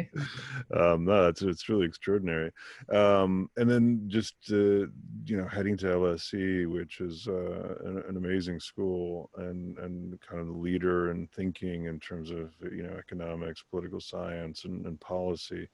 um, 0.77 1.05
no, 1.05 1.25
that's 1.25 1.43
it's 1.43 1.69
really 1.69 1.87
extraordinary. 1.87 2.51
Um, 2.93 3.51
and 3.57 3.71
then 3.71 4.05
just 4.09 4.35
uh, 4.51 4.87
you 5.25 5.37
know 5.37 5.47
heading 5.49 5.77
to 5.79 5.87
LSE, 5.87 6.67
which 6.71 7.01
is 7.01 7.29
uh, 7.29 7.75
an, 7.85 8.03
an, 8.09 8.17
amazing 8.17 8.61
school 8.61 9.31
and 9.37 9.79
and 9.79 10.21
kind 10.21 10.41
of 10.41 10.47
the 10.47 10.53
leader 10.53 11.11
in 11.11 11.29
thinking 11.29 11.87
in 11.87 12.01
terms 12.01 12.31
of 12.31 12.53
you 12.73 12.83
know 12.83 12.97
economics, 12.99 13.65
political 13.71 14.01
science, 14.01 14.65
and, 14.65 14.87
and 14.87 15.01
policy. 15.01 15.69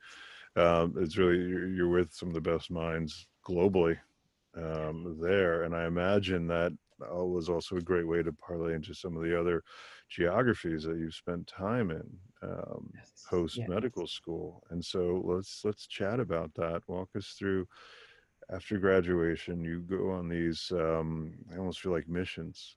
Um, 0.56 0.94
it's 0.98 1.16
really 1.16 1.38
you're, 1.38 1.68
you're 1.68 1.88
with 1.88 2.12
some 2.12 2.28
of 2.28 2.34
the 2.34 2.40
best 2.40 2.70
minds 2.70 3.26
globally 3.44 3.98
um, 4.56 5.18
there. 5.20 5.62
And 5.62 5.74
I 5.74 5.86
imagine 5.86 6.46
that 6.48 6.72
was 7.00 7.48
also 7.48 7.76
a 7.76 7.80
great 7.80 8.06
way 8.06 8.22
to 8.22 8.32
parlay 8.32 8.74
into 8.74 8.94
some 8.94 9.16
of 9.16 9.22
the 9.22 9.38
other 9.38 9.62
geographies 10.08 10.84
that 10.84 10.98
you've 10.98 11.14
spent 11.14 11.46
time 11.46 11.90
in 11.90 12.04
um, 12.42 12.90
yes. 12.94 13.12
post 13.28 13.60
medical 13.68 14.02
yes. 14.02 14.12
school. 14.12 14.62
And 14.70 14.84
so 14.84 15.22
let's 15.24 15.62
let's 15.64 15.86
chat 15.86 16.20
about 16.20 16.52
that. 16.54 16.82
Walk 16.86 17.10
us 17.16 17.34
through. 17.38 17.66
After 18.52 18.76
graduation, 18.76 19.64
you 19.64 19.80
go 19.80 20.10
on 20.10 20.28
these. 20.28 20.70
Um, 20.72 21.32
I 21.52 21.56
almost 21.56 21.80
feel 21.80 21.92
like 21.92 22.08
missions. 22.08 22.76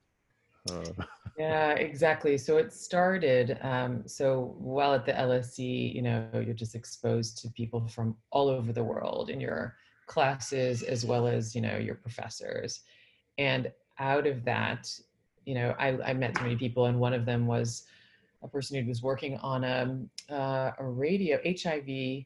Uh. 0.71 1.03
yeah, 1.37 1.71
exactly. 1.71 2.37
So 2.37 2.57
it 2.57 2.71
started. 2.71 3.57
Um, 3.61 4.03
so 4.07 4.55
while 4.57 4.93
at 4.93 5.05
the 5.05 5.11
LSE, 5.11 5.93
you 5.93 6.01
know, 6.01 6.25
you're 6.33 6.53
just 6.53 6.75
exposed 6.75 7.37
to 7.39 7.49
people 7.49 7.85
from 7.87 8.15
all 8.31 8.47
over 8.47 8.71
the 8.71 8.83
world, 8.83 9.29
and 9.29 9.41
you're 9.41 9.75
classes 10.07 10.81
as 10.81 11.05
well 11.05 11.27
as 11.27 11.53
you 11.53 11.61
know 11.61 11.77
your 11.77 11.95
professors. 11.95 12.81
And 13.37 13.71
out 13.99 14.27
of 14.27 14.43
that 14.45 14.89
you 15.45 15.55
know 15.55 15.73
i, 15.79 15.97
I 16.05 16.13
met 16.13 16.37
so 16.37 16.43
many 16.43 16.55
people 16.55 16.85
and 16.85 16.99
one 16.99 17.13
of 17.13 17.25
them 17.25 17.47
was 17.47 17.83
a 18.43 18.47
person 18.47 18.79
who 18.79 18.87
was 18.87 19.01
working 19.01 19.37
on 19.37 19.63
a, 19.63 19.97
uh, 20.31 20.71
a 20.77 20.85
radio 20.85 21.39
hiv 21.43 22.25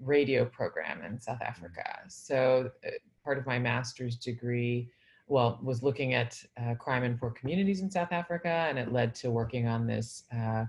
radio 0.00 0.44
program 0.46 1.02
in 1.02 1.20
south 1.20 1.42
africa. 1.42 1.84
So 2.08 2.70
uh, 2.86 2.90
part 3.24 3.38
of 3.38 3.46
my 3.46 3.58
master's 3.58 4.16
degree 4.16 4.88
well 5.28 5.58
was 5.62 5.82
looking 5.82 6.14
at 6.14 6.42
uh, 6.60 6.74
crime 6.74 7.04
in 7.04 7.18
poor 7.18 7.30
communities 7.30 7.80
in 7.80 7.90
south 7.90 8.12
africa 8.12 8.66
and 8.68 8.78
it 8.78 8.92
led 8.92 9.14
to 9.16 9.30
working 9.30 9.66
on 9.66 9.86
this 9.86 10.24
uh, 10.34 10.64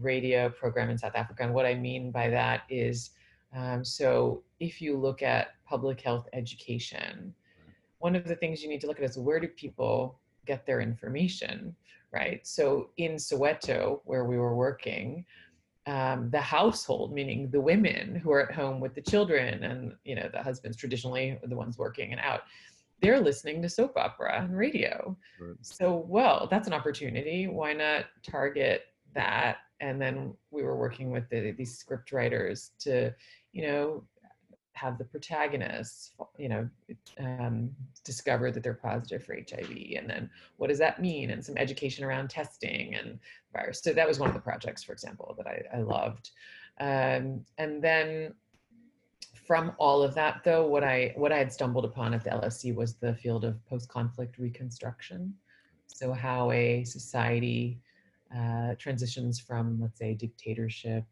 radio 0.00 0.48
program 0.48 0.90
in 0.90 0.98
south 0.98 1.14
africa. 1.14 1.44
And 1.44 1.54
what 1.54 1.66
i 1.66 1.74
mean 1.74 2.10
by 2.10 2.28
that 2.30 2.62
is 2.68 3.10
um, 3.54 3.84
so 3.84 4.42
if 4.60 4.80
you 4.80 4.96
look 4.96 5.22
at 5.22 5.48
public 5.66 6.00
health 6.00 6.28
education, 6.32 7.34
one 7.98 8.14
of 8.14 8.24
the 8.24 8.36
things 8.36 8.62
you 8.62 8.68
need 8.68 8.80
to 8.82 8.86
look 8.86 8.98
at 8.98 9.04
is 9.04 9.18
where 9.18 9.40
do 9.40 9.48
people 9.48 10.18
get 10.46 10.66
their 10.66 10.80
information, 10.80 11.74
right? 12.12 12.46
So 12.46 12.90
in 12.96 13.12
Soweto, 13.12 14.00
where 14.04 14.24
we 14.24 14.36
were 14.36 14.54
working, 14.54 15.24
um, 15.86 16.30
the 16.30 16.40
household, 16.40 17.12
meaning 17.12 17.48
the 17.50 17.60
women 17.60 18.16
who 18.16 18.32
are 18.32 18.48
at 18.48 18.54
home 18.54 18.80
with 18.80 18.94
the 18.94 19.00
children 19.00 19.62
and 19.62 19.94
you 20.04 20.16
know 20.16 20.28
the 20.32 20.42
husbands 20.42 20.76
traditionally 20.76 21.38
are 21.42 21.48
the 21.48 21.56
ones 21.56 21.78
working 21.78 22.10
and 22.12 22.20
out, 22.20 22.42
they're 23.00 23.20
listening 23.20 23.62
to 23.62 23.68
soap 23.68 23.96
opera 23.96 24.42
and 24.42 24.56
radio. 24.56 25.16
Right. 25.40 25.56
So 25.60 26.04
well, 26.08 26.48
that's 26.50 26.66
an 26.66 26.74
opportunity. 26.74 27.46
Why 27.46 27.72
not 27.72 28.06
target 28.22 28.82
that? 29.14 29.58
And 29.80 30.00
then 30.00 30.34
we 30.50 30.62
were 30.62 30.76
working 30.76 31.10
with 31.10 31.28
the, 31.28 31.52
these 31.52 31.76
script 31.76 32.12
writers 32.12 32.70
to 32.80 33.12
you 33.56 33.62
know, 33.62 34.04
have 34.74 34.98
the 34.98 35.04
protagonists, 35.04 36.12
you 36.36 36.50
know, 36.50 36.68
um, 37.18 37.70
discover 38.04 38.50
that 38.50 38.62
they're 38.62 38.74
positive 38.74 39.24
for 39.24 39.34
HIV, 39.34 39.70
and 39.96 40.10
then 40.10 40.28
what 40.58 40.68
does 40.68 40.78
that 40.78 41.00
mean, 41.00 41.30
and 41.30 41.42
some 41.42 41.56
education 41.56 42.04
around 42.04 42.28
testing 42.28 42.94
and 42.94 43.18
virus. 43.54 43.80
So 43.82 43.94
that 43.94 44.06
was 44.06 44.18
one 44.18 44.28
of 44.28 44.34
the 44.34 44.42
projects, 44.42 44.84
for 44.84 44.92
example, 44.92 45.34
that 45.38 45.46
I, 45.46 45.62
I 45.78 45.80
loved. 45.80 46.32
Um, 46.78 47.46
and 47.56 47.82
then 47.82 48.34
from 49.46 49.72
all 49.78 50.02
of 50.02 50.14
that, 50.16 50.42
though, 50.44 50.66
what 50.66 50.84
I 50.84 51.14
what 51.16 51.32
I 51.32 51.38
had 51.38 51.50
stumbled 51.50 51.86
upon 51.86 52.12
at 52.12 52.24
the 52.24 52.30
LSE 52.30 52.74
was 52.74 52.96
the 52.96 53.14
field 53.14 53.46
of 53.46 53.64
post-conflict 53.64 54.36
reconstruction. 54.36 55.32
So 55.86 56.12
how 56.12 56.50
a 56.50 56.84
society 56.84 57.80
uh, 58.34 58.74
transitions 58.78 59.40
from, 59.40 59.80
let's 59.80 59.98
say, 59.98 60.14
dictatorship 60.14 61.04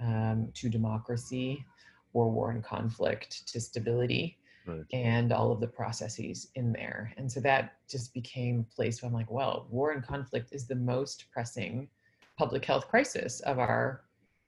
um, 0.00 0.48
to 0.54 0.68
democracy 0.68 1.64
or 2.12 2.30
war 2.30 2.50
and 2.50 2.64
conflict 2.64 3.46
to 3.46 3.60
stability 3.60 4.38
right. 4.66 4.84
and 4.92 5.32
all 5.32 5.52
of 5.52 5.60
the 5.60 5.66
processes 5.66 6.48
in 6.54 6.72
there. 6.72 7.12
And 7.16 7.30
so 7.30 7.40
that 7.40 7.74
just 7.88 8.12
became 8.14 8.60
a 8.60 8.74
place 8.74 9.02
where 9.02 9.08
I'm 9.08 9.14
like, 9.14 9.30
well, 9.30 9.66
war 9.70 9.92
and 9.92 10.04
conflict 10.04 10.52
is 10.52 10.66
the 10.66 10.74
most 10.74 11.26
pressing 11.32 11.88
public 12.36 12.64
health 12.64 12.88
crisis 12.88 13.40
of 13.40 13.58
our 13.58 14.02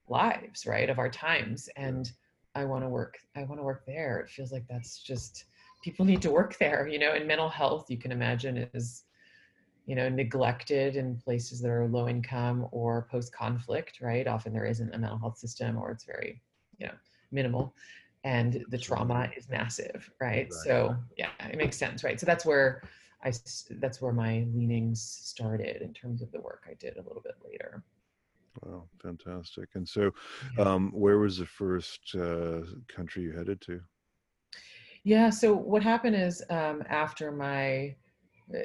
lives, 0.08 0.66
right? 0.66 0.90
Of 0.90 0.98
our 0.98 1.10
times. 1.10 1.68
And 1.76 2.10
I 2.54 2.64
want 2.64 2.84
to 2.84 2.88
work, 2.88 3.18
I 3.36 3.44
want 3.44 3.60
to 3.60 3.64
work 3.64 3.84
there. 3.86 4.20
It 4.20 4.30
feels 4.30 4.52
like 4.52 4.64
that's 4.68 5.02
just 5.02 5.44
people 5.82 6.04
need 6.04 6.22
to 6.22 6.30
work 6.30 6.58
there, 6.58 6.88
you 6.88 6.98
know, 6.98 7.12
and 7.12 7.26
mental 7.26 7.48
health, 7.48 7.86
you 7.90 7.98
can 7.98 8.12
imagine 8.12 8.68
is 8.74 9.04
you 9.86 9.94
know 9.94 10.08
neglected 10.08 10.96
in 10.96 11.16
places 11.16 11.60
that 11.60 11.70
are 11.70 11.86
low 11.86 12.08
income 12.08 12.66
or 12.70 13.06
post 13.10 13.34
conflict 13.34 14.00
right? 14.00 14.26
Often 14.26 14.52
there 14.52 14.64
isn't 14.66 14.94
a 14.94 14.98
mental 14.98 15.18
health 15.18 15.38
system 15.38 15.76
or 15.76 15.90
it's 15.90 16.04
very 16.04 16.40
you 16.78 16.86
know 16.86 16.92
minimal 17.30 17.74
and 18.24 18.64
the 18.68 18.78
trauma 18.78 19.28
is 19.36 19.48
massive 19.48 20.10
right, 20.20 20.36
right. 20.36 20.48
so 20.50 20.96
yeah 21.16 21.30
it 21.40 21.56
makes 21.56 21.76
sense 21.76 22.04
right? 22.04 22.18
So 22.20 22.26
that's 22.26 22.46
where 22.46 22.82
i 23.24 23.32
that's 23.80 24.02
where 24.02 24.12
my 24.12 24.46
leanings 24.52 25.00
started 25.02 25.80
in 25.82 25.92
terms 25.94 26.22
of 26.22 26.32
the 26.32 26.40
work 26.40 26.64
i 26.68 26.74
did 26.74 26.96
a 26.96 27.02
little 27.02 27.22
bit 27.22 27.36
later. 27.44 27.82
Wow 28.64 28.88
fantastic. 29.00 29.68
And 29.74 29.88
so 29.88 30.12
um, 30.58 30.92
where 30.92 31.18
was 31.18 31.38
the 31.38 31.46
first 31.46 32.14
uh, 32.14 32.60
country 32.94 33.22
you 33.22 33.32
headed 33.32 33.60
to? 33.62 33.80
Yeah 35.04 35.30
so 35.30 35.52
what 35.54 35.82
happened 35.82 36.16
is 36.16 36.42
um, 36.50 36.82
after 36.88 37.32
my 37.32 37.96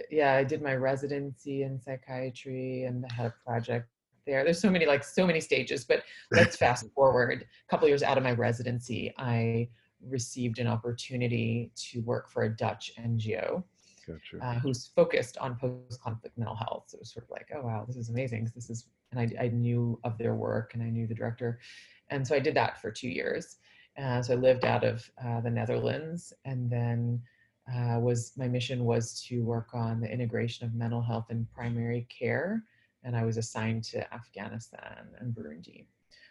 yeah, 0.09 0.33
I 0.33 0.43
did 0.43 0.61
my 0.61 0.75
residency 0.75 1.63
in 1.63 1.79
psychiatry 1.79 2.83
and 2.83 3.09
had 3.11 3.27
a 3.27 3.33
project 3.45 3.89
there. 4.25 4.43
There's 4.43 4.59
so 4.59 4.69
many, 4.69 4.85
like 4.85 5.03
so 5.03 5.25
many 5.25 5.41
stages, 5.41 5.85
but 5.85 6.03
let's 6.31 6.55
fast 6.63 6.85
forward. 6.93 7.43
A 7.43 7.69
couple 7.69 7.87
years 7.87 8.03
out 8.03 8.17
of 8.17 8.23
my 8.23 8.33
residency, 8.33 9.13
I 9.17 9.69
received 10.07 10.59
an 10.59 10.67
opportunity 10.67 11.71
to 11.75 12.01
work 12.01 12.29
for 12.29 12.43
a 12.43 12.49
Dutch 12.49 12.91
NGO 12.99 13.63
gotcha. 14.07 14.43
uh, 14.43 14.59
who's 14.59 14.87
focused 14.95 15.37
on 15.37 15.55
post-conflict 15.55 16.37
mental 16.37 16.55
health. 16.55 16.85
So 16.87 16.97
it 16.97 17.01
was 17.01 17.13
sort 17.13 17.25
of 17.25 17.31
like, 17.31 17.47
oh 17.55 17.61
wow, 17.61 17.85
this 17.87 17.97
is 17.97 18.09
amazing. 18.09 18.51
This 18.55 18.69
is, 18.69 18.85
and 19.11 19.19
I, 19.19 19.45
I 19.45 19.47
knew 19.49 19.99
of 20.03 20.17
their 20.17 20.35
work 20.35 20.73
and 20.73 20.83
I 20.83 20.89
knew 20.89 21.07
the 21.07 21.15
director, 21.15 21.59
and 22.09 22.25
so 22.25 22.35
I 22.35 22.39
did 22.39 22.55
that 22.55 22.81
for 22.81 22.91
two 22.91 23.09
years. 23.09 23.57
Uh, 23.97 24.21
so 24.21 24.33
I 24.33 24.35
lived 24.35 24.63
out 24.63 24.83
of 24.83 25.09
uh, 25.23 25.41
the 25.41 25.49
Netherlands, 25.49 26.31
and 26.45 26.69
then 26.69 27.21
uh, 27.73 27.99
was 27.99 28.31
my 28.37 28.47
mission 28.47 28.85
was 28.85 29.21
to 29.27 29.43
work 29.43 29.69
on 29.73 29.99
the 29.99 30.11
integration 30.11 30.65
of 30.65 30.73
mental 30.73 31.01
health 31.01 31.25
in 31.29 31.47
primary 31.53 32.07
care, 32.09 32.63
and 33.03 33.15
I 33.15 33.25
was 33.25 33.37
assigned 33.37 33.83
to 33.85 34.13
Afghanistan 34.13 35.07
and 35.19 35.35
Burundi. 35.35 35.85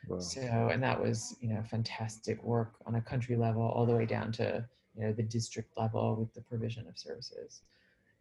Wow. 0.09 0.21
So, 0.21 0.41
and 0.41 0.83
that 0.83 1.01
was 1.01 1.37
you 1.41 1.51
know 1.51 1.63
fantastic 1.69 2.43
work 2.43 2.75
on 2.87 2.95
a 2.95 3.01
country 3.01 3.37
level, 3.37 3.63
all 3.63 3.85
the 3.85 3.95
way 3.95 4.07
down 4.07 4.33
to 4.33 4.65
you 4.97 5.05
know 5.05 5.13
the 5.13 5.23
district 5.23 5.77
level 5.77 6.17
with 6.17 6.33
the 6.33 6.41
provision 6.41 6.87
of 6.89 6.99
services, 6.99 7.63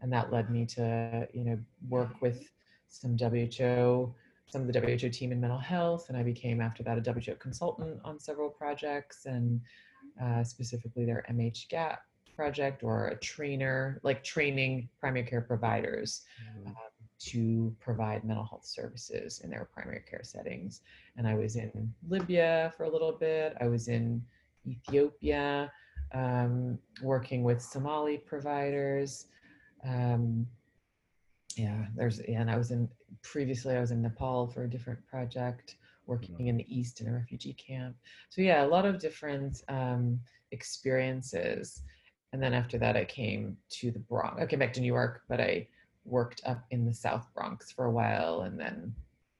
and 0.01 0.11
that 0.11 0.33
led 0.33 0.49
me 0.49 0.65
to 0.65 1.27
you 1.33 1.45
know 1.45 1.59
work 1.87 2.21
with 2.21 2.49
some 2.89 3.17
WHO, 3.17 4.13
some 4.47 4.61
of 4.61 4.73
the 4.73 4.79
WHO 4.79 5.09
team 5.09 5.31
in 5.31 5.39
mental 5.39 5.59
health, 5.59 6.09
and 6.09 6.17
I 6.17 6.23
became 6.23 6.59
after 6.59 6.83
that 6.83 6.97
a 6.97 7.13
WHO 7.13 7.35
consultant 7.35 7.99
on 8.03 8.19
several 8.19 8.49
projects 8.49 9.25
and 9.25 9.61
uh, 10.21 10.43
specifically 10.43 11.05
their 11.05 11.25
mhGAP 11.29 11.97
project 12.35 12.83
or 12.83 13.07
a 13.07 13.15
trainer, 13.17 13.99
like 14.03 14.23
training 14.23 14.89
primary 14.99 15.25
care 15.25 15.41
providers 15.41 16.23
mm-hmm. 16.41 16.67
um, 16.67 16.75
to 17.17 17.75
provide 17.79 18.23
mental 18.23 18.45
health 18.45 18.65
services 18.65 19.41
in 19.43 19.49
their 19.49 19.69
primary 19.73 20.03
care 20.09 20.23
settings. 20.23 20.81
And 21.17 21.27
I 21.27 21.35
was 21.35 21.55
in 21.55 21.93
Libya 22.07 22.73
for 22.75 22.83
a 22.83 22.89
little 22.89 23.13
bit. 23.13 23.55
I 23.61 23.67
was 23.67 23.87
in 23.87 24.21
Ethiopia, 24.67 25.71
um, 26.13 26.77
working 27.01 27.43
with 27.43 27.61
Somali 27.61 28.17
providers. 28.17 29.27
Um, 29.87 30.47
yeah, 31.55 31.85
there's, 31.95 32.19
and 32.19 32.51
I 32.51 32.57
was 32.57 32.71
in, 32.71 32.89
previously 33.21 33.75
I 33.75 33.79
was 33.79 33.91
in 33.91 34.01
Nepal 34.01 34.47
for 34.47 34.63
a 34.63 34.69
different 34.69 35.05
project, 35.07 35.77
working 36.05 36.35
mm-hmm. 36.35 36.47
in 36.47 36.57
the 36.57 36.75
East 36.77 37.01
in 37.01 37.07
a 37.07 37.13
refugee 37.13 37.53
camp. 37.53 37.95
So 38.29 38.41
yeah, 38.41 38.65
a 38.65 38.67
lot 38.67 38.85
of 38.85 38.99
different 38.99 39.63
um, 39.69 40.19
experiences 40.51 41.81
and 42.35 42.43
then 42.43 42.53
after 42.53 42.77
that, 42.79 42.97
I 42.97 43.05
came 43.05 43.55
to 43.69 43.91
the 43.91 43.99
Bronx. 43.99 44.41
I 44.41 44.45
came 44.45 44.59
back 44.59 44.73
to 44.73 44.81
New 44.81 44.93
York, 44.93 45.21
but 45.29 45.39
I 45.39 45.69
worked 46.03 46.41
up 46.45 46.65
in 46.69 46.85
the 46.85 46.93
South 46.93 47.25
Bronx 47.33 47.71
for 47.71 47.85
a 47.85 47.91
while, 47.91 48.41
and 48.41 48.59
then 48.59 48.93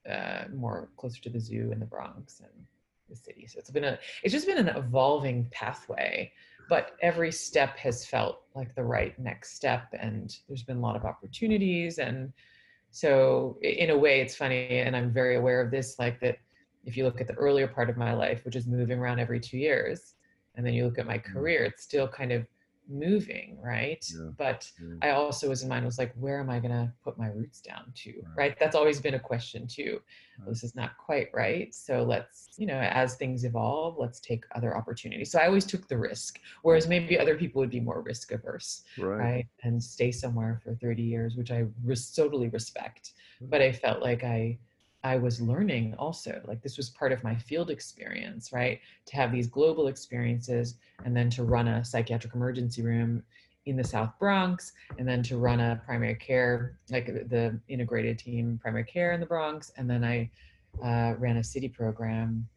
uh, 0.10 0.46
more 0.56 0.88
closer 0.96 1.22
to 1.24 1.30
the 1.30 1.42
zoo 1.42 1.74
in 1.74 1.80
the 1.82 1.86
Bronx 1.86 2.40
and 2.40 2.66
the 3.10 3.16
city. 3.18 3.48
So 3.48 3.60
it's 3.60 3.70
been 3.70 3.84
a, 3.84 4.00
it's 4.24 4.32
just 4.32 4.48
been 4.48 4.66
an 4.66 4.78
evolving 4.78 5.46
pathway, 5.52 6.32
but 6.70 6.96
every 7.02 7.34
step 7.34 7.76
has 7.80 8.06
felt 8.06 8.44
like 8.56 8.74
the 8.76 8.84
right 8.86 9.20
next 9.20 9.58
step, 9.58 9.94
and 10.00 10.34
there's 10.48 10.64
been 10.64 10.78
a 10.78 10.82
lot 10.82 10.96
of 10.96 11.04
opportunities, 11.04 11.98
and 11.98 12.32
so 12.92 13.58
in 13.62 13.90
a 13.90 13.98
way, 13.98 14.22
it's 14.22 14.38
funny, 14.38 14.80
and 14.80 14.96
I'm 14.96 15.12
very 15.12 15.36
aware 15.36 15.60
of 15.60 15.70
this, 15.70 16.00
like 16.00 16.22
that. 16.22 16.38
If 16.86 16.96
you 16.96 17.04
look 17.04 17.20
at 17.20 17.28
the 17.28 17.34
earlier 17.34 17.68
part 17.68 17.90
of 17.90 17.98
my 17.98 18.14
life, 18.14 18.46
which 18.46 18.56
is 18.56 18.68
moving 18.68 19.00
around 19.00 19.20
every 19.20 19.42
two 19.42 19.58
years, 19.58 20.14
and 20.56 20.66
then 20.66 20.74
you 20.74 20.86
look 20.86 20.98
at 20.98 21.06
my 21.06 21.18
mm. 21.18 21.26
career, 21.26 21.66
it's 21.66 21.84
still 21.84 22.08
kind 22.08 22.32
of 22.32 22.48
moving 22.88 23.58
right 23.62 24.06
yeah. 24.14 24.30
but 24.38 24.70
yeah. 24.80 24.96
i 25.02 25.10
also 25.12 25.50
was 25.50 25.64
in 25.64 25.70
mind 25.70 25.84
was 25.86 25.98
like 25.98 26.14
where 26.16 26.40
am 26.40 26.50
i 26.50 26.60
going 26.60 26.72
to 26.72 26.92
put 27.04 27.18
my 27.18 27.28
roots 27.28 27.60
down 27.62 27.92
to 27.96 28.12
right. 28.12 28.38
right. 28.38 28.60
that's 28.60 28.76
always 28.76 29.00
been 29.00 29.16
a 29.16 29.20
question 29.20 29.68
too 29.68 30.00
right. 30.40 30.50
this 30.50 30.64
is 30.64 30.76
not 30.76 30.98
quite 30.98 31.28
right 31.34 31.74
so 31.74 32.04
let's 32.04 32.50
you 32.58 32.68
know 32.68 32.80
as 32.80 33.16
things 33.16 33.44
evolve 33.44 33.96
let's 33.98 34.20
take 34.20 34.46
other 34.56 34.78
opportunities 34.78 35.32
so 35.32 35.40
i 35.40 35.48
always 35.48 35.66
took 35.66 35.88
the 35.88 35.98
risk 35.98 36.40
whereas 36.62 36.88
maybe 36.88 37.18
other 37.18 37.36
people 37.36 37.60
would 37.60 37.72
be 37.72 37.80
more 37.80 38.02
risk 38.02 38.32
averse 38.32 38.84
right, 38.98 39.18
right? 39.18 39.48
and 39.64 39.82
stay 39.82 40.12
somewhere 40.12 40.62
for 40.64 40.76
30 40.76 41.02
years 41.02 41.36
which 41.36 41.52
i 41.52 41.66
res- 41.84 42.12
totally 42.12 42.50
respect 42.50 43.14
but 43.42 43.62
mm-hmm. 43.62 43.70
i 43.70 43.80
felt 43.80 44.02
like 44.02 44.24
i 44.24 44.58
I 45.06 45.18
was 45.18 45.40
learning 45.40 45.94
also. 46.00 46.42
Like 46.46 46.64
this 46.64 46.78
was 46.78 46.90
part 46.90 47.12
of 47.12 47.24
my 47.24 47.36
field 47.36 47.70
experience, 47.70 48.52
right? 48.52 48.80
To 49.06 49.16
have 49.16 49.32
these 49.32 49.46
global 49.46 49.86
experiences 49.86 50.78
and 51.06 51.16
then 51.16 51.30
to 51.30 51.44
run 51.44 51.68
a 51.68 51.86
psychiatric 51.86 52.34
emergency 52.34 52.82
room 52.82 53.22
in 53.68 53.78
the 53.78 53.84
South 53.84 54.10
Bronx 54.18 54.74
and 54.98 55.08
then 55.08 55.22
to 55.22 55.38
run 55.38 55.60
a 55.60 55.80
primary 55.86 56.16
care, 56.16 56.80
like 56.90 57.06
the 57.06 57.60
integrated 57.68 58.18
team 58.18 58.60
primary 58.60 58.84
care 58.84 59.12
in 59.12 59.20
the 59.20 59.28
Bronx. 59.28 59.72
And 59.78 59.88
then 59.88 60.04
I 60.04 60.32
uh, 60.84 61.14
ran 61.20 61.38
a 61.38 61.44
city 61.44 61.70
program 61.70 62.48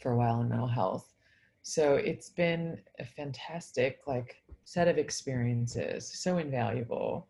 for 0.00 0.10
a 0.10 0.16
while 0.16 0.40
in 0.40 0.48
mental 0.48 0.66
health. 0.66 1.14
So 1.62 1.94
it's 1.94 2.30
been 2.30 2.80
a 2.98 3.04
fantastic 3.04 4.00
like 4.08 4.42
set 4.64 4.88
of 4.88 4.98
experiences, 4.98 6.10
so 6.12 6.38
invaluable 6.38 7.28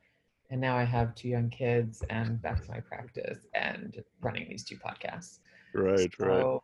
and 0.51 0.61
now 0.61 0.77
I 0.77 0.85
have 0.85 1.15
two 1.15 1.29
young 1.29 1.49
kids 1.49 2.03
and 2.11 2.41
back 2.43 2.65
to 2.65 2.71
my 2.71 2.81
practice 2.81 3.47
and 3.55 4.03
running 4.21 4.49
these 4.49 4.65
two 4.65 4.77
podcasts. 4.77 5.39
Right, 5.75 6.11
so, 6.19 6.27
right. 6.27 6.61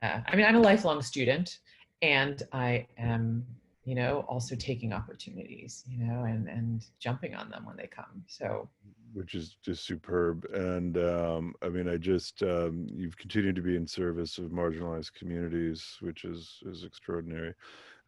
Yeah. 0.00 0.22
I 0.26 0.36
mean, 0.36 0.46
I'm 0.46 0.56
a 0.56 0.60
lifelong 0.60 1.02
student 1.02 1.58
and 2.00 2.42
I 2.52 2.86
am, 2.96 3.44
you 3.84 3.94
know, 3.94 4.24
also 4.28 4.54
taking 4.56 4.92
opportunities, 4.92 5.84
you 5.86 6.04
know, 6.04 6.24
and 6.24 6.48
and 6.48 6.84
jumping 7.00 7.34
on 7.34 7.50
them 7.50 7.66
when 7.66 7.76
they 7.76 7.86
come. 7.86 8.24
So 8.26 8.68
which 9.12 9.34
is 9.34 9.56
just 9.62 9.84
superb. 9.84 10.44
And 10.52 10.96
um, 10.98 11.54
I 11.62 11.68
mean, 11.68 11.88
I 11.88 11.96
just 11.96 12.42
um, 12.42 12.86
you've 12.94 13.16
continued 13.16 13.56
to 13.56 13.62
be 13.62 13.76
in 13.76 13.86
service 13.86 14.38
of 14.38 14.46
marginalized 14.46 15.14
communities, 15.14 15.96
which 16.00 16.24
is 16.24 16.60
is 16.66 16.84
extraordinary. 16.84 17.54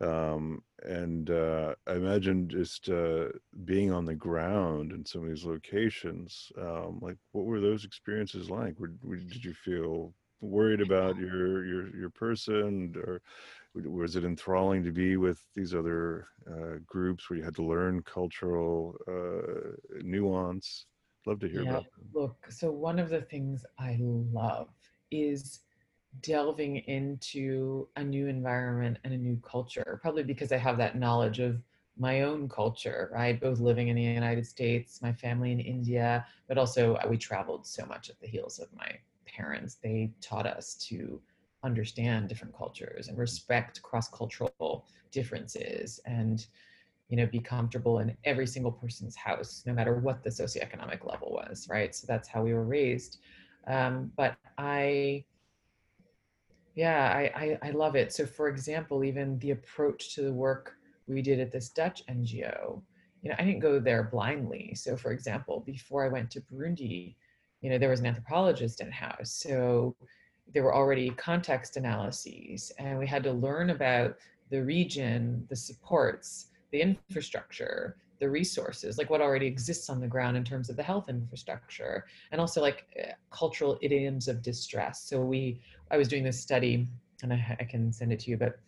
Um, 0.01 0.63
and 0.83 1.31
uh, 1.31 1.75
I 1.87 1.93
imagine 1.95 2.49
just 2.49 2.89
uh, 2.89 3.27
being 3.65 3.93
on 3.93 4.07
the 4.07 4.15
ground 4.15 4.93
in 4.93 5.05
some 5.05 5.23
of 5.23 5.29
these 5.29 5.45
locations, 5.45 6.51
um, 6.59 6.99
like 7.03 7.17
what 7.33 7.45
were 7.45 7.61
those 7.61 7.85
experiences 7.85 8.49
like? 8.49 8.79
Were, 8.79 8.93
were, 9.03 9.17
did 9.17 9.45
you 9.45 9.53
feel 9.53 10.15
worried 10.41 10.81
about 10.81 11.19
your 11.19 11.67
your 11.67 11.95
your 11.95 12.11
person, 12.11 12.95
or 12.97 13.21
was 13.75 14.17
it 14.17 14.25
enthralling 14.25 14.83
to 14.85 14.91
be 14.91 15.19
with 15.19 15.39
these 15.55 15.75
other 15.75 16.29
uh, 16.51 16.79
groups 16.87 17.29
where 17.29 17.39
you 17.39 17.45
had 17.45 17.55
to 17.57 17.65
learn 17.65 18.03
cultural 18.03 18.97
uh, 19.07 19.73
nuance? 20.03 20.87
Love 21.27 21.41
to 21.41 21.49
hear 21.49 21.63
yeah, 21.63 21.71
about. 21.71 21.85
That. 21.85 22.19
Look, 22.19 22.47
so 22.49 22.71
one 22.71 22.99
of 22.99 23.11
the 23.11 23.21
things 23.21 23.67
I 23.79 23.99
love 24.01 24.69
is 25.11 25.61
delving 26.23 26.79
into 26.79 27.89
a 27.97 28.05
new 28.05 28.27
environment 28.27 28.99
and 29.05 29.15
a 29.15 29.17
new 29.17 29.41
culture, 29.43 29.99
probably 30.03 30.23
because 30.23 30.53
I 30.53 30.57
have 30.57 30.77
that 30.79 30.99
knowledge 30.99 31.39
of 31.39 31.63
my 31.99 32.23
own 32.23 32.49
culture, 32.49 33.11
right? 33.13 33.41
Both 33.41 33.61
living 33.61 33.89
in 33.89 33.97
the 33.97 34.03
United 34.03 34.47
States, 34.47 35.03
my 35.03 35.13
family 35.13 35.53
in 35.53 35.61
India, 35.61 36.25
but 36.49 36.59
also 36.59 36.95
uh, 36.95 37.07
we 37.09 37.17
traveled 37.17 37.67
so 37.67 37.85
much 37.87 38.11
at 38.11 38.19
the 38.21 38.27
heels 38.27 38.59
of 38.59 38.69
my 38.75 38.91
parents. 39.27 39.77
They 39.83 40.13
taught 40.21 40.47
us 40.47 40.75
to 40.89 41.21
understand 41.63 42.29
different 42.29 42.57
cultures 42.57 43.09
and 43.09 43.19
respect 43.19 43.83
cross-cultural 43.83 44.87
differences 45.11 46.01
and 46.07 46.47
you 47.09 47.17
know 47.17 47.27
be 47.27 47.41
comfortable 47.41 47.99
in 47.99 48.17
every 48.25 48.47
single 48.47 48.73
person's 48.73 49.17
house 49.17 49.63
no 49.67 49.73
matter 49.75 49.97
what 49.97 50.23
the 50.23 50.31
socioeconomic 50.31 51.05
level 51.05 51.33
was 51.33 51.69
right 51.69 51.95
so 51.95 52.07
that's 52.07 52.29
how 52.29 52.43
we 52.43 52.55
were 52.55 52.65
raised 52.65 53.19
um, 53.67 54.11
but 54.17 54.37
i 54.57 55.23
yeah, 56.81 57.12
I, 57.14 57.59
I, 57.62 57.68
I 57.68 57.70
love 57.72 57.95
it. 57.95 58.11
So, 58.11 58.24
for 58.24 58.49
example, 58.49 59.05
even 59.05 59.39
the 59.41 59.51
approach 59.51 60.14
to 60.14 60.22
the 60.22 60.33
work 60.33 60.78
we 61.07 61.20
did 61.20 61.39
at 61.39 61.53
this 61.53 61.68
Dutch 61.68 62.03
NGO, 62.07 62.81
you 63.20 63.28
know, 63.28 63.37
I 63.39 63.45
didn't 63.45 63.61
go 63.61 63.78
there 63.78 64.05
blindly. 64.05 64.74
So, 64.74 64.97
for 64.97 65.12
example, 65.12 65.62
before 65.66 66.07
I 66.07 66.09
went 66.09 66.31
to 66.31 66.41
Burundi, 66.41 67.16
you 67.61 67.68
know, 67.68 67.76
there 67.76 67.91
was 67.91 68.01
an 68.01 68.07
anthropologist 68.07 68.81
in 68.81 68.91
house. 68.91 69.31
So, 69.31 69.95
there 70.55 70.62
were 70.62 70.74
already 70.74 71.11
context 71.11 71.76
analyses, 71.76 72.72
and 72.78 72.99
we 72.99 73.07
had 73.07 73.24
to 73.24 73.33
learn 73.33 73.68
about 73.68 74.16
the 74.49 74.64
region, 74.64 75.47
the 75.51 75.57
supports, 75.57 76.47
the 76.72 76.81
infrastructure, 76.81 77.99
the 78.21 78.29
resources, 78.29 78.99
like 78.99 79.11
what 79.11 79.21
already 79.21 79.47
exists 79.47 79.91
on 79.91 80.01
the 80.01 80.07
ground 80.07 80.37
in 80.37 80.45
terms 80.45 80.71
of 80.71 80.77
the 80.77 80.83
health 80.83 81.09
infrastructure, 81.09 82.07
and 82.31 82.41
also 82.41 82.61
like 82.61 82.85
uh, 82.99 83.12
cultural 83.31 83.79
idioms 83.81 84.29
of 84.29 84.43
distress. 84.43 85.03
So 85.03 85.21
we, 85.21 85.61
I 85.91 85.97
was 85.97 86.07
doing 86.07 86.23
this 86.23 86.39
study, 86.39 86.87
and 87.23 87.33
I, 87.33 87.57
I 87.59 87.64
can 87.64 87.93
send 87.93 88.12
it 88.12 88.21
to 88.21 88.31
you, 88.31 88.37
but 88.37 88.61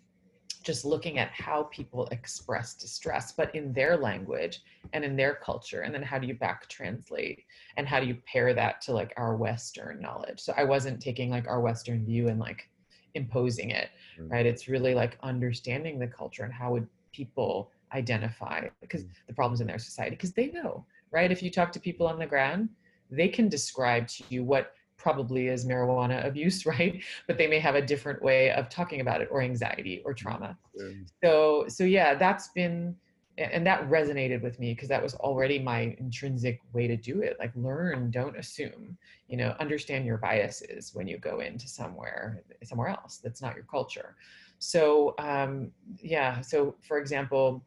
just 0.62 0.84
looking 0.84 1.18
at 1.18 1.30
how 1.32 1.64
people 1.64 2.06
express 2.12 2.74
distress, 2.74 3.32
but 3.32 3.54
in 3.54 3.72
their 3.72 3.96
language 3.96 4.62
and 4.92 5.04
in 5.04 5.16
their 5.16 5.34
culture. 5.34 5.82
And 5.82 5.92
then 5.92 6.02
how 6.02 6.18
do 6.18 6.26
you 6.26 6.34
back 6.34 6.68
translate 6.68 7.44
and 7.76 7.86
how 7.86 8.00
do 8.00 8.06
you 8.06 8.16
pair 8.26 8.54
that 8.54 8.80
to 8.82 8.92
like 8.92 9.12
our 9.16 9.36
Western 9.36 10.00
knowledge? 10.00 10.40
So 10.40 10.54
I 10.56 10.64
wasn't 10.64 11.00
taking 11.00 11.30
like 11.30 11.48
our 11.48 11.60
Western 11.60 12.04
view 12.04 12.28
and 12.28 12.38
like 12.38 12.68
imposing 13.14 13.70
it, 13.70 13.90
mm. 14.20 14.30
right? 14.30 14.46
It's 14.46 14.68
really 14.68 14.94
like 14.94 15.18
understanding 15.22 15.98
the 15.98 16.06
culture 16.06 16.44
and 16.44 16.52
how 16.52 16.72
would 16.72 16.86
people 17.12 17.70
identify 17.94 18.68
because 18.80 19.04
mm. 19.04 19.10
the 19.26 19.34
problems 19.34 19.60
in 19.60 19.66
their 19.66 19.78
society, 19.78 20.16
because 20.16 20.32
they 20.32 20.50
know, 20.50 20.84
right? 21.10 21.30
If 21.30 21.42
you 21.42 21.50
talk 21.50 21.72
to 21.72 21.80
people 21.80 22.06
on 22.06 22.18
the 22.18 22.26
ground, 22.26 22.68
they 23.10 23.28
can 23.28 23.48
describe 23.48 24.08
to 24.08 24.24
you 24.28 24.44
what 24.44 24.72
probably 24.96 25.48
is 25.48 25.66
marijuana 25.66 26.24
abuse, 26.26 26.64
right? 26.74 27.02
But 27.26 27.38
they 27.38 27.46
may 27.46 27.58
have 27.58 27.74
a 27.74 27.82
different 27.82 28.22
way 28.22 28.50
of 28.52 28.68
talking 28.68 29.00
about 29.00 29.20
it 29.20 29.28
or 29.30 29.42
anxiety 29.42 30.02
or 30.04 30.14
trauma. 30.14 30.56
Yeah. 30.74 30.88
So 31.22 31.66
so 31.68 31.84
yeah, 31.84 32.14
that's 32.14 32.48
been 32.48 32.96
and 33.38 33.66
that 33.66 33.88
resonated 33.88 34.42
with 34.42 34.58
me 34.58 34.74
because 34.74 34.88
that 34.88 35.02
was 35.02 35.14
already 35.14 35.58
my 35.58 35.96
intrinsic 35.98 36.60
way 36.74 36.86
to 36.86 36.96
do 36.96 37.22
it 37.22 37.36
like 37.38 37.50
learn 37.56 38.10
don't 38.10 38.36
assume 38.36 38.96
you 39.26 39.38
know 39.38 39.56
understand 39.58 40.04
your 40.04 40.18
biases 40.18 40.94
when 40.94 41.08
you 41.08 41.16
go 41.16 41.40
into 41.40 41.66
somewhere 41.66 42.42
somewhere 42.62 42.88
else 42.88 43.20
that's 43.24 43.40
not 43.40 43.54
your 43.54 43.64
culture 43.64 44.16
so 44.58 45.14
um 45.18 45.70
yeah 46.02 46.42
so 46.42 46.74
for 46.86 46.98
example 46.98 47.64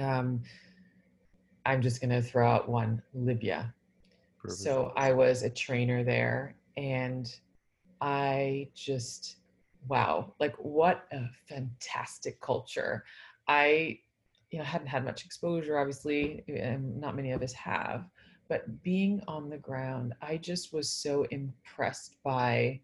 um 0.00 0.42
i'm 1.66 1.80
just 1.80 2.00
going 2.00 2.10
to 2.10 2.22
throw 2.22 2.48
out 2.48 2.68
one 2.68 3.02
libya 3.14 3.72
Perfect. 4.44 4.60
So 4.60 4.92
I 4.94 5.12
was 5.12 5.42
a 5.42 5.48
trainer 5.48 6.04
there 6.04 6.54
and 6.76 7.34
I 8.02 8.68
just, 8.74 9.36
wow, 9.88 10.34
like 10.38 10.54
what 10.56 11.06
a 11.12 11.22
fantastic 11.48 12.38
culture. 12.42 13.04
I, 13.48 14.00
you 14.50 14.58
know, 14.58 14.64
hadn't 14.64 14.88
had 14.88 15.02
much 15.02 15.24
exposure, 15.24 15.78
obviously, 15.78 16.44
and 16.46 17.00
not 17.00 17.16
many 17.16 17.32
of 17.32 17.42
us 17.42 17.54
have, 17.54 18.04
but 18.50 18.82
being 18.82 19.22
on 19.26 19.48
the 19.48 19.56
ground, 19.56 20.12
I 20.20 20.36
just 20.36 20.74
was 20.74 20.90
so 20.90 21.22
impressed 21.30 22.16
by 22.22 22.80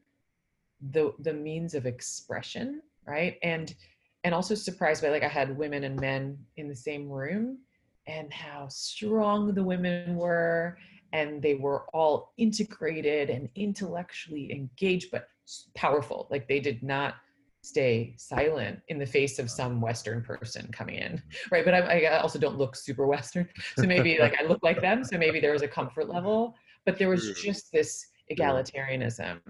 the 0.92 1.12
the 1.18 1.34
means 1.34 1.74
of 1.74 1.84
expression, 1.84 2.80
right? 3.06 3.36
And 3.42 3.74
and 4.24 4.34
also 4.34 4.54
surprised 4.54 5.02
by 5.02 5.08
like 5.08 5.22
I 5.22 5.28
had 5.28 5.56
women 5.56 5.84
and 5.84 5.98
men 5.98 6.38
in 6.56 6.68
the 6.68 6.76
same 6.76 7.08
room 7.08 7.58
and 8.06 8.32
how 8.32 8.68
strong 8.68 9.54
the 9.54 9.62
women 9.62 10.16
were 10.16 10.76
and 11.12 11.42
they 11.42 11.54
were 11.54 11.86
all 11.94 12.32
integrated 12.36 13.30
and 13.30 13.48
intellectually 13.56 14.52
engaged 14.52 15.10
but 15.10 15.28
powerful. 15.74 16.28
Like 16.30 16.48
they 16.48 16.60
did 16.60 16.82
not 16.82 17.14
stay 17.62 18.14
silent 18.16 18.80
in 18.88 18.98
the 18.98 19.06
face 19.06 19.38
of 19.38 19.50
some 19.50 19.80
western 19.80 20.22
person 20.22 20.70
coming 20.72 20.94
in 20.96 21.12
mm-hmm. 21.12 21.54
right? 21.54 21.64
But 21.64 21.74
I, 21.74 22.04
I, 22.06 22.20
also 22.20 22.38
don't 22.38 22.56
look 22.56 22.74
super 22.74 23.06
western 23.06 23.46
so 23.76 23.82
maybe 23.82 24.16
like 24.18 24.34
i 24.40 24.44
look 24.44 24.60
like 24.62 24.80
them 24.80 25.04
so 25.04 25.18
maybe 25.18 25.40
there 25.40 25.52
was 25.52 25.60
a 25.60 25.68
comfort 25.68 26.08
level 26.08 26.54
but 26.86 26.96
there 26.96 27.10
was 27.10 27.32
just 27.32 27.70
this 27.70 28.06
egalitarianism 28.32 29.40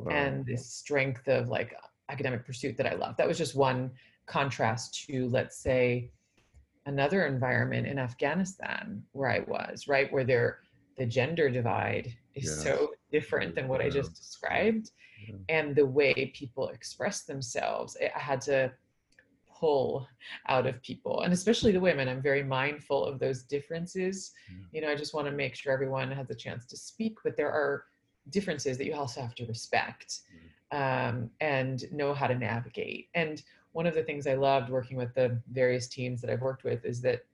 wow. 0.00 0.10
and 0.10 0.44
this 0.44 0.66
strength 0.66 1.28
of 1.28 1.50
like 1.50 1.72
academic 2.08 2.44
pursuit 2.44 2.76
that 2.76 2.86
i 2.86 2.94
love. 2.94 3.16
That 3.16 3.28
was 3.28 3.38
just 3.38 3.54
one 3.54 3.90
contrast 4.26 5.06
to 5.06 5.28
let's 5.28 5.56
say 5.58 6.10
another 6.86 7.26
environment 7.26 7.86
in 7.86 7.98
afghanistan 7.98 9.02
where 9.12 9.30
i 9.30 9.40
was 9.40 9.88
right 9.88 10.12
where 10.12 10.24
there 10.24 10.60
the 10.96 11.06
gender 11.06 11.48
divide 11.48 12.14
is 12.34 12.44
yeah. 12.44 12.72
so 12.72 12.90
different 13.10 13.54
than 13.54 13.68
what 13.68 13.80
yeah. 13.80 13.86
I 13.86 13.90
just 13.90 14.14
described. 14.14 14.90
Yeah. 15.26 15.34
And 15.48 15.76
the 15.76 15.86
way 15.86 16.32
people 16.34 16.68
express 16.68 17.22
themselves, 17.22 17.96
I 18.00 18.18
had 18.18 18.40
to 18.42 18.72
pull 19.48 20.08
out 20.48 20.66
of 20.66 20.82
people 20.82 21.22
and 21.22 21.32
especially 21.32 21.70
the 21.70 21.80
women. 21.80 22.08
I'm 22.08 22.22
very 22.22 22.42
mindful 22.42 23.04
of 23.04 23.20
those 23.20 23.44
differences. 23.44 24.32
You 24.72 24.80
know, 24.80 24.90
I 24.90 24.96
just 24.96 25.14
want 25.14 25.26
to 25.28 25.32
make 25.32 25.54
sure 25.54 25.72
everyone 25.72 26.10
has 26.10 26.30
a 26.30 26.34
chance 26.34 26.66
to 26.66 26.76
speak, 26.76 27.16
but 27.22 27.36
there 27.36 27.50
are 27.50 27.84
differences 28.30 28.76
that 28.78 28.86
you 28.86 28.94
also 28.94 29.20
have 29.20 29.34
to 29.36 29.46
respect 29.46 30.20
um, 30.72 31.30
and 31.40 31.84
know 31.92 32.12
how 32.12 32.26
to 32.26 32.34
navigate. 32.34 33.08
And 33.14 33.42
one 33.72 33.86
of 33.86 33.94
the 33.94 34.02
things 34.02 34.26
I 34.26 34.34
loved 34.34 34.70
working 34.70 34.96
with 34.96 35.14
the 35.14 35.40
various 35.50 35.88
teams 35.88 36.20
that 36.20 36.30
I've 36.30 36.42
worked 36.42 36.64
with 36.64 36.84
is 36.84 37.00
that 37.02 37.24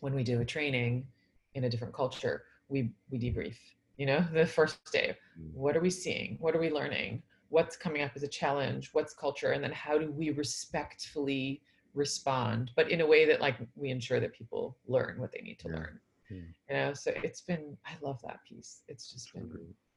when 0.00 0.14
we 0.14 0.24
do 0.24 0.40
a 0.40 0.44
training 0.44 1.06
in 1.54 1.64
a 1.64 1.70
different 1.70 1.94
culture, 1.94 2.44
we 2.68 2.92
we 3.10 3.18
debrief 3.18 3.56
you 3.96 4.06
know 4.06 4.24
the 4.32 4.46
first 4.46 4.78
day. 4.92 5.16
Mm. 5.38 5.54
what 5.54 5.76
are 5.76 5.80
we 5.80 5.90
seeing? 5.90 6.36
What 6.40 6.56
are 6.56 6.60
we 6.60 6.70
learning? 6.70 7.22
What's 7.48 7.76
coming 7.76 8.02
up 8.02 8.12
as 8.14 8.22
a 8.22 8.28
challenge? 8.28 8.90
What's 8.92 9.12
culture? 9.14 9.52
And 9.52 9.62
then 9.62 9.72
how 9.72 9.98
do 9.98 10.10
we 10.10 10.30
respectfully 10.30 11.62
respond 11.94 12.70
but 12.74 12.90
in 12.90 13.02
a 13.02 13.06
way 13.06 13.26
that 13.26 13.40
like 13.40 13.56
we 13.74 13.90
ensure 13.90 14.20
that 14.20 14.32
people 14.32 14.76
learn 14.86 15.20
what 15.20 15.30
they 15.32 15.40
need 15.40 15.58
to 15.58 15.68
yeah. 15.68 15.76
learn 15.76 16.00
yeah. 16.32 16.40
you 16.68 16.76
know 16.76 16.94
so 16.94 17.12
it's 17.22 17.42
been 17.42 17.76
i 17.86 17.92
love 18.02 18.20
that 18.22 18.38
piece 18.48 18.82
it's 18.88 19.12
just 19.12 19.32
been 19.34 19.50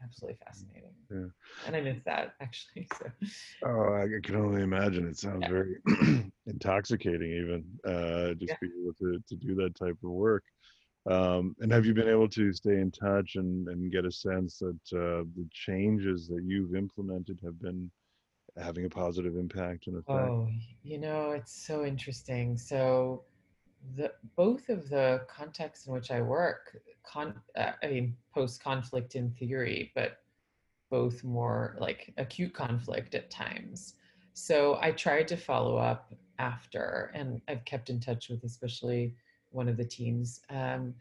absolutely 0.04 0.38
fascinating 0.46 0.94
yeah 1.10 1.66
and 1.66 1.76
i 1.76 1.82
miss 1.82 2.02
that 2.06 2.34
actually 2.42 2.88
so 2.98 3.06
oh 3.66 3.96
i 3.96 4.06
can 4.24 4.36
only 4.36 4.62
imagine 4.62 5.08
it 5.08 5.18
sounds 5.18 5.42
yeah. 5.42 5.50
very 5.50 5.76
intoxicating 6.48 7.32
even 7.32 7.64
uh 7.88 8.34
just 8.36 8.50
yeah. 8.50 8.58
be 8.62 8.70
able 8.82 8.94
to, 8.94 9.22
to 9.28 9.36
do 9.36 9.56
that 9.56 9.76
type 9.76 9.98
of 10.04 10.10
work 10.10 10.44
um, 11.10 11.56
and 11.60 11.72
have 11.72 11.86
you 11.86 11.94
been 11.94 12.10
able 12.10 12.28
to 12.30 12.52
stay 12.52 12.80
in 12.80 12.90
touch 12.90 13.36
and, 13.36 13.68
and 13.68 13.92
get 13.92 14.06
a 14.06 14.12
sense 14.12 14.58
that 14.58 14.98
uh, 14.98 15.24
the 15.36 15.48
changes 15.52 16.28
that 16.30 16.42
you've 16.44 16.76
implemented 16.76 17.40
have 17.44 17.62
been 17.62 17.92
having 18.58 18.86
a 18.86 18.90
positive 18.90 19.36
impact 19.36 19.86
and 19.86 19.98
effect? 19.98 20.10
Oh, 20.10 20.50
you 20.82 20.98
know, 20.98 21.32
it's 21.32 21.54
so 21.68 21.86
interesting. 21.86 22.58
So, 22.58 23.24
the 23.96 24.12
both 24.36 24.70
of 24.70 24.90
the 24.90 25.22
contexts 25.28 25.88
in 25.88 25.94
which 25.94 26.12
I 26.12 26.22
work, 26.22 26.78
con, 27.04 27.40
uh, 27.56 27.72
I 27.84 27.88
mean, 27.88 28.18
post 28.34 28.64
conflict 28.64 29.16
in 29.16 29.32
theory, 29.32 29.92
but 29.96 30.20
both 30.90 31.24
more 31.24 31.76
like 31.80 32.14
acute 32.18 32.54
conflict 32.54 33.16
at 33.16 33.30
times. 33.30 33.96
So 34.34 34.78
I 34.82 34.92
tried 34.92 35.28
to 35.30 35.38
follow 35.38 35.78
up 35.78 36.14
after, 36.40 37.12
and 37.14 37.42
I've 37.48 37.66
kept 37.66 37.90
in 37.90 38.00
touch 38.00 38.30
with 38.30 38.44
especially 38.44 39.16
one 39.52 39.70
of 39.70 39.78
the 39.78 39.86
teams. 39.86 40.42
Um, 40.50 40.94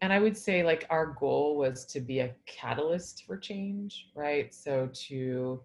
and 0.00 0.12
I 0.12 0.18
would 0.20 0.36
say 0.36 0.62
like 0.62 0.86
our 0.90 1.06
goal 1.06 1.56
was 1.56 1.84
to 1.86 2.00
be 2.00 2.20
a 2.20 2.34
catalyst 2.46 3.24
for 3.26 3.36
change, 3.36 4.10
right? 4.14 4.54
So 4.54 4.88
to 5.08 5.60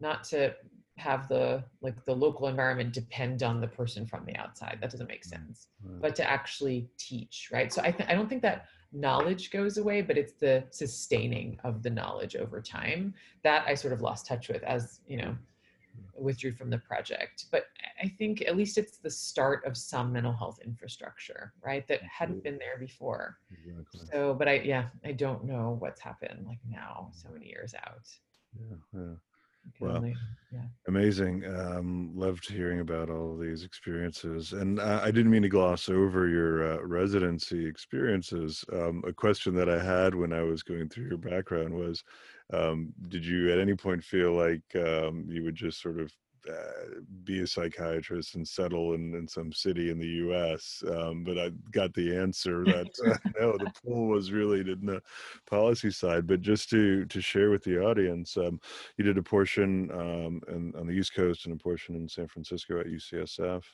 not 0.00 0.22
to 0.24 0.54
have 0.98 1.28
the 1.28 1.64
like 1.80 2.04
the 2.04 2.14
local 2.14 2.48
environment 2.48 2.92
depend 2.92 3.42
on 3.42 3.60
the 3.60 3.68
person 3.68 4.06
from 4.06 4.24
the 4.26 4.36
outside. 4.36 4.78
That 4.80 4.90
doesn't 4.90 5.08
make 5.08 5.24
mm, 5.24 5.30
sense. 5.30 5.68
Right. 5.82 6.00
But 6.02 6.16
to 6.16 6.28
actually 6.28 6.88
teach, 6.98 7.50
right? 7.52 7.72
So 7.72 7.82
I 7.82 7.90
th- 7.90 8.08
I 8.08 8.14
don't 8.14 8.28
think 8.28 8.42
that 8.42 8.66
knowledge 8.92 9.50
goes 9.50 9.78
away, 9.78 10.02
but 10.02 10.18
it's 10.18 10.32
the 10.32 10.64
sustaining 10.70 11.58
of 11.64 11.82
the 11.82 11.90
knowledge 11.90 12.36
over 12.36 12.60
time 12.60 13.14
that 13.42 13.64
I 13.66 13.74
sort 13.74 13.92
of 13.92 14.00
lost 14.00 14.26
touch 14.26 14.48
with 14.48 14.62
as 14.64 15.00
you 15.06 15.18
know 15.18 15.36
withdrew 16.14 16.52
from 16.52 16.70
the 16.70 16.78
project. 16.78 17.46
But 17.50 17.66
I 18.02 18.08
think 18.08 18.42
at 18.42 18.56
least 18.56 18.78
it's 18.78 18.98
the 18.98 19.10
start 19.10 19.64
of 19.64 19.76
some 19.76 20.12
mental 20.12 20.32
health 20.32 20.58
infrastructure, 20.64 21.52
right? 21.62 21.86
That 21.88 22.02
hadn't 22.02 22.42
been 22.42 22.58
there 22.58 22.78
before. 22.78 23.38
Exactly. 23.52 24.00
So, 24.10 24.34
but 24.34 24.48
I, 24.48 24.54
yeah, 24.54 24.86
I 25.04 25.12
don't 25.12 25.44
know 25.44 25.76
what's 25.78 26.00
happened 26.00 26.44
like 26.46 26.60
now, 26.68 27.10
so 27.12 27.28
many 27.32 27.46
years 27.46 27.74
out. 27.74 28.08
Yeah, 28.58 28.76
yeah. 28.92 29.14
Only, 29.80 30.16
yeah. 30.52 30.60
amazing. 30.86 31.44
Um, 31.44 32.12
loved 32.14 32.48
hearing 32.48 32.80
about 32.80 33.10
all 33.10 33.32
of 33.32 33.40
these 33.40 33.64
experiences. 33.64 34.52
And 34.52 34.80
I, 34.80 35.04
I 35.04 35.10
didn't 35.10 35.30
mean 35.30 35.42
to 35.42 35.48
gloss 35.48 35.88
over 35.88 36.28
your 36.28 36.72
uh, 36.72 36.82
residency 36.82 37.66
experiences. 37.66 38.64
Um, 38.72 39.02
a 39.06 39.12
question 39.12 39.54
that 39.54 39.68
I 39.68 39.82
had 39.82 40.14
when 40.14 40.32
I 40.32 40.42
was 40.42 40.62
going 40.62 40.88
through 40.88 41.08
your 41.08 41.18
background 41.18 41.74
was 41.74 42.02
um, 42.52 42.92
did 43.08 43.24
you 43.24 43.52
at 43.52 43.58
any 43.58 43.74
point 43.74 44.02
feel 44.02 44.32
like 44.32 44.62
um, 44.76 45.26
you 45.28 45.44
would 45.44 45.54
just 45.54 45.82
sort 45.82 46.00
of 46.00 46.12
uh, 46.48 47.00
be 47.24 47.40
a 47.40 47.46
psychiatrist 47.46 48.34
and 48.34 48.46
settle 48.46 48.94
in, 48.94 49.14
in 49.14 49.28
some 49.28 49.52
city 49.52 49.90
in 49.90 49.98
the 49.98 50.06
U.S. 50.06 50.82
Um, 50.90 51.24
but 51.24 51.38
I 51.38 51.50
got 51.72 51.92
the 51.94 52.16
answer 52.16 52.64
that 52.64 52.88
uh, 53.06 53.16
no, 53.40 53.52
the 53.52 53.70
pool 53.84 54.08
was 54.08 54.32
really 54.32 54.60
in 54.60 54.86
the 54.86 55.02
policy 55.46 55.90
side. 55.90 56.26
But 56.26 56.40
just 56.40 56.70
to 56.70 57.04
to 57.06 57.20
share 57.20 57.50
with 57.50 57.64
the 57.64 57.78
audience, 57.78 58.36
um, 58.36 58.60
you 58.96 59.04
did 59.04 59.18
a 59.18 59.22
portion 59.22 59.90
um, 59.92 60.40
in, 60.48 60.72
on 60.78 60.86
the 60.86 60.94
East 60.94 61.14
Coast 61.14 61.46
and 61.46 61.54
a 61.54 61.62
portion 61.62 61.94
in 61.96 62.08
San 62.08 62.28
Francisco 62.28 62.80
at 62.80 62.86
UCSF, 62.86 63.64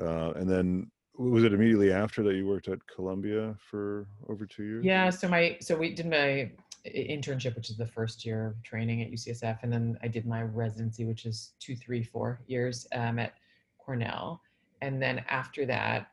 uh, 0.00 0.32
and 0.32 0.48
then 0.48 0.90
was 1.18 1.44
it 1.44 1.52
immediately 1.52 1.92
after 1.92 2.22
that 2.22 2.34
you 2.34 2.46
worked 2.46 2.68
at 2.68 2.86
Columbia 2.86 3.54
for 3.58 4.06
over 4.28 4.46
two 4.46 4.64
years? 4.64 4.84
Yeah. 4.84 5.10
So 5.10 5.28
my 5.28 5.56
so 5.60 5.76
we 5.76 5.94
did 5.94 6.06
my 6.06 6.50
internship, 6.94 7.56
which 7.56 7.70
is 7.70 7.76
the 7.76 7.86
first 7.86 8.24
year 8.24 8.46
of 8.48 8.62
training 8.62 9.02
at 9.02 9.10
UCSF, 9.10 9.58
and 9.62 9.72
then 9.72 9.98
I 10.02 10.08
did 10.08 10.26
my 10.26 10.42
residency, 10.42 11.04
which 11.04 11.26
is 11.26 11.52
two, 11.60 11.76
three, 11.76 12.02
four 12.02 12.40
years 12.46 12.86
um, 12.94 13.18
at 13.18 13.34
Cornell, 13.78 14.40
and 14.80 15.00
then 15.00 15.24
after 15.28 15.64
that, 15.66 16.08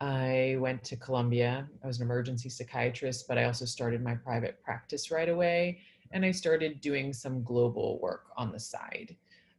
I 0.00 0.56
went 0.60 0.84
to 0.84 0.96
Columbia. 0.96 1.68
I 1.82 1.86
was 1.86 1.98
an 1.98 2.04
emergency 2.04 2.48
psychiatrist, 2.48 3.26
but 3.26 3.36
I 3.36 3.44
also 3.44 3.64
started 3.64 4.02
my 4.02 4.14
private 4.14 4.62
practice 4.62 5.10
right 5.10 5.28
away. 5.28 5.80
And 6.12 6.24
I 6.24 6.30
started 6.30 6.80
doing 6.80 7.12
some 7.12 7.42
global 7.42 7.98
work 8.00 8.26
on 8.36 8.52
the 8.52 8.60
side. 8.60 9.16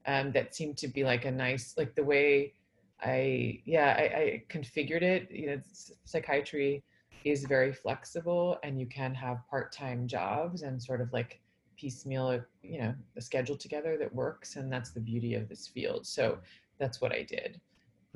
Um, 0.08 0.32
that 0.32 0.56
seemed 0.56 0.78
to 0.78 0.88
be 0.88 1.04
like 1.04 1.26
a 1.26 1.32
nice, 1.32 1.76
like 1.78 1.94
the 1.94 2.04
way 2.04 2.54
I, 3.02 3.62
yeah, 3.66 3.96
I, 3.98 4.04
I 4.04 4.44
configured 4.50 5.02
it. 5.02 5.30
You 5.30 5.48
know, 5.48 5.62
psychiatry 6.06 6.84
is 7.24 7.46
very 7.46 7.74
flexible 7.74 8.58
and 8.64 8.80
you 8.80 8.86
can 8.86 9.14
have 9.14 9.48
part-time 9.50 10.08
jobs 10.08 10.62
and 10.62 10.82
sort 10.82 11.02
of 11.02 11.12
like 11.14 11.40
piecemeal, 11.78 12.42
you 12.62 12.80
know, 12.80 12.94
a 13.18 13.22
schedule 13.22 13.56
together 13.56 13.98
that 13.98 14.14
works. 14.14 14.56
And 14.56 14.72
that's 14.72 14.92
the 14.92 15.00
beauty 15.00 15.36
of 15.36 15.48
this 15.48 15.68
field. 15.68 16.06
So 16.06 16.40
that's 16.78 17.02
what 17.02 17.12
I 17.12 17.24
did 17.24 17.60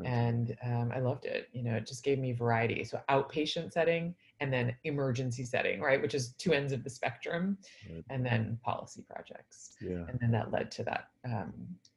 and 0.03 0.57
um, 0.63 0.91
I 0.93 0.99
loved 0.99 1.25
it. 1.25 1.49
You 1.53 1.63
know, 1.63 1.75
it 1.75 1.85
just 1.85 2.03
gave 2.03 2.19
me 2.19 2.31
variety. 2.31 2.83
So 2.83 2.99
outpatient 3.09 3.71
setting 3.73 4.15
and 4.39 4.51
then 4.51 4.75
emergency 4.83 5.43
setting, 5.43 5.81
right, 5.81 6.01
which 6.01 6.15
is 6.15 6.33
two 6.37 6.53
ends 6.53 6.73
of 6.73 6.83
the 6.83 6.89
spectrum, 6.89 7.57
right. 7.89 8.03
and 8.09 8.25
then 8.25 8.57
policy 8.63 9.03
projects. 9.07 9.73
Yeah. 9.79 10.05
And 10.09 10.17
then 10.19 10.31
that 10.31 10.51
led 10.51 10.71
to 10.71 10.83
that 10.83 11.09
um, 11.25 11.53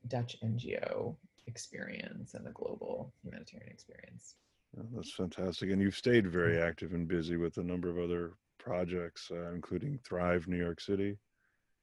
Dutch 0.09 0.36
NGO 0.44 1.14
experience 1.46 2.34
and 2.34 2.44
the 2.44 2.50
global 2.50 3.12
humanitarian 3.22 3.70
experience. 3.70 4.34
Yeah, 4.77 4.83
that's 4.95 5.12
fantastic. 5.12 5.70
And 5.70 5.81
you've 5.81 5.97
stayed 5.97 6.31
very 6.31 6.61
active 6.61 6.93
and 6.93 7.09
busy 7.09 7.37
with 7.37 7.57
a 7.59 7.62
number 7.62 7.89
of 7.89 7.99
other 7.99 8.35
projects, 8.59 9.31
uh, 9.31 9.53
including 9.53 9.99
Thrive 10.05 10.49
New 10.49 10.59
York 10.59 10.81
City. 10.81 11.16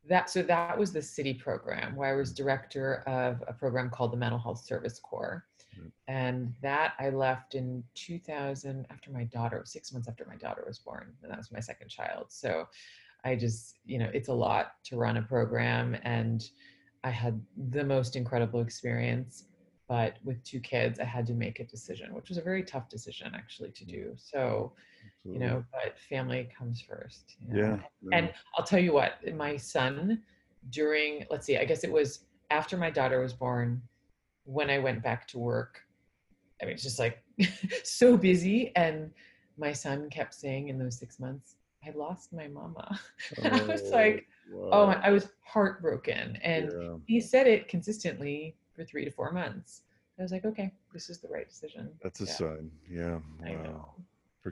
That 0.10 0.30
so 0.30 0.44
that 0.44 0.78
was 0.78 0.92
the 0.92 1.02
city 1.02 1.34
program 1.34 1.96
where 1.96 2.14
I 2.14 2.18
was 2.18 2.34
director 2.34 3.04
of 3.08 3.42
a 3.48 3.54
program 3.54 3.90
called 3.90 4.12
the 4.12 4.18
Mental 4.18 4.38
Health 4.38 4.66
Service 4.66 5.00
Corps 5.00 5.46
and 6.08 6.54
that 6.62 6.94
I 7.00 7.10
left 7.10 7.56
in 7.56 7.84
2000 7.96 8.86
after 8.90 9.12
my 9.12 9.24
daughter, 9.26 9.62
six 9.66 9.92
months 9.92 10.08
after 10.08 10.26
my 10.26 10.36
daughter 10.36 10.64
was 10.68 10.80
born. 10.80 11.14
And 11.22 11.32
that 11.32 11.38
was 11.38 11.52
my 11.52 11.60
second 11.60 11.90
child. 11.90 12.28
So 12.30 12.68
I 13.24 13.36
just, 13.36 13.78
you 13.86 13.98
know, 14.00 14.10
it's 14.14 14.28
a 14.28 14.34
lot 14.34 14.74
to 14.86 14.98
run 14.98 15.18
a 15.18 15.22
program. 15.22 15.96
And 16.04 16.48
I 17.04 17.10
had 17.10 17.42
the 17.72 17.84
most 17.84 18.16
incredible 18.16 18.62
experience. 18.62 19.46
But 19.88 20.18
with 20.24 20.42
two 20.44 20.60
kids, 20.60 21.00
I 21.00 21.04
had 21.04 21.26
to 21.28 21.34
make 21.34 21.60
a 21.60 21.66
decision, 21.66 22.14
which 22.14 22.30
was 22.30 22.38
a 22.38 22.42
very 22.42 22.64
tough 22.64 22.88
decision 22.90 23.32
actually 23.36 23.72
to 23.72 23.86
do. 23.86 24.14
So, 24.18 24.72
you 25.26 25.40
know, 25.40 25.64
but 25.72 26.00
family 26.10 26.50
comes 26.58 26.82
first. 26.82 27.36
You 27.40 27.54
know? 27.54 27.62
yeah, 27.62 27.80
yeah. 28.02 28.18
And 28.18 28.34
I'll 28.58 28.66
tell 28.66 28.80
you 28.80 28.94
what, 28.94 29.14
my 29.36 29.58
son, 29.58 30.22
during, 30.70 31.26
let's 31.30 31.46
see, 31.46 31.58
I 31.58 31.66
guess 31.66 31.84
it 31.84 31.92
was 31.92 32.26
after 32.50 32.78
my 32.78 32.90
daughter 32.90 33.20
was 33.20 33.34
born, 33.34 33.82
when 34.46 34.70
I 34.70 34.80
went 34.80 35.04
back 35.04 35.28
to 35.30 35.40
work, 35.40 35.82
I 36.62 36.66
mean, 36.66 36.76
it's 36.76 36.84
just 36.84 37.00
like 37.00 37.24
so 37.84 38.16
busy. 38.16 38.72
And 38.76 39.12
my 39.58 39.74
son 39.74 40.10
kept 40.10 40.34
saying 40.34 40.70
in 40.70 40.78
those 40.78 40.98
six 40.98 41.20
months, 41.20 41.56
I 41.86 41.92
lost 41.92 42.32
my 42.32 42.48
mama. 42.48 42.88
Oh, 42.90 43.42
and 43.44 43.56
I 43.56 43.64
was 43.64 43.82
oh, 43.86 43.90
like, 43.90 44.28
oh, 44.54 44.58
wow. 44.58 44.70
oh, 44.72 45.02
I 45.04 45.12
was 45.12 45.30
heartbroken. 45.42 46.38
And 46.42 46.72
yeah. 46.72 46.96
he 47.06 47.20
said 47.20 47.48
it 47.48 47.68
consistently 47.68 48.56
for 48.76 48.84
three 48.84 49.06
to 49.06 49.12
four 49.12 49.32
months. 49.32 49.82
I 50.20 50.22
was 50.22 50.32
like, 50.32 50.46
okay, 50.46 50.72
this 50.94 51.10
is 51.10 51.20
the 51.20 51.28
right 51.28 51.48
decision. 51.48 51.90
That's 52.02 52.22
a 52.22 52.26
yeah. 52.26 52.32
sign. 52.32 52.72
Yeah. 52.90 53.14
Wow. 53.14 53.22
I 53.46 53.52
know. 53.52 53.96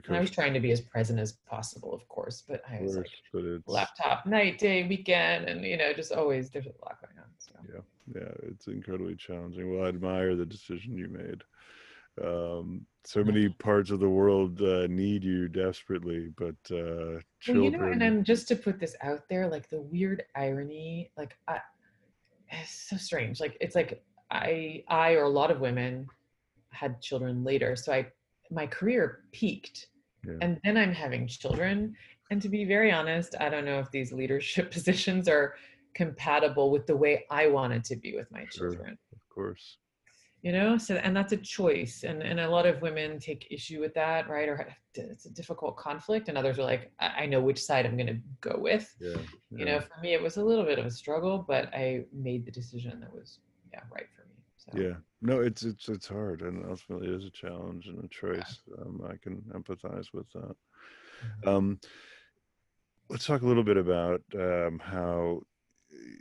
I 0.08 0.20
was 0.20 0.30
trying 0.30 0.54
to 0.54 0.60
be 0.60 0.70
as 0.72 0.80
present 0.80 1.18
as 1.18 1.32
possible, 1.46 1.92
of 1.92 2.08
course, 2.08 2.42
but 2.48 2.62
I 2.70 2.80
was 2.80 2.94
course, 2.94 3.10
like 3.34 3.60
laptop, 3.66 4.24
night, 4.24 4.58
day, 4.58 4.86
weekend, 4.88 5.44
and 5.50 5.62
you 5.64 5.76
know, 5.76 5.92
just 5.92 6.12
always 6.12 6.48
there's 6.48 6.64
a 6.64 6.72
lot 6.82 6.96
going 7.02 7.18
on. 7.18 7.26
So. 7.36 7.52
Yeah, 7.68 8.20
yeah, 8.22 8.50
it's 8.50 8.68
incredibly 8.68 9.16
challenging. 9.16 9.70
Well, 9.70 9.84
I 9.84 9.88
admire 9.88 10.34
the 10.34 10.46
decision 10.46 10.96
you 10.96 11.08
made. 11.08 11.42
Um, 12.24 12.86
so 13.04 13.22
many 13.24 13.48
parts 13.48 13.90
of 13.90 14.00
the 14.00 14.08
world 14.08 14.62
uh, 14.62 14.86
need 14.86 15.24
you 15.24 15.48
desperately, 15.48 16.32
but 16.36 16.56
uh, 16.70 17.20
children. 17.40 17.72
Well, 17.80 17.90
you 17.90 17.96
know, 17.96 18.06
and 18.06 18.24
just 18.24 18.48
to 18.48 18.56
put 18.56 18.78
this 18.78 18.96
out 19.02 19.28
there, 19.28 19.46
like 19.48 19.68
the 19.68 19.80
weird 19.80 20.24
irony, 20.34 21.10
like 21.18 21.36
I, 21.48 21.60
it's 22.50 22.88
so 22.88 22.96
strange. 22.96 23.40
Like 23.40 23.56
it's 23.60 23.74
like 23.74 24.02
I, 24.32 24.82
I 24.88 25.12
or 25.12 25.24
a 25.24 25.28
lot 25.28 25.50
of 25.50 25.60
women 25.60 26.06
had 26.70 27.00
children 27.02 27.44
later, 27.44 27.76
so 27.76 27.92
I 27.92 28.06
my 28.50 28.66
career 28.66 29.20
peaked. 29.32 29.88
Yeah. 30.24 30.34
and 30.40 30.60
then 30.62 30.76
i'm 30.76 30.92
having 30.92 31.26
children 31.26 31.96
and 32.30 32.40
to 32.40 32.48
be 32.48 32.64
very 32.64 32.92
honest 32.92 33.34
i 33.40 33.48
don't 33.48 33.64
know 33.64 33.80
if 33.80 33.90
these 33.90 34.12
leadership 34.12 34.70
positions 34.76 35.26
are 35.26 35.56
compatible 35.94 36.70
with 36.70 36.86
the 36.86 36.96
way 36.96 37.24
i 37.28 37.48
wanted 37.48 37.82
to 37.82 37.96
be 37.96 38.14
with 38.14 38.30
my 38.30 38.46
sure, 38.52 38.70
children. 38.70 38.96
of 39.12 39.18
course. 39.34 39.78
You 40.42 40.52
know 40.52 40.78
so 40.78 40.94
and 40.94 41.16
that's 41.16 41.32
a 41.32 41.36
choice 41.38 42.04
and 42.04 42.22
and 42.22 42.38
a 42.38 42.48
lot 42.48 42.66
of 42.66 42.80
women 42.82 43.18
take 43.18 43.48
issue 43.50 43.80
with 43.80 43.94
that 43.94 44.28
right 44.28 44.48
or 44.48 44.68
it's 44.94 45.26
a 45.26 45.30
difficult 45.30 45.76
conflict 45.76 46.28
and 46.28 46.38
others 46.38 46.56
are 46.60 46.64
like 46.64 46.92
i 47.00 47.26
know 47.26 47.40
which 47.40 47.60
side 47.60 47.84
i'm 47.84 47.96
going 47.96 48.06
to 48.06 48.20
go 48.40 48.56
with. 48.58 48.94
Yeah, 49.00 49.16
yeah, 49.16 49.58
you 49.58 49.64
know 49.64 49.80
for 49.80 50.00
me 50.00 50.14
it 50.14 50.22
was 50.22 50.36
a 50.36 50.44
little 50.44 50.64
bit 50.64 50.78
of 50.78 50.86
a 50.86 50.90
struggle 50.90 51.44
but 51.48 51.64
i 51.74 52.04
made 52.12 52.46
the 52.46 52.52
decision 52.52 53.00
that 53.00 53.12
was 53.12 53.40
yeah 53.72 53.80
right 53.92 54.06
for 54.14 54.21
me 54.21 54.21
so. 54.70 54.78
Yeah, 54.78 54.94
no, 55.20 55.40
it's 55.40 55.62
it's 55.62 55.88
it's 55.88 56.08
hard, 56.08 56.42
and 56.42 56.64
ultimately 56.68 57.08
it 57.08 57.14
is 57.14 57.24
a 57.24 57.30
challenge 57.30 57.86
and 57.86 58.02
a 58.04 58.08
choice. 58.08 58.60
Yeah. 58.66 58.82
Um, 58.82 59.02
I 59.08 59.16
can 59.16 59.42
empathize 59.54 60.12
with 60.12 60.30
that. 60.32 60.56
Mm-hmm. 61.44 61.48
Um, 61.48 61.80
let's 63.08 63.26
talk 63.26 63.42
a 63.42 63.46
little 63.46 63.64
bit 63.64 63.76
about 63.76 64.22
um, 64.34 64.78
how 64.78 65.42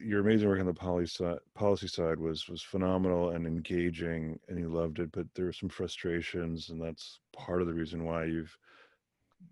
your 0.03 0.19
amazing 0.19 0.49
work 0.49 0.59
on 0.59 0.65
the 0.65 0.73
policy 0.73 1.07
side, 1.07 1.39
policy 1.55 1.87
side 1.87 2.19
was 2.19 2.47
was 2.47 2.61
phenomenal 2.61 3.29
and 3.29 3.45
engaging, 3.45 4.39
and 4.47 4.59
you 4.59 4.69
loved 4.69 4.99
it. 4.99 5.11
But 5.11 5.27
there 5.35 5.45
were 5.45 5.53
some 5.53 5.69
frustrations, 5.69 6.69
and 6.69 6.81
that's 6.81 7.19
part 7.33 7.61
of 7.61 7.67
the 7.67 7.73
reason 7.73 8.05
why 8.05 8.25
you've 8.25 8.55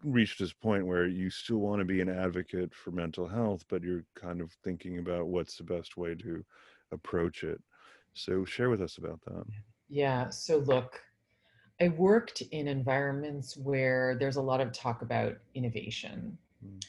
reached 0.04 0.40
this 0.40 0.54
point 0.54 0.86
where 0.86 1.08
you 1.08 1.30
still 1.30 1.58
want 1.58 1.80
to 1.80 1.86
be 1.86 2.02
an 2.02 2.10
advocate 2.10 2.74
for 2.74 2.92
mental 2.92 3.28
health, 3.28 3.66
but 3.70 3.84
you're 3.84 4.06
kind 4.16 4.42
of 4.42 4.52
thinking 4.64 5.00
about 5.00 5.28
what's 5.28 5.58
the 5.58 5.64
best 5.64 5.98
way 5.98 6.16
to 6.16 6.44
approach 6.92 7.44
it. 7.44 7.62
So 8.14 8.46
share 8.46 8.70
with 8.70 8.82
us 8.82 8.98
about 8.98 9.20
that. 9.26 9.44
Yeah. 9.88 10.30
So 10.30 10.58
look, 10.58 11.02
I 11.82 11.90
worked 11.90 12.42
in 12.52 12.68
environments 12.68 13.56
where 13.58 14.16
there's 14.20 14.36
a 14.36 14.42
lot 14.42 14.62
of 14.62 14.72
talk 14.72 15.02
about 15.02 15.38
innovation. 15.56 16.38
Mm. 16.66 16.86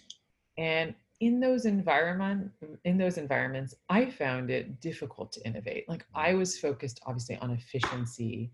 And 0.58 0.94
in 1.20 1.38
those 1.38 1.66
environment 1.66 2.50
in 2.84 2.98
those 2.98 3.18
environments, 3.18 3.74
I 3.88 4.10
found 4.10 4.50
it 4.50 4.80
difficult 4.80 5.32
to 5.32 5.46
innovate. 5.46 5.88
Like 5.88 6.04
I 6.14 6.32
mm. 6.32 6.38
was 6.38 6.58
focused 6.58 7.00
obviously 7.06 7.36
on 7.38 7.50
efficiency 7.50 8.50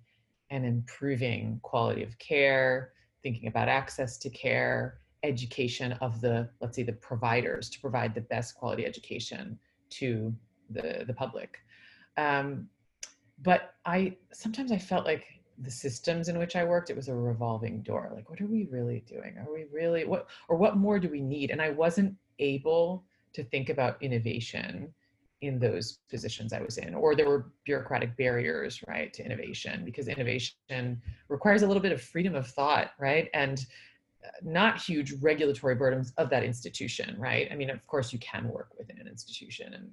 and 0.51 0.65
improving 0.65 1.59
quality 1.63 2.03
of 2.03 2.19
care, 2.19 2.93
thinking 3.23 3.49
about 3.49 3.69
access 3.69 4.17
to 4.19 4.31
care, 4.31 5.01
education 5.23 5.93
of 6.01 6.21
the 6.21 6.49
let's 6.61 6.77
say 6.77 6.83
the 6.83 6.93
providers 6.93 7.71
to 7.71 7.81
provide 7.81 8.15
the 8.15 8.21
best 8.21 8.55
quality 8.55 8.85
education 8.85 9.59
to 9.91 10.35
the 10.71 11.05
the 11.07 11.15
public 11.15 11.59
um, 12.17 12.69
but 13.43 13.75
I 13.85 14.17
sometimes 14.33 14.73
I 14.73 14.79
felt 14.79 15.05
like 15.05 15.27
the 15.59 15.71
systems 15.71 16.29
in 16.29 16.39
which 16.39 16.55
I 16.55 16.65
worked, 16.65 16.91
it 16.91 16.97
was 16.97 17.09
a 17.09 17.15
revolving 17.15 17.83
door. 17.83 18.11
Like, 18.15 18.29
what 18.29 18.41
are 18.41 18.47
we 18.47 18.69
really 18.71 19.03
doing? 19.07 19.37
Are 19.39 19.53
we 19.53 19.65
really 19.73 20.05
what 20.05 20.29
or 20.49 20.57
what 20.57 20.77
more 20.77 20.99
do 20.99 21.09
we 21.09 21.21
need? 21.21 21.51
And 21.51 21.61
I 21.61 21.71
wasn't 21.71 22.15
able 22.39 23.05
to 23.33 23.45
think 23.45 23.69
about 23.69 24.03
innovation 24.03 24.93
in 25.43 25.59
those 25.59 25.99
positions 26.11 26.53
I 26.53 26.63
was 26.63 26.79
in, 26.79 26.95
or 26.95 27.15
there 27.15 27.29
were 27.29 27.53
bureaucratic 27.65 28.17
barriers, 28.17 28.83
right, 28.89 29.13
to 29.13 29.25
innovation 29.25 29.85
because 29.85 30.09
innovation 30.09 31.03
requires 31.29 31.63
a 31.63 31.67
little 31.67 31.83
bit 31.83 31.93
of 31.93 32.01
freedom 32.01 32.35
of 32.35 32.47
thought, 32.49 32.93
right, 32.99 33.29
and 33.35 33.67
uh, 34.25 34.29
not 34.43 34.81
huge 34.81 35.13
regulatory 35.21 35.75
burdens 35.75 36.13
of 36.17 36.31
that 36.31 36.43
institution, 36.43 37.15
right? 37.19 37.49
I 37.53 37.55
mean, 37.55 37.69
of 37.69 37.87
course, 37.87 38.13
you 38.13 38.19
can 38.19 38.49
work 38.49 38.71
within 38.79 38.99
an 38.99 39.07
institution, 39.07 39.75
and 39.75 39.91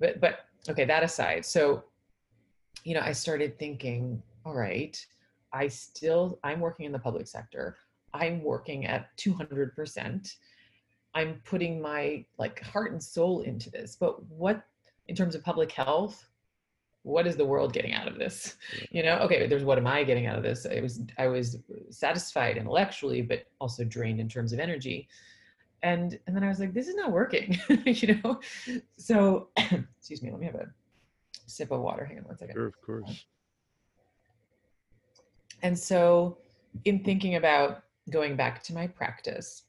but 0.00 0.20
but 0.20 0.46
okay, 0.68 0.84
that 0.84 1.02
aside, 1.02 1.44
so 1.44 1.84
you 2.84 2.94
know, 2.94 3.00
I 3.00 3.12
started 3.12 3.58
thinking, 3.58 4.22
all 4.44 4.54
right, 4.54 5.04
I 5.52 5.68
still, 5.68 6.38
I'm 6.44 6.60
working 6.60 6.86
in 6.86 6.92
the 6.92 6.98
public 6.98 7.26
sector. 7.26 7.76
I'm 8.14 8.42
working 8.42 8.86
at 8.86 9.16
200%. 9.18 10.36
I'm 11.14 11.40
putting 11.44 11.80
my 11.80 12.24
like 12.38 12.62
heart 12.62 12.92
and 12.92 13.02
soul 13.02 13.40
into 13.40 13.70
this. 13.70 13.96
But 13.98 14.24
what, 14.26 14.62
in 15.08 15.16
terms 15.16 15.34
of 15.34 15.42
public 15.42 15.72
health, 15.72 16.28
what 17.02 17.26
is 17.26 17.36
the 17.36 17.44
world 17.44 17.72
getting 17.72 17.94
out 17.94 18.08
of 18.08 18.18
this? 18.18 18.56
You 18.90 19.02
know, 19.02 19.18
okay, 19.18 19.46
there's 19.46 19.64
what 19.64 19.78
am 19.78 19.86
I 19.86 20.04
getting 20.04 20.26
out 20.26 20.36
of 20.36 20.42
this? 20.42 20.66
I 20.66 20.80
was, 20.80 21.00
I 21.18 21.26
was 21.26 21.58
satisfied 21.90 22.56
intellectually, 22.56 23.22
but 23.22 23.44
also 23.60 23.84
drained 23.84 24.20
in 24.20 24.28
terms 24.28 24.52
of 24.52 24.60
energy. 24.60 25.08
And, 25.82 26.18
and 26.26 26.34
then 26.34 26.42
I 26.42 26.48
was 26.48 26.58
like, 26.58 26.74
this 26.74 26.88
is 26.88 26.96
not 26.96 27.12
working, 27.12 27.58
you 27.84 28.20
know? 28.22 28.40
So, 28.96 29.48
excuse 29.56 30.22
me, 30.22 30.30
let 30.30 30.40
me 30.40 30.46
have 30.46 30.56
a 30.56 30.68
sip 31.46 31.70
of 31.70 31.80
water. 31.80 32.04
Hang 32.04 32.18
on 32.18 32.24
one 32.24 32.36
second. 32.38 32.54
Sure, 32.54 32.66
of 32.66 32.80
course. 32.80 33.08
Um, 33.08 33.16
and 35.62 35.78
so, 35.78 36.38
in 36.84 37.04
thinking 37.04 37.36
about 37.36 37.84
going 38.10 38.36
back 38.36 38.62
to 38.64 38.74
my 38.74 38.86
practice, 38.86 39.64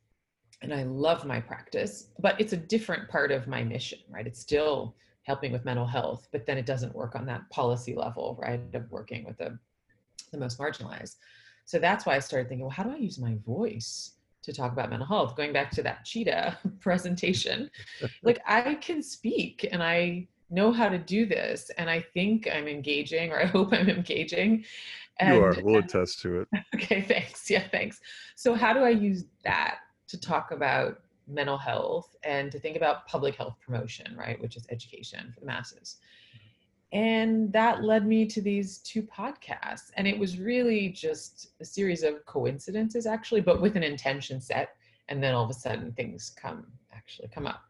and 0.61 0.73
I 0.73 0.83
love 0.83 1.25
my 1.25 1.39
practice, 1.39 2.07
but 2.19 2.39
it's 2.39 2.53
a 2.53 2.57
different 2.57 3.07
part 3.09 3.31
of 3.31 3.47
my 3.47 3.63
mission, 3.63 3.99
right? 4.09 4.27
It's 4.27 4.39
still 4.39 4.95
helping 5.23 5.51
with 5.51 5.63
mental 5.63 5.85
health, 5.85 6.27
but 6.31 6.45
then 6.45 6.57
it 6.57 6.65
doesn't 6.65 6.93
work 6.95 7.15
on 7.15 7.25
that 7.27 7.49
policy 7.49 7.95
level, 7.95 8.37
right? 8.41 8.59
Of 8.73 8.91
working 8.91 9.25
with 9.25 9.37
the, 9.37 9.57
the 10.31 10.37
most 10.37 10.59
marginalized. 10.59 11.15
So 11.65 11.79
that's 11.79 12.05
why 12.05 12.15
I 12.15 12.19
started 12.19 12.49
thinking, 12.49 12.65
well, 12.65 12.71
how 12.71 12.83
do 12.83 12.91
I 12.91 12.97
use 12.97 13.19
my 13.19 13.37
voice 13.45 14.15
to 14.41 14.53
talk 14.53 14.71
about 14.71 14.89
mental 14.89 15.07
health? 15.07 15.35
Going 15.35 15.53
back 15.53 15.71
to 15.71 15.83
that 15.83 16.05
cheetah 16.05 16.57
presentation, 16.79 17.69
like 18.23 18.39
I 18.45 18.75
can 18.75 19.01
speak 19.01 19.67
and 19.71 19.83
I 19.83 20.27
know 20.49 20.71
how 20.71 20.89
to 20.89 20.97
do 20.97 21.25
this 21.25 21.69
and 21.77 21.89
I 21.89 22.01
think 22.13 22.47
I'm 22.51 22.67
engaging 22.67 23.31
or 23.31 23.41
I 23.41 23.45
hope 23.57 23.73
I'm 23.73 23.89
engaging. 23.89 24.65
And, 25.19 25.35
you 25.35 25.43
are. 25.43 25.55
We'll 25.61 25.79
attest 25.79 26.21
to 26.21 26.41
it. 26.41 26.47
Okay, 26.75 27.01
thanks. 27.01 27.49
Yeah, 27.49 27.67
thanks. 27.67 27.99
So 28.35 28.53
how 28.53 28.73
do 28.73 28.79
I 28.79 28.89
use 28.89 29.25
that 29.43 29.79
to 30.07 30.19
talk 30.19 30.51
about 30.51 31.01
mental 31.27 31.57
health 31.57 32.15
and 32.23 32.51
to 32.51 32.59
think 32.59 32.77
about 32.77 33.05
public 33.05 33.35
health 33.35 33.55
promotion, 33.63 34.15
right, 34.17 34.41
which 34.41 34.55
is 34.55 34.65
education 34.69 35.31
for 35.33 35.41
the 35.41 35.45
masses? 35.45 35.97
And 36.91 37.53
that 37.53 37.83
led 37.83 38.07
me 38.07 38.25
to 38.25 38.41
these 38.41 38.79
two 38.79 39.03
podcasts. 39.03 39.91
And 39.95 40.07
it 40.07 40.17
was 40.17 40.39
really 40.39 40.89
just 40.89 41.51
a 41.59 41.65
series 41.65 42.03
of 42.03 42.25
coincidences, 42.25 43.05
actually, 43.05 43.41
but 43.41 43.61
with 43.61 43.75
an 43.75 43.83
intention 43.83 44.41
set. 44.41 44.69
And 45.07 45.21
then 45.21 45.35
all 45.35 45.43
of 45.43 45.49
a 45.49 45.53
sudden 45.53 45.91
things 45.93 46.31
come 46.39 46.65
actually 46.93 47.29
come 47.29 47.45
up. 47.45 47.61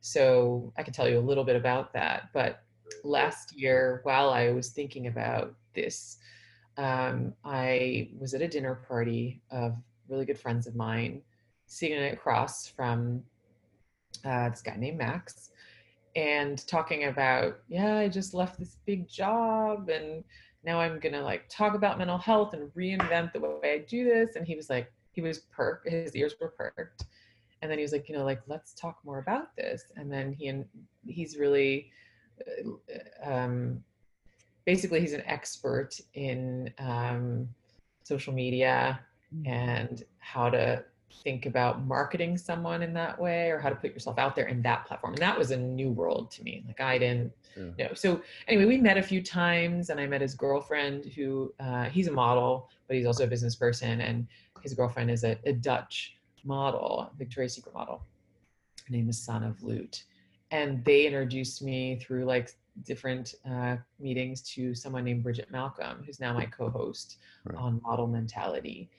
So 0.00 0.72
I 0.76 0.82
can 0.82 0.92
tell 0.92 1.08
you 1.08 1.18
a 1.18 1.20
little 1.20 1.44
bit 1.44 1.56
about 1.56 1.92
that. 1.92 2.30
But 2.32 2.62
last 3.04 3.56
year, 3.56 4.00
while 4.02 4.30
I 4.30 4.50
was 4.50 4.70
thinking 4.70 5.06
about 5.06 5.54
this, 5.74 6.18
um, 6.76 7.32
I 7.44 8.10
was 8.18 8.34
at 8.34 8.42
a 8.42 8.48
dinner 8.48 8.74
party 8.88 9.40
of 9.50 9.76
really 10.08 10.24
good 10.24 10.38
friends 10.38 10.66
of 10.66 10.74
mine, 10.74 11.22
sitting 11.66 12.04
across 12.12 12.66
from 12.66 13.22
uh, 14.24 14.50
this 14.50 14.62
guy 14.62 14.76
named 14.76 14.98
Max, 14.98 15.50
and 16.16 16.66
talking 16.66 17.04
about, 17.04 17.58
yeah, 17.68 17.96
I 17.96 18.08
just 18.08 18.34
left 18.34 18.58
this 18.58 18.76
big 18.86 19.08
job 19.08 19.88
and 19.88 20.24
now 20.64 20.80
I'm 20.80 20.98
gonna 20.98 21.22
like 21.22 21.48
talk 21.48 21.74
about 21.74 21.98
mental 21.98 22.18
health 22.18 22.54
and 22.54 22.70
reinvent 22.74 23.32
the 23.32 23.40
way 23.40 23.58
I 23.64 23.78
do 23.88 24.04
this. 24.04 24.36
And 24.36 24.46
he 24.46 24.56
was 24.56 24.70
like, 24.70 24.90
he 25.12 25.20
was 25.20 25.40
perked, 25.50 25.88
his 25.88 26.14
ears 26.16 26.34
were 26.40 26.54
perked 26.56 27.04
and 27.64 27.70
then 27.70 27.78
he 27.78 27.82
was 27.82 27.92
like 27.92 28.10
you 28.10 28.14
know 28.14 28.24
like 28.24 28.42
let's 28.46 28.74
talk 28.74 28.98
more 29.04 29.18
about 29.20 29.56
this 29.56 29.84
and 29.96 30.12
then 30.12 30.34
he 30.34 30.48
and 30.48 30.66
he's 31.06 31.38
really 31.38 31.90
uh, 32.46 33.30
um, 33.30 33.82
basically 34.66 35.00
he's 35.00 35.14
an 35.14 35.22
expert 35.24 35.98
in 36.12 36.70
um, 36.78 37.48
social 38.02 38.34
media 38.34 39.00
mm. 39.34 39.48
and 39.48 40.04
how 40.18 40.50
to 40.50 40.84
think 41.22 41.46
about 41.46 41.84
marketing 41.84 42.36
someone 42.36 42.82
in 42.82 42.92
that 42.92 43.18
way 43.18 43.50
or 43.50 43.58
how 43.58 43.68
to 43.68 43.76
put 43.76 43.92
yourself 43.92 44.18
out 44.18 44.34
there 44.34 44.46
in 44.46 44.60
that 44.62 44.84
platform 44.86 45.14
and 45.14 45.22
that 45.22 45.38
was 45.38 45.50
a 45.50 45.56
new 45.56 45.90
world 45.90 46.30
to 46.30 46.42
me 46.42 46.64
like 46.66 46.80
i 46.80 46.98
didn't 46.98 47.32
yeah. 47.56 47.86
know 47.86 47.94
so 47.94 48.20
anyway 48.48 48.64
we 48.64 48.76
met 48.76 48.98
a 48.98 49.02
few 49.02 49.22
times 49.22 49.90
and 49.90 50.00
i 50.00 50.06
met 50.06 50.20
his 50.20 50.34
girlfriend 50.34 51.04
who 51.06 51.52
uh, 51.60 51.84
he's 51.84 52.08
a 52.08 52.12
model 52.12 52.68
but 52.88 52.96
he's 52.96 53.06
also 53.06 53.24
a 53.24 53.26
business 53.26 53.54
person 53.54 54.00
and 54.00 54.26
his 54.64 54.74
girlfriend 54.74 55.10
is 55.10 55.24
a, 55.24 55.38
a 55.44 55.52
dutch 55.52 56.16
model, 56.44 57.10
Victoria's 57.18 57.54
Secret 57.54 57.74
model. 57.74 58.02
Her 58.86 58.92
name 58.92 59.08
is 59.08 59.18
Sanne 59.18 59.54
Vloet. 59.60 60.02
And 60.50 60.84
they 60.84 61.06
introduced 61.06 61.62
me 61.62 61.96
through 61.96 62.24
like 62.24 62.50
different 62.84 63.34
uh, 63.48 63.76
meetings 63.98 64.42
to 64.54 64.74
someone 64.74 65.04
named 65.04 65.22
Bridget 65.22 65.50
Malcolm, 65.50 66.02
who's 66.04 66.20
now 66.20 66.32
my 66.32 66.46
co-host 66.46 67.18
right. 67.44 67.56
on 67.56 67.80
model 67.82 68.06
mentality. 68.06 68.90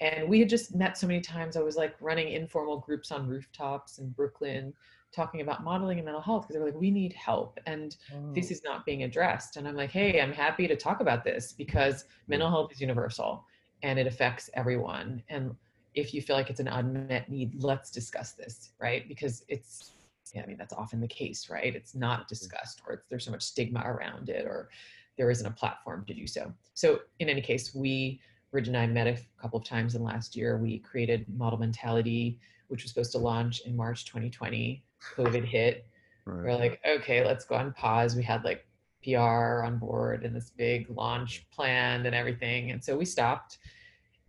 And 0.00 0.28
we 0.28 0.40
had 0.40 0.48
just 0.48 0.74
met 0.74 0.98
so 0.98 1.06
many 1.06 1.20
times. 1.20 1.56
I 1.56 1.62
was 1.62 1.76
like 1.76 1.94
running 2.00 2.32
informal 2.32 2.78
groups 2.78 3.12
on 3.12 3.28
rooftops 3.28 3.98
in 3.98 4.10
Brooklyn, 4.10 4.72
talking 5.14 5.42
about 5.42 5.62
modeling 5.62 5.98
and 5.98 6.04
mental 6.04 6.22
health 6.22 6.42
because 6.42 6.54
they 6.54 6.60
were 6.60 6.66
like, 6.66 6.80
we 6.80 6.90
need 6.90 7.12
help 7.12 7.58
and 7.66 7.96
oh. 8.14 8.32
this 8.34 8.50
is 8.50 8.62
not 8.64 8.86
being 8.86 9.02
addressed. 9.02 9.56
And 9.56 9.68
I'm 9.68 9.76
like, 9.76 9.90
hey, 9.90 10.20
I'm 10.20 10.32
happy 10.32 10.66
to 10.66 10.74
talk 10.74 11.00
about 11.00 11.22
this 11.22 11.52
because 11.52 12.06
mental 12.28 12.48
health 12.48 12.72
is 12.72 12.80
universal 12.80 13.44
and 13.82 13.98
it 13.98 14.06
affects 14.06 14.48
everyone. 14.54 15.22
And 15.28 15.54
if 15.94 16.14
you 16.14 16.22
feel 16.22 16.34
like 16.34 16.48
it's 16.48 16.60
an 16.60 16.68
unmet 16.68 17.30
need, 17.30 17.62
let's 17.62 17.90
discuss 17.90 18.32
this, 18.32 18.70
right? 18.80 19.06
Because 19.06 19.44
it's, 19.48 19.92
yeah, 20.34 20.42
I 20.42 20.46
mean, 20.46 20.56
that's 20.56 20.72
often 20.72 21.00
the 21.00 21.08
case, 21.08 21.50
right? 21.50 21.76
It's 21.76 21.94
not 21.94 22.24
mm. 22.24 22.28
discussed 22.28 22.80
or 22.88 23.04
there's 23.10 23.24
so 23.24 23.30
much 23.30 23.42
stigma 23.42 23.82
around 23.84 24.30
it 24.30 24.46
or 24.46 24.70
there 25.18 25.30
isn't 25.30 25.46
a 25.46 25.50
platform 25.50 26.06
to 26.06 26.14
do 26.14 26.26
so. 26.26 26.52
So 26.72 27.00
in 27.18 27.28
any 27.28 27.42
case, 27.42 27.74
we, 27.74 28.20
Bridge 28.52 28.68
and 28.68 28.76
I 28.76 28.86
met 28.86 29.08
a 29.08 29.18
couple 29.40 29.58
of 29.58 29.64
times 29.64 29.96
in 29.96 30.04
last 30.04 30.36
year. 30.36 30.58
We 30.58 30.78
created 30.78 31.26
Model 31.36 31.58
Mentality, 31.58 32.38
which 32.68 32.84
was 32.84 32.92
supposed 32.92 33.12
to 33.12 33.18
launch 33.18 33.62
in 33.62 33.76
March 33.76 34.04
2020. 34.04 34.84
COVID 35.16 35.44
hit. 35.44 35.86
Right. 36.24 36.44
We're 36.44 36.56
like, 36.56 36.80
okay, 36.86 37.24
let's 37.24 37.44
go 37.44 37.56
on 37.56 37.72
pause. 37.72 38.14
We 38.14 38.22
had 38.22 38.44
like 38.44 38.64
PR 39.02 39.64
on 39.64 39.78
board 39.78 40.24
and 40.24 40.36
this 40.36 40.50
big 40.50 40.88
launch 40.88 41.44
planned 41.50 42.06
and 42.06 42.14
everything. 42.14 42.70
And 42.70 42.84
so 42.84 42.96
we 42.96 43.04
stopped 43.04 43.58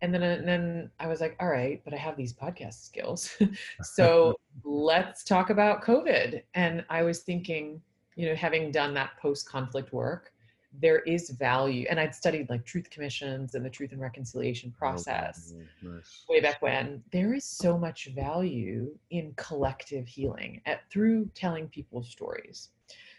and 0.04 0.14
then 0.14 0.22
and 0.22 0.46
then 0.46 0.92
I 1.00 1.08
was 1.08 1.22
like, 1.22 1.38
all 1.40 1.48
right, 1.48 1.82
but 1.86 1.94
I 1.94 1.98
have 1.98 2.18
these 2.18 2.34
podcast 2.34 2.84
skills, 2.84 3.38
so 3.84 4.36
let's 4.66 5.24
talk 5.24 5.50
about 5.50 5.82
COVID. 5.82 6.44
And 6.56 6.84
I 6.90 7.04
was 7.04 7.20
thinking, 7.20 7.82
you 8.18 8.28
know, 8.28 8.36
having 8.36 8.70
done 8.70 8.94
that 8.96 9.12
post-conflict 9.22 9.94
work, 9.94 10.33
there 10.80 11.00
is 11.00 11.30
value, 11.32 11.86
and 11.90 12.00
I'd 12.00 12.16
studied 12.16 12.50
like 12.50 12.66
truth 12.66 12.90
commissions 12.90 13.56
and 13.56 13.64
the 13.64 13.70
truth 13.70 13.92
and 13.92 14.02
reconciliation 14.02 14.72
process 14.72 15.54
oh, 15.56 15.88
nice. 15.88 16.24
way 16.28 16.40
back 16.42 16.62
when. 16.62 17.04
There 17.12 17.34
is 17.34 17.46
so 17.46 17.78
much 17.78 18.10
value 18.16 18.92
in 19.12 19.34
collective 19.36 20.08
healing 20.08 20.62
at 20.66 20.90
through 20.90 21.30
telling 21.36 21.68
people's 21.68 22.10
stories. 22.10 22.70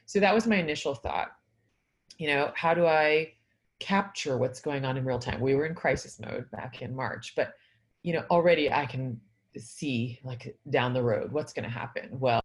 So 0.06 0.20
that 0.20 0.34
was 0.34 0.46
my 0.46 0.56
initial 0.56 0.94
thought. 0.94 1.32
You 2.18 2.28
know, 2.28 2.52
how 2.54 2.74
do 2.74 2.86
I 2.86 3.34
capture 3.80 4.38
what's 4.38 4.60
going 4.60 4.84
on 4.84 4.96
in 4.96 5.04
real 5.04 5.18
time. 5.18 5.40
We 5.40 5.54
were 5.54 5.66
in 5.66 5.74
crisis 5.74 6.18
mode 6.20 6.50
back 6.50 6.82
in 6.82 6.94
March, 6.94 7.34
but 7.36 7.54
you 8.02 8.12
know, 8.12 8.24
already 8.30 8.72
I 8.72 8.86
can 8.86 9.20
see 9.56 10.18
like 10.24 10.56
down 10.70 10.92
the 10.92 11.02
road 11.02 11.32
what's 11.32 11.52
going 11.52 11.64
to 11.64 11.70
happen. 11.70 12.08
Well, 12.12 12.42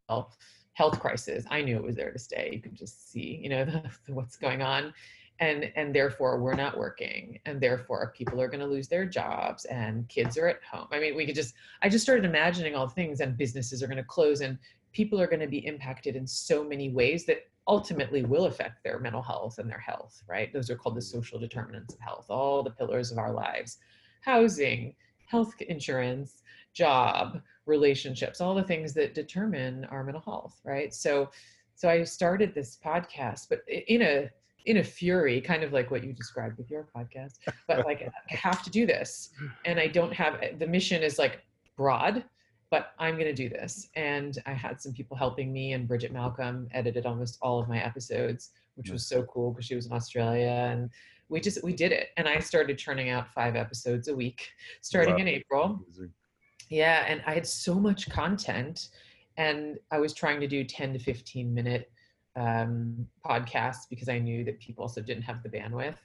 health 0.80 0.98
crisis, 1.02 1.44
I 1.52 1.62
knew 1.62 1.76
it 1.76 1.84
was 1.84 1.98
there 1.98 2.14
to 2.14 2.18
stay. 2.18 2.52
You 2.54 2.62
can 2.62 2.74
just 2.74 3.12
see, 3.12 3.38
you 3.44 3.50
know, 3.50 3.66
the, 4.06 4.14
what's 4.14 4.38
going 4.38 4.62
on. 4.62 4.94
And, 5.42 5.72
and 5.76 5.94
therefore 5.94 6.40
we're 6.40 6.56
not 6.56 6.78
working 6.78 7.40
and 7.46 7.60
therefore 7.60 8.14
people 8.16 8.42
are 8.42 8.48
going 8.48 8.62
to 8.62 8.66
lose 8.66 8.88
their 8.88 9.06
jobs 9.06 9.66
and 9.66 10.08
kids 10.08 10.38
are 10.38 10.48
at 10.48 10.64
home. 10.64 10.88
I 10.92 11.00
mean, 11.00 11.18
we 11.18 11.26
could 11.26 11.36
just, 11.36 11.54
I 11.82 11.90
just 11.90 12.04
started 12.04 12.24
imagining 12.24 12.76
all 12.76 12.88
things 12.88 13.20
and 13.20 13.38
businesses 13.38 13.84
are 13.84 13.88
going 13.88 13.98
to 13.98 14.04
close 14.04 14.40
and 14.40 14.58
people 14.94 15.20
are 15.20 15.28
going 15.28 15.42
to 15.42 15.48
be 15.48 15.66
impacted 15.66 16.16
in 16.16 16.26
so 16.26 16.64
many 16.64 16.90
ways 16.90 17.26
that 17.26 17.50
ultimately 17.68 18.24
will 18.24 18.46
affect 18.46 18.82
their 18.82 19.00
mental 19.00 19.22
health 19.22 19.60
and 19.60 19.70
their 19.70 19.80
health, 19.80 20.24
right? 20.28 20.52
Those 20.54 20.70
are 20.70 20.76
called 20.78 20.96
the 20.96 21.02
social 21.02 21.40
determinants 21.40 21.94
of 21.94 22.00
health, 22.00 22.26
all 22.30 22.64
the 22.64 22.72
pillars 22.72 23.12
of 23.12 23.18
our 23.18 23.34
lives 23.34 23.78
housing, 24.22 24.94
health 25.26 25.54
insurance, 25.62 26.42
job, 26.74 27.42
relationships, 27.70 28.42
all 28.42 28.56
the 28.56 28.64
things 28.64 28.94
that 28.96 29.14
determine 29.14 29.86
our 29.86 30.04
mental 30.04 30.22
health, 30.22 30.60
right? 30.64 30.94
So, 30.94 31.30
so 31.76 31.90
I 31.90 32.04
started 32.04 32.54
this 32.54 32.78
podcast, 32.84 33.48
but 33.50 33.62
in 33.68 34.02
a 34.02 34.30
in 34.66 34.78
a 34.78 34.84
fury, 34.84 35.40
kind 35.40 35.64
of 35.64 35.72
like 35.72 35.90
what 35.90 36.04
you 36.04 36.12
described 36.12 36.58
with 36.58 36.70
your 36.70 36.88
podcast, 36.96 37.36
but 37.68 37.86
like 37.86 38.02
I 38.30 38.36
have 38.36 38.62
to 38.64 38.70
do 38.70 38.86
this, 38.86 39.30
and 39.66 39.80
I 39.80 39.88
don't 39.88 40.14
have 40.14 40.36
eh, 40.42 40.52
the 40.58 40.68
mission 40.68 41.02
is 41.02 41.18
like 41.18 41.42
broad, 41.78 42.26
but 42.70 42.92
I'm 43.00 43.16
going 43.16 43.26
to 43.26 43.34
do 43.34 43.50
this. 43.50 43.90
And 43.96 44.38
I 44.46 44.54
had 44.54 44.82
some 44.82 44.94
people 44.94 45.18
helping 45.18 45.52
me, 45.52 45.74
and 45.74 45.88
Bridget 45.88 46.12
Malcolm 46.12 46.68
edited 46.72 47.06
almost 47.06 47.38
all 47.42 47.60
of 47.60 47.68
my 47.68 47.80
episodes, 47.80 48.52
which 48.76 48.90
was 48.90 49.08
so 49.08 49.24
cool 49.24 49.52
because 49.52 49.66
she 49.66 49.76
was 49.76 49.86
in 49.86 49.94
Australia. 49.94 50.70
And 50.72 50.90
we 51.30 51.40
just, 51.40 51.64
we 51.64 51.74
did 51.74 51.92
it. 51.92 52.10
And 52.18 52.28
I 52.28 52.40
started 52.40 52.78
churning 52.78 53.10
out 53.10 53.34
five 53.34 53.56
episodes 53.56 54.08
a 54.08 54.16
week 54.16 54.50
starting 54.82 55.16
wow. 55.16 55.22
in 55.22 55.28
April. 55.28 55.80
Amazing. 55.88 56.14
Yeah. 56.70 57.06
And 57.08 57.22
I 57.26 57.34
had 57.34 57.48
so 57.48 57.76
much 57.76 58.10
content, 58.10 58.90
and 59.38 59.78
I 59.92 60.00
was 60.00 60.14
trying 60.14 60.40
to 60.40 60.48
do 60.48 60.64
10 60.64 60.94
to 60.94 61.00
15 61.00 61.54
minute 61.54 61.92
um, 62.36 63.08
podcasts 63.26 63.90
because 63.90 64.08
I 64.10 64.20
knew 64.20 64.44
that 64.46 64.60
people 64.60 64.84
also 64.84 65.02
didn't 65.02 65.24
have 65.24 65.44
the 65.44 65.50
bandwidth 65.50 65.98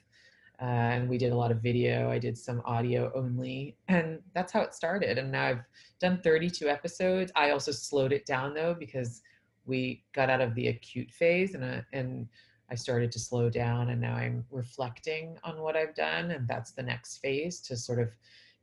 uh, 0.61 0.65
and 0.65 1.09
we 1.09 1.17
did 1.17 1.33
a 1.33 1.35
lot 1.35 1.51
of 1.51 1.61
video. 1.61 2.09
I 2.09 2.17
did 2.17 2.37
some 2.37 2.61
audio 2.65 3.11
only, 3.13 3.77
and 3.87 4.19
that's 4.33 4.53
how 4.53 4.61
it 4.61 4.73
started. 4.73 5.17
And 5.17 5.31
now 5.31 5.45
I've 5.45 5.63
done 5.99 6.21
32 6.23 6.69
episodes. 6.69 7.31
I 7.35 7.51
also 7.51 7.71
slowed 7.71 8.13
it 8.13 8.25
down 8.25 8.53
though 8.53 8.73
because 8.73 9.21
we 9.65 10.03
got 10.13 10.29
out 10.29 10.41
of 10.41 10.55
the 10.55 10.67
acute 10.69 11.11
phase, 11.11 11.55
and 11.55 11.63
uh, 11.63 11.81
and 11.91 12.27
I 12.71 12.75
started 12.75 13.11
to 13.13 13.19
slow 13.19 13.49
down. 13.49 13.89
And 13.89 13.99
now 13.99 14.15
I'm 14.15 14.45
reflecting 14.49 15.37
on 15.43 15.61
what 15.61 15.75
I've 15.75 15.95
done, 15.95 16.31
and 16.31 16.47
that's 16.47 16.71
the 16.71 16.83
next 16.83 17.17
phase 17.17 17.59
to 17.61 17.75
sort 17.75 17.99
of 17.99 18.09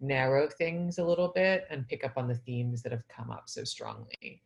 narrow 0.03 0.49
things 0.49 0.99
a 0.99 1.05
little 1.05 1.29
bit 1.29 1.67
and 1.71 1.89
pick 1.89 2.05
up 2.05 2.13
on 2.17 2.29
the 2.29 2.35
themes 2.35 2.83
that 2.83 2.93
have 2.93 3.07
come 3.09 3.31
up 3.31 3.45
so 3.47 3.65
strongly. 3.65 4.43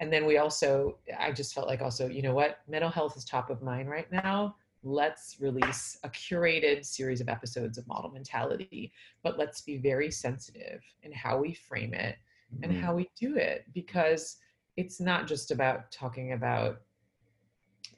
And 0.00 0.12
then 0.12 0.26
we 0.26 0.38
also, 0.38 0.98
I 1.18 1.32
just 1.32 1.54
felt 1.54 1.68
like 1.68 1.80
also, 1.80 2.08
you 2.08 2.22
know 2.22 2.34
what, 2.34 2.58
mental 2.68 2.90
health 2.90 3.16
is 3.16 3.24
top 3.24 3.50
of 3.50 3.62
mind 3.62 3.88
right 3.88 4.10
now 4.10 4.56
let's 4.86 5.36
release 5.40 5.98
a 6.04 6.10
curated 6.10 6.84
series 6.84 7.22
of 7.22 7.28
episodes 7.30 7.78
of 7.78 7.86
model 7.86 8.10
mentality 8.10 8.92
but 9.22 9.38
let's 9.38 9.62
be 9.62 9.78
very 9.78 10.10
sensitive 10.10 10.82
in 11.02 11.10
how 11.10 11.38
we 11.38 11.54
frame 11.54 11.94
it 11.94 12.16
and 12.62 12.70
mm-hmm. 12.70 12.82
how 12.82 12.94
we 12.94 13.08
do 13.18 13.36
it 13.36 13.64
because 13.72 14.36
it's 14.76 15.00
not 15.00 15.26
just 15.26 15.50
about 15.50 15.90
talking 15.90 16.32
about 16.32 16.80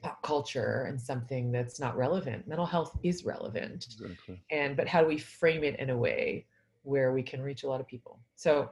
pop 0.01 0.21
culture 0.21 0.85
and 0.87 1.01
something 1.01 1.51
that's 1.51 1.79
not 1.79 1.97
relevant. 1.97 2.47
Mental 2.47 2.65
health 2.65 2.97
is 3.03 3.25
relevant. 3.25 3.87
Exactly. 3.99 4.41
And 4.51 4.77
but 4.77 4.87
how 4.87 5.01
do 5.01 5.07
we 5.07 5.17
frame 5.17 5.63
it 5.63 5.79
in 5.79 5.89
a 5.89 5.97
way 5.97 6.45
where 6.87 7.11
we 7.11 7.21
can 7.21 7.41
reach 7.41 7.63
a 7.63 7.67
lot 7.67 7.81
of 7.81 7.87
people? 7.87 8.19
So 8.35 8.69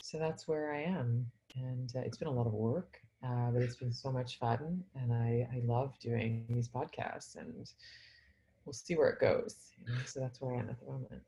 so 0.00 0.18
that's 0.18 0.48
where 0.48 0.72
I 0.72 0.82
am. 0.82 1.26
And 1.56 1.92
uh, 1.94 2.00
it's 2.00 2.16
been 2.16 2.28
a 2.28 2.32
lot 2.32 2.46
of 2.46 2.54
work, 2.54 2.98
uh, 3.22 3.50
but 3.52 3.60
it's 3.60 3.76
been 3.76 3.92
so 3.92 4.10
much 4.10 4.38
fun. 4.38 4.82
And 4.94 5.12
I, 5.12 5.46
I 5.54 5.60
love 5.64 5.98
doing 6.00 6.46
these 6.48 6.68
podcasts 6.68 7.36
and 7.36 7.70
we'll 8.64 8.72
see 8.72 8.94
where 8.94 9.10
it 9.10 9.20
goes. 9.20 9.56
So 10.06 10.20
that's 10.20 10.40
where 10.40 10.54
I 10.54 10.60
am 10.60 10.70
at 10.70 10.80
the 10.80 10.86
moment. 10.86 11.20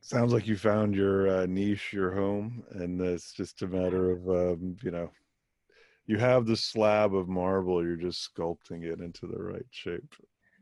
Sounds 0.00 0.32
like 0.32 0.46
you 0.46 0.56
found 0.56 0.94
your 0.94 1.28
uh, 1.28 1.46
niche, 1.46 1.92
your 1.92 2.12
home, 2.12 2.62
and 2.70 3.00
it's 3.00 3.32
just 3.32 3.60
a 3.62 3.66
matter 3.66 4.12
of 4.12 4.28
um, 4.28 4.76
you 4.82 4.90
know, 4.90 5.10
you 6.06 6.16
have 6.16 6.46
the 6.46 6.56
slab 6.56 7.14
of 7.14 7.28
marble. 7.28 7.84
You're 7.84 7.96
just 7.96 8.26
sculpting 8.32 8.84
it 8.84 9.00
into 9.00 9.26
the 9.26 9.42
right 9.42 9.66
shape. 9.70 10.14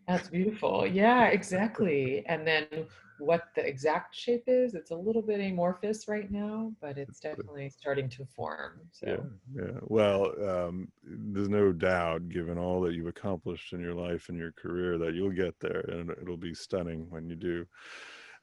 That's 0.07 0.29
beautiful. 0.29 0.87
Yeah, 0.87 1.27
exactly. 1.27 2.25
And 2.27 2.47
then 2.47 2.67
what 3.19 3.49
the 3.55 3.67
exact 3.67 4.15
shape 4.15 4.45
is, 4.47 4.75
it's 4.75 4.91
a 4.91 4.97
little 4.97 5.23
bit 5.23 5.41
amorphous 5.41 6.07
right 6.07 6.31
now, 6.31 6.73
but 6.81 6.99
it's 6.99 7.19
definitely 7.19 7.71
starting 7.71 8.09
to 8.11 8.25
form. 8.25 8.81
So. 8.93 9.07
Yeah, 9.07 9.63
yeah. 9.65 9.79
Well, 9.83 10.33
um, 10.49 10.89
there's 11.03 11.49
no 11.49 11.73
doubt, 11.73 12.29
given 12.29 12.59
all 12.59 12.81
that 12.83 12.95
you've 12.95 13.07
accomplished 13.07 13.73
in 13.73 13.81
your 13.81 13.95
life 13.95 14.29
and 14.29 14.39
your 14.39 14.53
career, 14.53 14.99
that 14.99 15.15
you'll 15.15 15.31
get 15.31 15.59
there, 15.61 15.81
and 15.89 16.11
it'll 16.11 16.37
be 16.37 16.55
stunning 16.55 17.07
when 17.11 17.29
you 17.29 17.37
do 17.37 17.67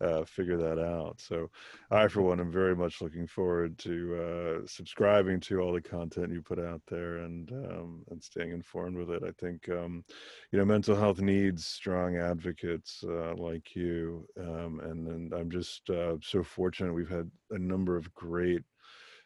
uh, 0.02 0.24
figure 0.26 0.58
that 0.58 0.80
out. 0.80 1.20
So, 1.20 1.50
I, 1.92 2.08
for 2.08 2.22
one, 2.22 2.40
am 2.40 2.52
very 2.52 2.76
much 2.76 3.02
looking 3.02 3.28
forward 3.28 3.78
to 3.80 4.16
uh, 4.64 4.68
subscribing 4.68 5.40
to 5.42 5.60
all 5.60 5.74
the 5.74 5.82
content 5.82 6.32
you 6.32 6.42
put 6.42 6.60
out 6.60 6.82
there 6.88 7.18
and 7.18 7.52
um, 7.52 8.04
and 8.10 8.22
staying 8.22 8.52
informed 8.52 8.98
with 8.98 9.10
it. 9.12 9.24
I 9.24 9.32
think 9.40 9.70
um, 9.70 10.04
you 10.52 10.60
know 10.60 10.66
mental 10.66 10.96
health 10.96 11.22
needs 11.22 11.66
strong 11.66 12.18
advocates 12.18 13.04
uh, 13.08 13.34
like 13.36 13.76
you, 13.76 14.28
um, 14.40 14.80
and 14.84 15.08
and 15.08 15.34
I'm 15.34 15.50
just 15.50 15.90
uh, 15.90 16.16
so 16.22 16.44
fortunate. 16.44 16.94
We've 16.94 17.10
had 17.10 17.30
a 17.52 17.60
number 17.60 17.98
of 17.98 18.14
great. 18.14 18.64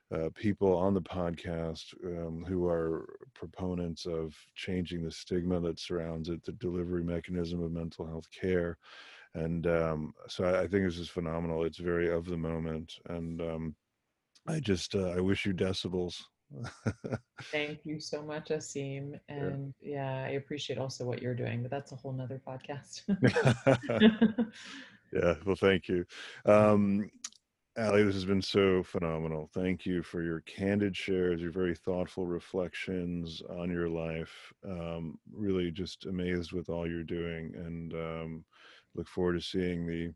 Uh, 0.10 0.30
people 0.36 0.74
on 0.74 0.94
the 0.94 1.02
podcast 1.02 1.94
um, 2.06 2.46
who 2.48 2.66
are 2.66 3.06
proponents 3.34 4.06
of 4.06 4.34
changing 4.56 5.04
the 5.04 5.12
stigma 5.12 5.60
that 5.60 5.78
surrounds 5.78 6.30
it, 6.30 6.42
the 6.46 6.54
delivery 6.54 7.04
mechanism 7.04 7.62
of 7.62 7.74
mental 7.74 8.08
health 8.08 8.32
care, 8.32 8.78
and 9.36 9.68
um, 9.68 10.14
so 10.28 10.46
I, 10.46 10.62
I, 10.62 10.68
think 10.68 10.86
this 10.86 10.98
is 10.98 11.10
phenomenal. 11.10 11.64
It's 11.64 11.78
very 11.78 12.12
of 12.12 12.26
the 12.26 12.38
moment, 12.38 12.94
and 13.10 13.42
um, 13.42 13.76
I 14.48 14.60
just 14.60 14.96
uh, 14.96 15.10
I 15.10 15.20
wish 15.20 15.46
you 15.46 15.54
decibels. 15.54 16.22
Thank 17.44 17.80
you 17.84 18.00
so 18.00 18.22
much, 18.22 18.50
Asim, 18.50 19.20
and 19.28 19.74
yeah. 19.82 19.96
yeah, 19.96 20.26
I 20.28 20.32
appreciate 20.32 20.80
also 20.80 21.06
what 21.06 21.22
you're 21.22 21.36
doing, 21.36 21.62
but 21.62 21.72
that's 21.72 21.92
a 21.92 21.96
whole 21.96 22.14
nother 22.14 22.42
podcast. 22.48 23.02
yeah, 25.14 25.36
well, 25.46 25.56
thank 25.56 25.90
you. 25.90 26.06
Um, 26.46 27.10
Allie, 27.78 28.04
this 28.04 28.16
has 28.16 28.26
been 28.26 28.42
so 28.42 28.82
phenomenal. 28.82 29.50
Thank 29.54 29.86
you 29.86 30.02
for 30.02 30.24
your 30.24 30.42
candid 30.42 30.98
shares, 30.98 31.42
your 31.42 31.52
very 31.52 31.76
thoughtful 31.76 32.26
reflections 32.26 33.44
on 33.52 33.70
your 33.70 33.88
life. 33.88 34.52
Um, 34.68 35.20
really 35.32 35.70
just 35.70 36.08
amazed 36.08 36.54
with 36.54 36.70
all 36.70 36.90
you're 36.90 37.04
doing. 37.04 37.54
And 37.56 37.94
um, 37.94 38.46
look 38.96 39.08
forward 39.08 39.34
to 39.34 39.42
seeing 39.42 39.86
the 39.86 40.14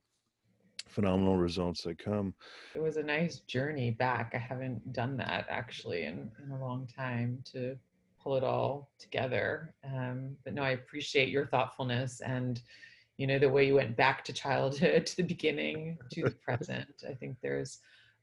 phenomenal 0.88 1.38
results 1.38 1.84
that 1.84 1.98
come. 1.98 2.34
It 2.76 2.82
was 2.82 2.98
a 2.98 3.04
nice 3.04 3.40
journey 3.40 3.92
back. 3.92 4.34
I 4.36 4.38
haven't 4.38 4.94
done 4.94 5.18
that 5.18 5.46
actually 5.50 6.04
in, 6.04 6.30
in 6.44 6.52
a 6.52 6.60
long 6.60 6.88
time 6.88 7.44
to 7.54 7.78
pull 8.22 8.36
it 8.36 8.44
all 8.44 8.92
together. 9.00 9.74
Um, 9.84 10.36
but 10.44 10.54
no, 10.54 10.64
I 10.64 10.72
appreciate 10.72 11.30
your 11.30 11.48
thoughtfulness 11.48 12.22
and 12.22 12.62
you 13.18 13.28
know 13.28 13.38
the 13.38 13.50
way 13.50 13.68
you 13.68 13.76
went 13.76 13.96
back 13.96 14.24
to 14.26 14.34
childhood, 14.34 15.06
to 15.08 15.18
the 15.18 15.24
beginning, 15.24 15.98
to 16.12 16.24
the 16.24 16.32
present. 16.32 17.04
I 17.08 17.14
think 17.14 17.38
there's 17.42 17.80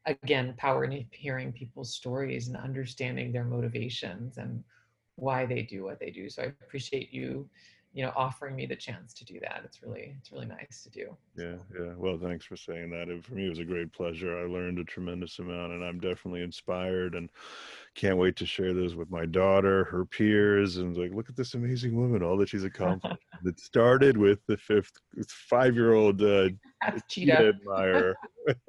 again 0.06 0.54
power 0.56 0.84
in 0.84 1.06
hearing 1.10 1.52
people's 1.52 1.94
stories 1.94 2.48
and 2.48 2.56
understanding 2.56 3.30
their 3.30 3.44
motivations 3.44 4.38
and 4.38 4.64
why 5.16 5.44
they 5.46 5.62
do 5.62 5.84
what 5.84 6.00
they 6.00 6.10
do. 6.10 6.28
So 6.28 6.42
I 6.42 6.46
appreciate 6.46 7.12
you 7.12 7.48
you 7.92 8.04
know 8.04 8.12
offering 8.14 8.54
me 8.54 8.66
the 8.66 8.76
chance 8.76 9.14
to 9.14 9.24
do 9.24 9.40
that. 9.40 9.62
It's 9.64 9.82
really 9.82 10.14
it's 10.18 10.30
really 10.30 10.46
nice 10.46 10.82
to 10.84 10.90
do. 10.90 11.16
Yeah 11.36 11.56
yeah. 11.78 11.92
Well 11.96 12.18
thanks 12.22 12.44
for 12.44 12.56
saying 12.56 12.90
that. 12.90 13.08
It, 13.08 13.24
for 13.24 13.34
me 13.34 13.46
it 13.46 13.50
was 13.50 13.58
a 13.58 13.64
great 13.64 13.92
pleasure. 13.92 14.38
I 14.38 14.46
learned 14.46 14.78
a 14.78 14.84
tremendous 14.84 15.38
amount 15.38 15.72
and 15.72 15.84
i'm 15.84 16.00
definitely 16.00 16.42
inspired 16.42 17.14
and 17.14 17.30
can't 17.94 18.18
wait 18.18 18.36
to 18.36 18.46
share 18.46 18.74
this 18.74 18.94
with 18.94 19.10
my 19.10 19.24
daughter 19.26 19.84
her 19.84 20.04
peers 20.04 20.76
and 20.76 20.96
like 20.96 21.12
look 21.12 21.28
at 21.28 21.36
this 21.36 21.54
amazing 21.54 21.96
woman 21.96 22.22
all 22.22 22.36
that 22.36 22.48
she's 22.48 22.64
accomplished. 22.64 23.16
It 23.44 23.60
started 23.60 24.16
with 24.16 24.40
the 24.48 24.56
fifth 24.56 24.90
five 25.28 25.74
year 25.74 25.94
old 25.94 26.20
uh, 26.22 26.48
cheetah. 27.08 27.54
admirer 27.54 28.16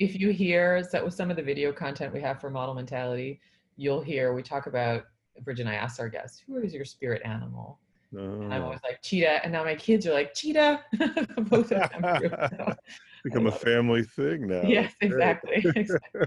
if 0.00 0.18
you 0.18 0.30
hear 0.30 0.82
so 0.82 1.08
some 1.08 1.30
of 1.30 1.36
the 1.36 1.42
video 1.42 1.72
content 1.72 2.12
we 2.12 2.20
have 2.20 2.40
for 2.40 2.50
model 2.50 2.74
mentality 2.74 3.40
you'll 3.76 4.00
hear 4.02 4.34
we 4.34 4.42
talk 4.42 4.66
about 4.66 5.04
Bridget 5.42 5.62
and 5.62 5.70
I 5.70 5.74
asked 5.74 6.00
our 6.00 6.08
guests, 6.08 6.42
who 6.46 6.56
is 6.58 6.72
your 6.74 6.84
spirit 6.84 7.22
animal? 7.24 7.78
And 8.12 8.52
I'm 8.52 8.62
oh. 8.62 8.64
always 8.66 8.80
like 8.82 9.02
cheetah, 9.02 9.44
and 9.44 9.52
now 9.52 9.64
my 9.64 9.74
kids 9.74 10.06
are 10.06 10.12
like 10.12 10.34
cheetah. 10.34 10.80
Both 11.38 11.72
of 11.72 11.90
them. 11.90 12.20
Do, 12.20 12.28
so. 12.30 12.74
Become 13.24 13.46
a 13.46 13.52
family 13.52 14.04
thing 14.04 14.46
now. 14.46 14.62
Yes, 14.62 14.92
exactly. 15.00 15.56
exactly. 15.76 16.26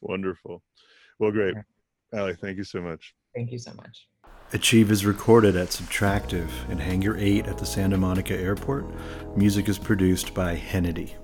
Wonderful. 0.00 0.62
Well, 1.18 1.30
great, 1.30 1.54
Allie. 2.12 2.34
Thank 2.34 2.58
you 2.58 2.64
so 2.64 2.80
much. 2.80 3.14
Thank 3.34 3.50
you 3.50 3.58
so 3.58 3.72
much. 3.74 4.08
Achieve 4.52 4.90
is 4.90 5.06
recorded 5.06 5.56
at 5.56 5.68
Subtractive 5.68 6.48
in 6.70 6.78
Hangar 6.78 7.16
8 7.16 7.46
at 7.46 7.58
the 7.58 7.66
Santa 7.66 7.96
Monica 7.96 8.36
Airport. 8.36 8.86
Music 9.36 9.68
is 9.68 9.78
produced 9.78 10.34
by 10.34 10.54
Hennedy. 10.54 11.16